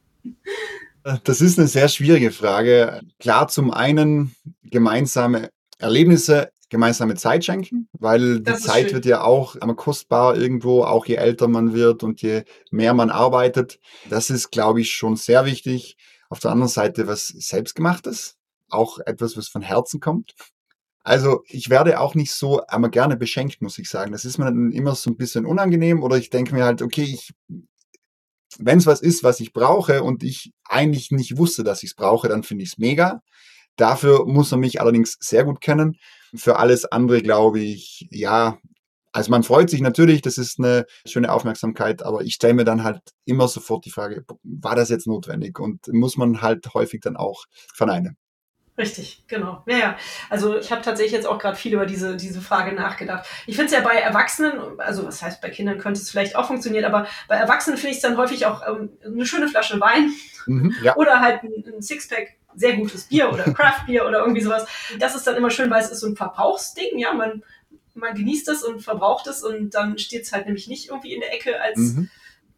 Das 1.25 1.41
ist 1.41 1.59
eine 1.59 1.67
sehr 1.67 1.89
schwierige 1.89 2.31
Frage. 2.31 3.01
Klar, 3.19 3.49
zum 3.49 3.73
einen 3.73 4.37
gemeinsame 4.63 5.51
Erlebnisse 5.79 6.53
gemeinsame 6.69 7.15
Zeit 7.15 7.45
schenken, 7.45 7.89
weil 7.93 8.41
die 8.41 8.55
Zeit 8.57 8.87
schön. 8.87 8.95
wird 8.95 9.07
ja 9.07 9.23
auch 9.23 9.55
immer 9.57 9.75
kostbar 9.75 10.37
irgendwo, 10.37 10.83
auch 10.83 11.07
je 11.07 11.15
älter 11.15 11.49
man 11.49 11.73
wird 11.73 12.03
und 12.03 12.23
je 12.23 12.43
mehr 12.71 12.95
man 12.95 13.11
arbeitet. 13.11 13.79
Das 14.11 14.31
ist, 14.31 14.51
glaube 14.51 14.81
ich, 14.81 14.93
schon 14.93 15.17
sehr 15.17 15.45
wichtig. 15.45 15.97
Auf 16.29 16.41
der 16.41 16.51
anderen 16.51 16.69
Seite 16.69 17.07
was 17.07 17.29
selbstgemachtes, 17.29 18.37
auch 18.69 18.99
etwas, 18.99 19.37
was 19.37 19.49
von 19.49 19.63
Herzen 19.63 20.01
kommt. 20.01 20.35
Also 21.05 21.45
ich 21.47 21.71
werde 21.71 22.01
auch 22.01 22.17
nicht 22.17 22.33
so 22.33 22.67
einmal 22.67 22.91
gerne 22.91 23.17
beschenkt, 23.17 23.63
muss 23.63 23.79
ich 23.79 23.89
sagen. 23.89 24.11
Das 24.11 24.25
ist 24.25 24.39
mir 24.39 24.47
dann 24.47 24.73
immer 24.73 24.97
so 24.97 25.09
ein 25.09 25.17
bisschen 25.17 25.47
unangenehm 25.47 26.03
oder 26.03 26.17
ich 26.17 26.31
denke 26.31 26.53
mir 26.53 26.65
halt, 26.65 26.83
okay, 26.83 27.05
ich, 27.05 27.33
wenn 28.59 28.79
es 28.79 28.87
was 28.87 29.03
ist, 29.03 29.23
was 29.23 29.39
ich 29.39 29.53
brauche 29.53 30.03
und 30.03 30.25
ich 30.25 30.53
eigentlich 30.65 31.13
nicht 31.13 31.37
wusste, 31.37 31.63
dass 31.63 31.85
ich 31.85 31.91
es 31.91 31.95
brauche, 31.95 32.29
dann 32.29 32.43
finde 32.43 32.65
ich 32.65 32.71
es 32.73 32.79
mega. 32.79 33.23
Dafür 33.77 34.27
muss 34.27 34.51
er 34.51 34.59
mich 34.59 34.81
allerdings 34.81 35.17
sehr 35.21 35.45
gut 35.45 35.61
kennen. 35.61 35.97
Für 36.35 36.59
alles 36.59 36.85
andere 36.85 37.23
glaube 37.23 37.61
ich, 37.61 38.07
ja, 38.11 38.59
also 39.13 39.31
man 39.31 39.43
freut 39.45 39.71
sich 39.71 39.81
natürlich, 39.81 40.21
das 40.21 40.37
ist 40.37 40.59
eine 40.59 40.85
schöne 41.07 41.33
Aufmerksamkeit, 41.33 42.03
aber 42.03 42.23
ich 42.23 42.35
stelle 42.35 42.53
mir 42.53 42.65
dann 42.65 42.85
halt 42.85 43.01
immer 43.25 43.49
sofort 43.49 43.87
die 43.87 43.91
Frage, 43.91 44.25
war 44.43 44.77
das 44.77 44.91
jetzt 44.91 45.07
notwendig? 45.07 45.59
Und 45.59 45.89
muss 45.89 46.19
man 46.19 46.43
halt 46.43 46.75
häufig 46.75 47.01
dann 47.01 47.17
auch 47.17 47.45
verneinen. 47.73 48.19
Richtig, 48.79 49.25
genau. 49.27 49.63
Ja, 49.67 49.79
ja. 49.79 49.97
Also 50.29 50.59
ich 50.59 50.71
habe 50.71 50.83
tatsächlich 50.83 51.13
jetzt 51.13 51.27
auch 51.27 51.39
gerade 51.39 51.57
viel 51.57 51.73
über 51.73 51.87
diese, 51.87 52.17
diese 52.17 52.43
Frage 52.43 52.75
nachgedacht. 52.75 53.27
Ich 53.47 53.57
finde 53.57 53.73
es 53.73 53.73
ja 53.73 53.81
bei 53.81 53.95
Erwachsenen, 53.95 54.79
also 54.79 55.07
was 55.07 55.23
heißt 55.23 55.41
bei 55.41 55.49
Kindern 55.49 55.79
könnte 55.79 56.01
es 56.01 56.11
vielleicht 56.11 56.37
auch 56.37 56.47
funktionieren, 56.47 56.85
aber 56.85 57.07
bei 57.27 57.37
Erwachsenen 57.37 57.79
finde 57.79 57.93
ich 57.93 57.97
es 57.97 58.03
dann 58.03 58.19
häufig 58.19 58.45
auch 58.45 58.63
ähm, 58.69 58.91
eine 59.05 59.25
schöne 59.25 59.49
Flasche 59.49 59.81
Wein 59.81 60.13
mhm, 60.47 60.75
ja. 60.83 60.95
oder 60.97 61.21
halt 61.21 61.43
ein, 61.43 61.65
ein 61.75 61.81
Sixpack 61.81 62.37
sehr 62.55 62.77
gutes 62.77 63.05
Bier 63.05 63.33
oder 63.33 63.45
Craft 63.55 63.87
Bier 63.87 64.07
oder 64.07 64.21
irgendwie 64.21 64.43
sowas. 64.43 64.67
Das 64.99 65.15
ist 65.15 65.27
dann 65.27 65.37
immer 65.37 65.51
schön, 65.51 65.71
weil 65.71 65.83
es 65.83 65.91
ist 65.91 66.01
so 66.01 66.07
ein 66.07 66.17
Verbrauchsding, 66.17 66.99
ja, 66.99 67.15
man, 67.15 67.43
man 67.95 68.15
genießt 68.15 68.49
es 68.49 68.63
und 68.63 68.81
verbraucht 68.81 69.27
es 69.27 69.43
und 69.43 69.75
dann 69.75 69.99
steht 69.99 70.25
es 70.25 70.33
halt 70.33 70.45
nämlich 70.45 70.69
nicht 70.69 70.89
irgendwie 70.89 71.15
in 71.15 71.21
der 71.21 71.33
Ecke 71.33 71.61
als 71.61 71.79
mhm. 71.79 72.11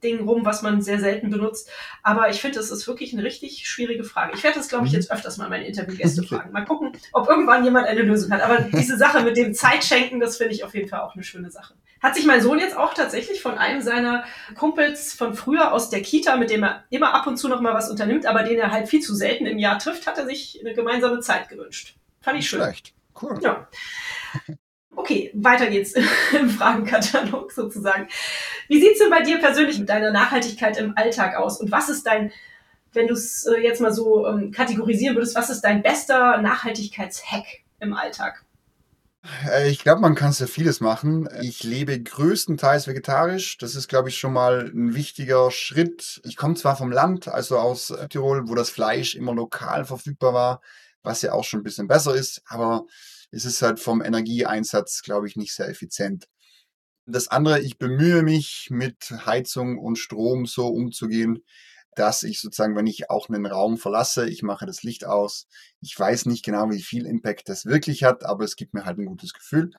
Ding 0.03 0.27
rum, 0.29 0.45
was 0.45 0.63
man 0.63 0.81
sehr 0.81 1.01
selten 1.01 1.31
benutzt. 1.31 1.71
Aber 2.03 2.31
ich 2.31 2.41
finde, 2.41 2.59
das 2.59 2.71
ist 2.71 2.87
wirklich 2.87 3.13
eine 3.13 3.25
richtig 3.25 3.69
schwierige 3.69 4.05
Frage. 4.05 4.33
Ich 4.35 4.45
werde 4.45 4.59
das, 4.59 4.69
glaube 4.69 4.87
ich, 4.87 4.93
mhm. 4.93 4.99
jetzt 4.99 5.11
öfters 5.11 5.37
mal 5.37 5.49
meine 5.49 5.67
Interviewgäste 5.67 6.23
fragen. 6.23 6.53
Mal 6.53 6.65
gucken, 6.65 6.93
ob 7.13 7.29
irgendwann 7.29 7.65
jemand 7.65 7.87
eine 7.87 8.03
Lösung 8.03 8.31
hat. 8.33 8.43
Aber 8.43 8.61
diese 8.73 8.97
Sache 8.97 9.23
mit 9.23 9.37
dem 9.37 9.55
Zeitschenken, 9.55 10.21
das 10.21 10.37
finde 10.37 10.55
ich 10.55 10.65
auf 10.65 10.75
jeden 10.75 10.89
Fall 10.89 11.01
auch 11.01 11.15
eine 11.15 11.25
schöne 11.25 11.51
Sache. 11.51 11.75
Hat 12.01 12.15
sich 12.15 12.27
mein 12.27 12.41
Sohn 12.41 12.61
jetzt 12.61 12.77
auch 12.77 12.95
tatsächlich 12.95 13.43
von 13.43 13.59
einem 13.59 13.81
seiner 13.81 14.25
Kumpels 14.55 15.15
von 15.15 15.35
früher 15.35 15.73
aus 15.73 15.91
der 15.91 16.01
Kita, 16.01 16.37
mit 16.37 16.51
dem 16.51 16.63
er 16.63 16.85
immer 16.91 17.13
ab 17.13 17.27
und 17.27 17.37
zu 17.37 17.49
noch 17.49 17.61
mal 17.61 17.75
was 17.75 17.91
unternimmt, 17.91 18.25
aber 18.27 18.45
den 18.45 18.59
er 18.59 18.71
halt 18.71 18.89
viel 18.89 19.01
zu 19.01 19.15
selten 19.17 19.47
im 19.47 19.59
Jahr 19.59 19.79
trifft, 19.79 20.07
hat 20.07 20.17
er 20.17 20.27
sich 20.27 20.61
eine 20.61 20.75
gemeinsame 20.75 21.21
Zeit 21.21 21.49
gewünscht. 21.49 21.97
Fand 22.21 22.39
ich 22.39 22.49
schön. 22.49 22.61
Vielleicht. 22.61 22.95
Cool. 23.21 23.41
Ja. 23.43 23.69
Okay, 24.99 25.31
weiter 25.33 25.69
geht's 25.69 25.95
im 26.39 26.51
Fragenkatalog 26.51 27.53
sozusagen. 27.53 28.09
Wie 28.67 28.81
sieht's 28.81 28.99
denn 28.99 29.11
bei 29.11 29.23
dir 29.23 29.39
persönlich 29.39 29.79
mit 29.79 29.89
deiner 29.89 30.11
Nachhaltigkeit 30.11 30.77
im 30.77 30.93
Alltag 30.97 31.37
aus? 31.37 31.61
Und 31.61 31.71
was 31.71 31.89
ist 31.89 32.05
dein, 32.05 32.33
wenn 32.93 33.07
du 33.07 33.15
es 33.15 33.47
äh, 33.47 33.61
jetzt 33.61 33.81
mal 33.81 33.93
so 33.93 34.27
ähm, 34.27 34.51
kategorisieren 34.51 35.15
würdest, 35.15 35.37
was 35.37 35.51
ist 35.51 35.61
dein 35.61 35.83
bester 35.83 36.43
Nachhaltigkeitshack 36.43 37.45
im 37.79 37.95
Alltag? 37.95 38.45
Äh, 39.49 39.71
ich 39.71 39.79
glaube, 39.79 40.01
man 40.01 40.17
kann 40.17 40.33
sehr 40.33 40.49
vieles 40.49 40.81
machen. 40.81 41.29
Ich 41.43 41.63
lebe 41.63 42.03
größtenteils 42.03 42.89
vegetarisch. 42.89 43.57
Das 43.59 43.77
ist, 43.77 43.87
glaube 43.87 44.09
ich, 44.09 44.19
schon 44.19 44.33
mal 44.33 44.73
ein 44.75 44.97
wichtiger 44.97 45.53
Schritt. 45.53 46.21
Ich 46.25 46.37
komme 46.37 46.57
zwar 46.57 46.77
vom 46.77 46.91
Land, 46.91 47.29
also 47.29 47.57
aus 47.57 47.95
Tirol, 48.11 48.49
wo 48.49 48.57
das 48.57 48.71
Fleisch 48.71 49.15
immer 49.15 49.33
lokal 49.33 49.85
verfügbar 49.85 50.35
war, 50.35 50.61
was 51.03 51.23
ja 51.23 51.33
auch 51.33 51.45
schon 51.45 51.61
ein 51.61 51.65
bisschen 51.65 51.89
besser 51.89 52.15
ist, 52.15 52.43
aber 52.47 52.85
es 53.31 53.45
ist 53.45 53.63
halt 53.63 53.81
vom 53.81 54.03
Energieeinsatz, 54.03 55.03
glaube 55.03 55.27
ich, 55.29 55.37
nicht 55.37 55.55
sehr 55.55 55.69
effizient. 55.69 56.29
Das 57.07 57.29
andere, 57.29 57.61
ich 57.61 57.79
bemühe 57.79 58.23
mich 58.23 58.69
mit 58.71 59.11
Heizung 59.25 59.79
und 59.79 59.97
Strom 59.97 60.47
so 60.47 60.69
umzugehen, 60.69 61.45
dass 61.95 62.23
ich 62.23 62.41
sozusagen, 62.41 62.77
wenn 62.77 62.87
ich 62.87 63.11
auch 63.11 63.29
einen 63.29 63.47
Raum 63.47 63.77
verlasse, 63.77 64.29
ich 64.29 64.43
mache 64.43 64.67
das 64.67 64.83
Licht 64.83 65.05
aus. 65.05 65.49
Ich 65.81 65.99
weiß 65.99 66.27
nicht 66.27 66.45
genau, 66.45 66.71
wie 66.71 66.83
viel 66.83 67.07
Impact 67.07 67.49
das 67.49 67.67
wirklich 67.67 68.05
hat, 68.05 68.25
aber 68.25 68.45
es 68.45 68.57
gibt 68.57 68.75
mir 68.75 68.85
halt 68.85 68.99
ein 68.99 69.07
gutes 69.07 69.33
Gefühl. 69.33 69.71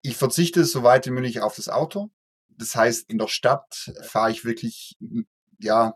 Ich 0.00 0.16
verzichte 0.16 0.64
so 0.64 0.82
weit 0.82 1.06
wie 1.06 1.10
möglich 1.10 1.40
auf 1.40 1.56
das 1.56 1.68
Auto. 1.68 2.10
Das 2.48 2.74
heißt, 2.74 3.10
in 3.10 3.18
der 3.18 3.28
Stadt 3.28 3.92
fahre 4.02 4.30
ich 4.30 4.44
wirklich, 4.44 4.96
ja, 5.58 5.94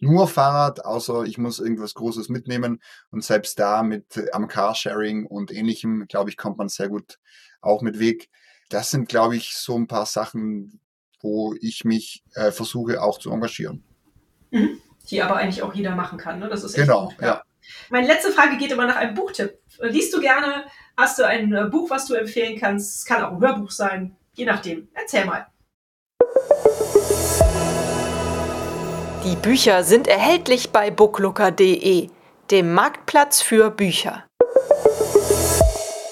nur 0.00 0.28
Fahrrad, 0.28 0.84
außer 0.84 1.24
ich 1.24 1.38
muss 1.38 1.58
irgendwas 1.58 1.94
Großes 1.94 2.28
mitnehmen. 2.28 2.80
Und 3.10 3.24
selbst 3.24 3.58
da 3.58 3.82
mit 3.82 4.16
äh, 4.16 4.30
am 4.32 4.48
Carsharing 4.48 5.26
und 5.26 5.52
ähnlichem, 5.52 6.06
glaube 6.08 6.30
ich, 6.30 6.36
kommt 6.36 6.58
man 6.58 6.68
sehr 6.68 6.88
gut 6.88 7.18
auch 7.60 7.82
mit 7.82 7.98
Weg. 7.98 8.28
Das 8.68 8.90
sind, 8.90 9.08
glaube 9.08 9.36
ich, 9.36 9.54
so 9.54 9.76
ein 9.76 9.86
paar 9.86 10.06
Sachen, 10.06 10.80
wo 11.20 11.54
ich 11.60 11.84
mich 11.84 12.22
äh, 12.34 12.52
versuche 12.52 13.02
auch 13.02 13.18
zu 13.18 13.30
engagieren. 13.30 13.82
Mhm. 14.50 14.80
Die 15.10 15.22
aber 15.22 15.36
eigentlich 15.36 15.62
auch 15.62 15.74
jeder 15.74 15.94
machen 15.94 16.18
kann. 16.18 16.38
Ne? 16.38 16.48
Das 16.48 16.64
ist 16.64 16.74
genau, 16.74 17.08
gut, 17.08 17.20
ja. 17.20 17.26
ja. 17.26 17.42
Meine 17.90 18.06
letzte 18.06 18.30
Frage 18.30 18.56
geht 18.56 18.72
immer 18.72 18.86
nach 18.86 18.96
einem 18.96 19.14
Buchtipp. 19.14 19.58
Liest 19.80 20.14
du 20.14 20.20
gerne? 20.20 20.64
Hast 20.96 21.18
du 21.18 21.26
ein 21.26 21.52
äh, 21.54 21.64
Buch, 21.64 21.90
was 21.90 22.06
du 22.06 22.14
empfehlen 22.14 22.58
kannst? 22.58 22.98
Es 22.98 23.04
kann 23.04 23.22
auch 23.22 23.32
ein 23.32 23.40
Hörbuch 23.40 23.70
sein, 23.70 24.16
je 24.34 24.44
nachdem. 24.44 24.88
Erzähl 24.94 25.24
mal. 25.24 25.46
Die 29.24 29.34
Bücher 29.34 29.82
sind 29.82 30.06
erhältlich 30.06 30.70
bei 30.70 30.92
booklooker.de, 30.92 32.08
dem 32.52 32.72
Marktplatz 32.72 33.42
für 33.42 33.70
Bücher. 33.70 34.24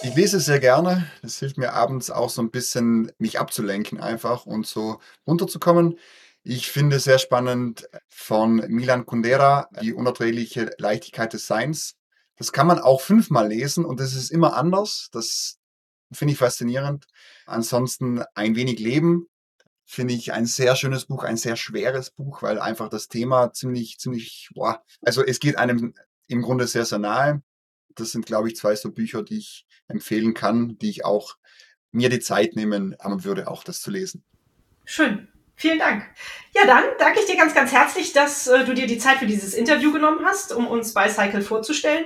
Ich 0.03 0.15
lese 0.17 0.41
sehr 0.41 0.59
gerne. 0.59 1.09
Das 1.23 1.39
hilft 1.39 1.57
mir 1.57 1.73
abends 1.73 2.11
auch 2.11 2.31
so 2.31 2.43
ein 2.43 2.51
bisschen, 2.51 3.13
mich 3.19 3.39
abzulenken 3.39 4.01
einfach 4.01 4.45
und 4.45 4.67
so 4.67 4.99
runterzukommen. 5.25 5.99
Ich 6.43 6.69
finde 6.71 6.99
sehr 6.99 7.19
spannend 7.19 7.89
von 8.09 8.57
Milan 8.69 9.07
Kundera 9.07 9.69
die 9.81 9.93
unerträgliche 9.93 10.73
Leichtigkeit 10.79 11.33
des 11.33 11.47
Seins. 11.47 11.95
Das 12.37 12.53
kann 12.53 12.67
man 12.67 12.81
auch 12.81 13.01
fünfmal 13.01 13.49
lesen 13.49 13.85
und 13.85 14.01
das 14.01 14.15
ist 14.15 14.33
immer 14.33 14.57
anders. 14.57 15.11
Das 15.13 15.59
finde 16.13 16.33
ich 16.33 16.39
faszinierend. 16.39 17.07
Ansonsten 17.47 18.25
ein 18.35 18.57
wenig 18.57 18.81
Leben 18.81 19.29
finde 19.87 20.15
ich 20.15 20.33
ein 20.33 20.47
sehr 20.47 20.75
schönes 20.75 21.07
Buch, 21.07 21.23
ein 21.23 21.37
sehr 21.37 21.57
schweres 21.57 22.11
Buch, 22.11 22.43
weil 22.43 22.59
einfach 22.59 22.89
das 22.89 23.09
Thema 23.09 23.53
ziemlich, 23.53 23.99
ziemlich, 23.99 24.51
boah, 24.53 24.83
also 25.03 25.25
es 25.25 25.39
geht 25.39 25.57
einem 25.57 25.95
im 26.27 26.43
Grunde 26.43 26.67
sehr, 26.67 26.85
sehr 26.85 26.99
nahe. 26.99 27.43
Das 27.95 28.11
sind, 28.11 28.27
glaube 28.27 28.49
ich, 28.49 28.57
zwei 28.57 28.75
so 28.75 28.91
Bücher, 28.91 29.23
die 29.23 29.39
ich 29.39 29.65
empfehlen 29.87 30.35
kann, 30.35 30.77
die 30.79 30.91
ich 30.91 31.05
auch 31.05 31.37
mir 31.93 32.11
die 32.11 32.21
Zeit 32.21 32.57
nehmen 32.57 32.97
würde, 33.01 33.49
auch 33.49 33.63
das 33.63 33.81
zu 33.81 33.91
lesen. 33.91 34.25
Schön. 34.85 35.29
Vielen 35.55 35.79
Dank. 35.79 36.05
Ja, 36.53 36.67
dann 36.67 36.85
danke 36.99 37.21
ich 37.21 37.27
dir 37.27 37.37
ganz, 37.37 37.55
ganz 37.55 37.73
herzlich, 37.73 38.13
dass 38.13 38.47
äh, 38.47 38.65
du 38.65 38.75
dir 38.75 38.87
die 38.87 38.99
Zeit 38.99 39.19
für 39.19 39.27
dieses 39.27 39.55
Interview 39.55 39.91
genommen 39.91 40.27
hast, 40.27 40.53
um 40.53 40.67
uns 40.67 40.93
Bicycle 40.93 41.41
vorzustellen. 41.41 42.05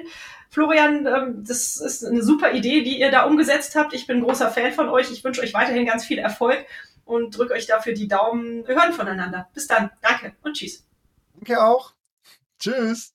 Florian, 0.51 1.07
ähm, 1.07 1.45
das 1.45 1.77
ist 1.77 2.05
eine 2.05 2.23
super 2.23 2.53
Idee, 2.53 2.83
die 2.83 3.01
ihr 3.01 3.11
da 3.11 3.25
umgesetzt 3.25 3.75
habt. 3.75 3.93
Ich 3.93 4.07
bin 4.07 4.23
großer 4.23 4.51
Fan 4.51 4.73
von 4.73 4.89
euch. 4.89 5.11
Ich 5.11 5.25
wünsche 5.25 5.41
euch 5.41 5.53
weiterhin 5.55 5.87
ganz 5.87 6.05
viel 6.05 6.19
Erfolg 6.19 6.65
und 7.11 7.37
drücke 7.37 7.55
euch 7.55 7.67
dafür 7.67 7.93
die 7.93 8.07
Daumen. 8.07 8.67
Wir 8.67 8.77
hören 8.77 8.93
voneinander. 8.93 9.49
Bis 9.53 9.67
dann. 9.67 9.91
Danke 10.01 10.35
und 10.43 10.55
tschüss. 10.55 10.85
Danke 11.35 11.63
auch. 11.63 11.93
Tschüss. 12.61 13.13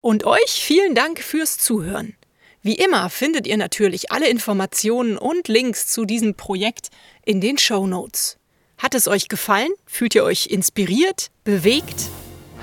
Und 0.00 0.24
euch 0.24 0.50
vielen 0.50 0.94
Dank 0.94 1.20
fürs 1.20 1.56
Zuhören. 1.56 2.16
Wie 2.62 2.74
immer 2.74 3.08
findet 3.08 3.46
ihr 3.46 3.56
natürlich 3.56 4.10
alle 4.10 4.28
Informationen 4.28 5.16
und 5.16 5.46
Links 5.46 5.86
zu 5.86 6.04
diesem 6.04 6.34
Projekt 6.34 6.88
in 7.24 7.40
den 7.40 7.58
Show 7.58 7.86
Notes. 7.86 8.38
Hat 8.76 8.94
es 8.94 9.06
euch 9.06 9.28
gefallen? 9.28 9.70
Fühlt 9.86 10.14
ihr 10.16 10.24
euch 10.24 10.46
inspiriert? 10.46 11.30
Bewegt? 11.44 12.10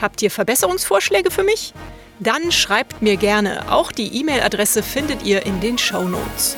Habt 0.02 0.22
ihr 0.22 0.32
Verbesserungsvorschläge 0.32 1.32
für 1.32 1.44
mich? 1.44 1.74
Dann 2.20 2.52
schreibt 2.52 3.02
mir 3.02 3.16
gerne. 3.16 3.72
Auch 3.72 3.92
die 3.92 4.20
E-Mail-Adresse 4.20 4.84
findet 4.84 5.24
ihr 5.24 5.46
in 5.46 5.62
den 5.62 5.78
Show 5.78 6.04
Notes. 6.04 6.58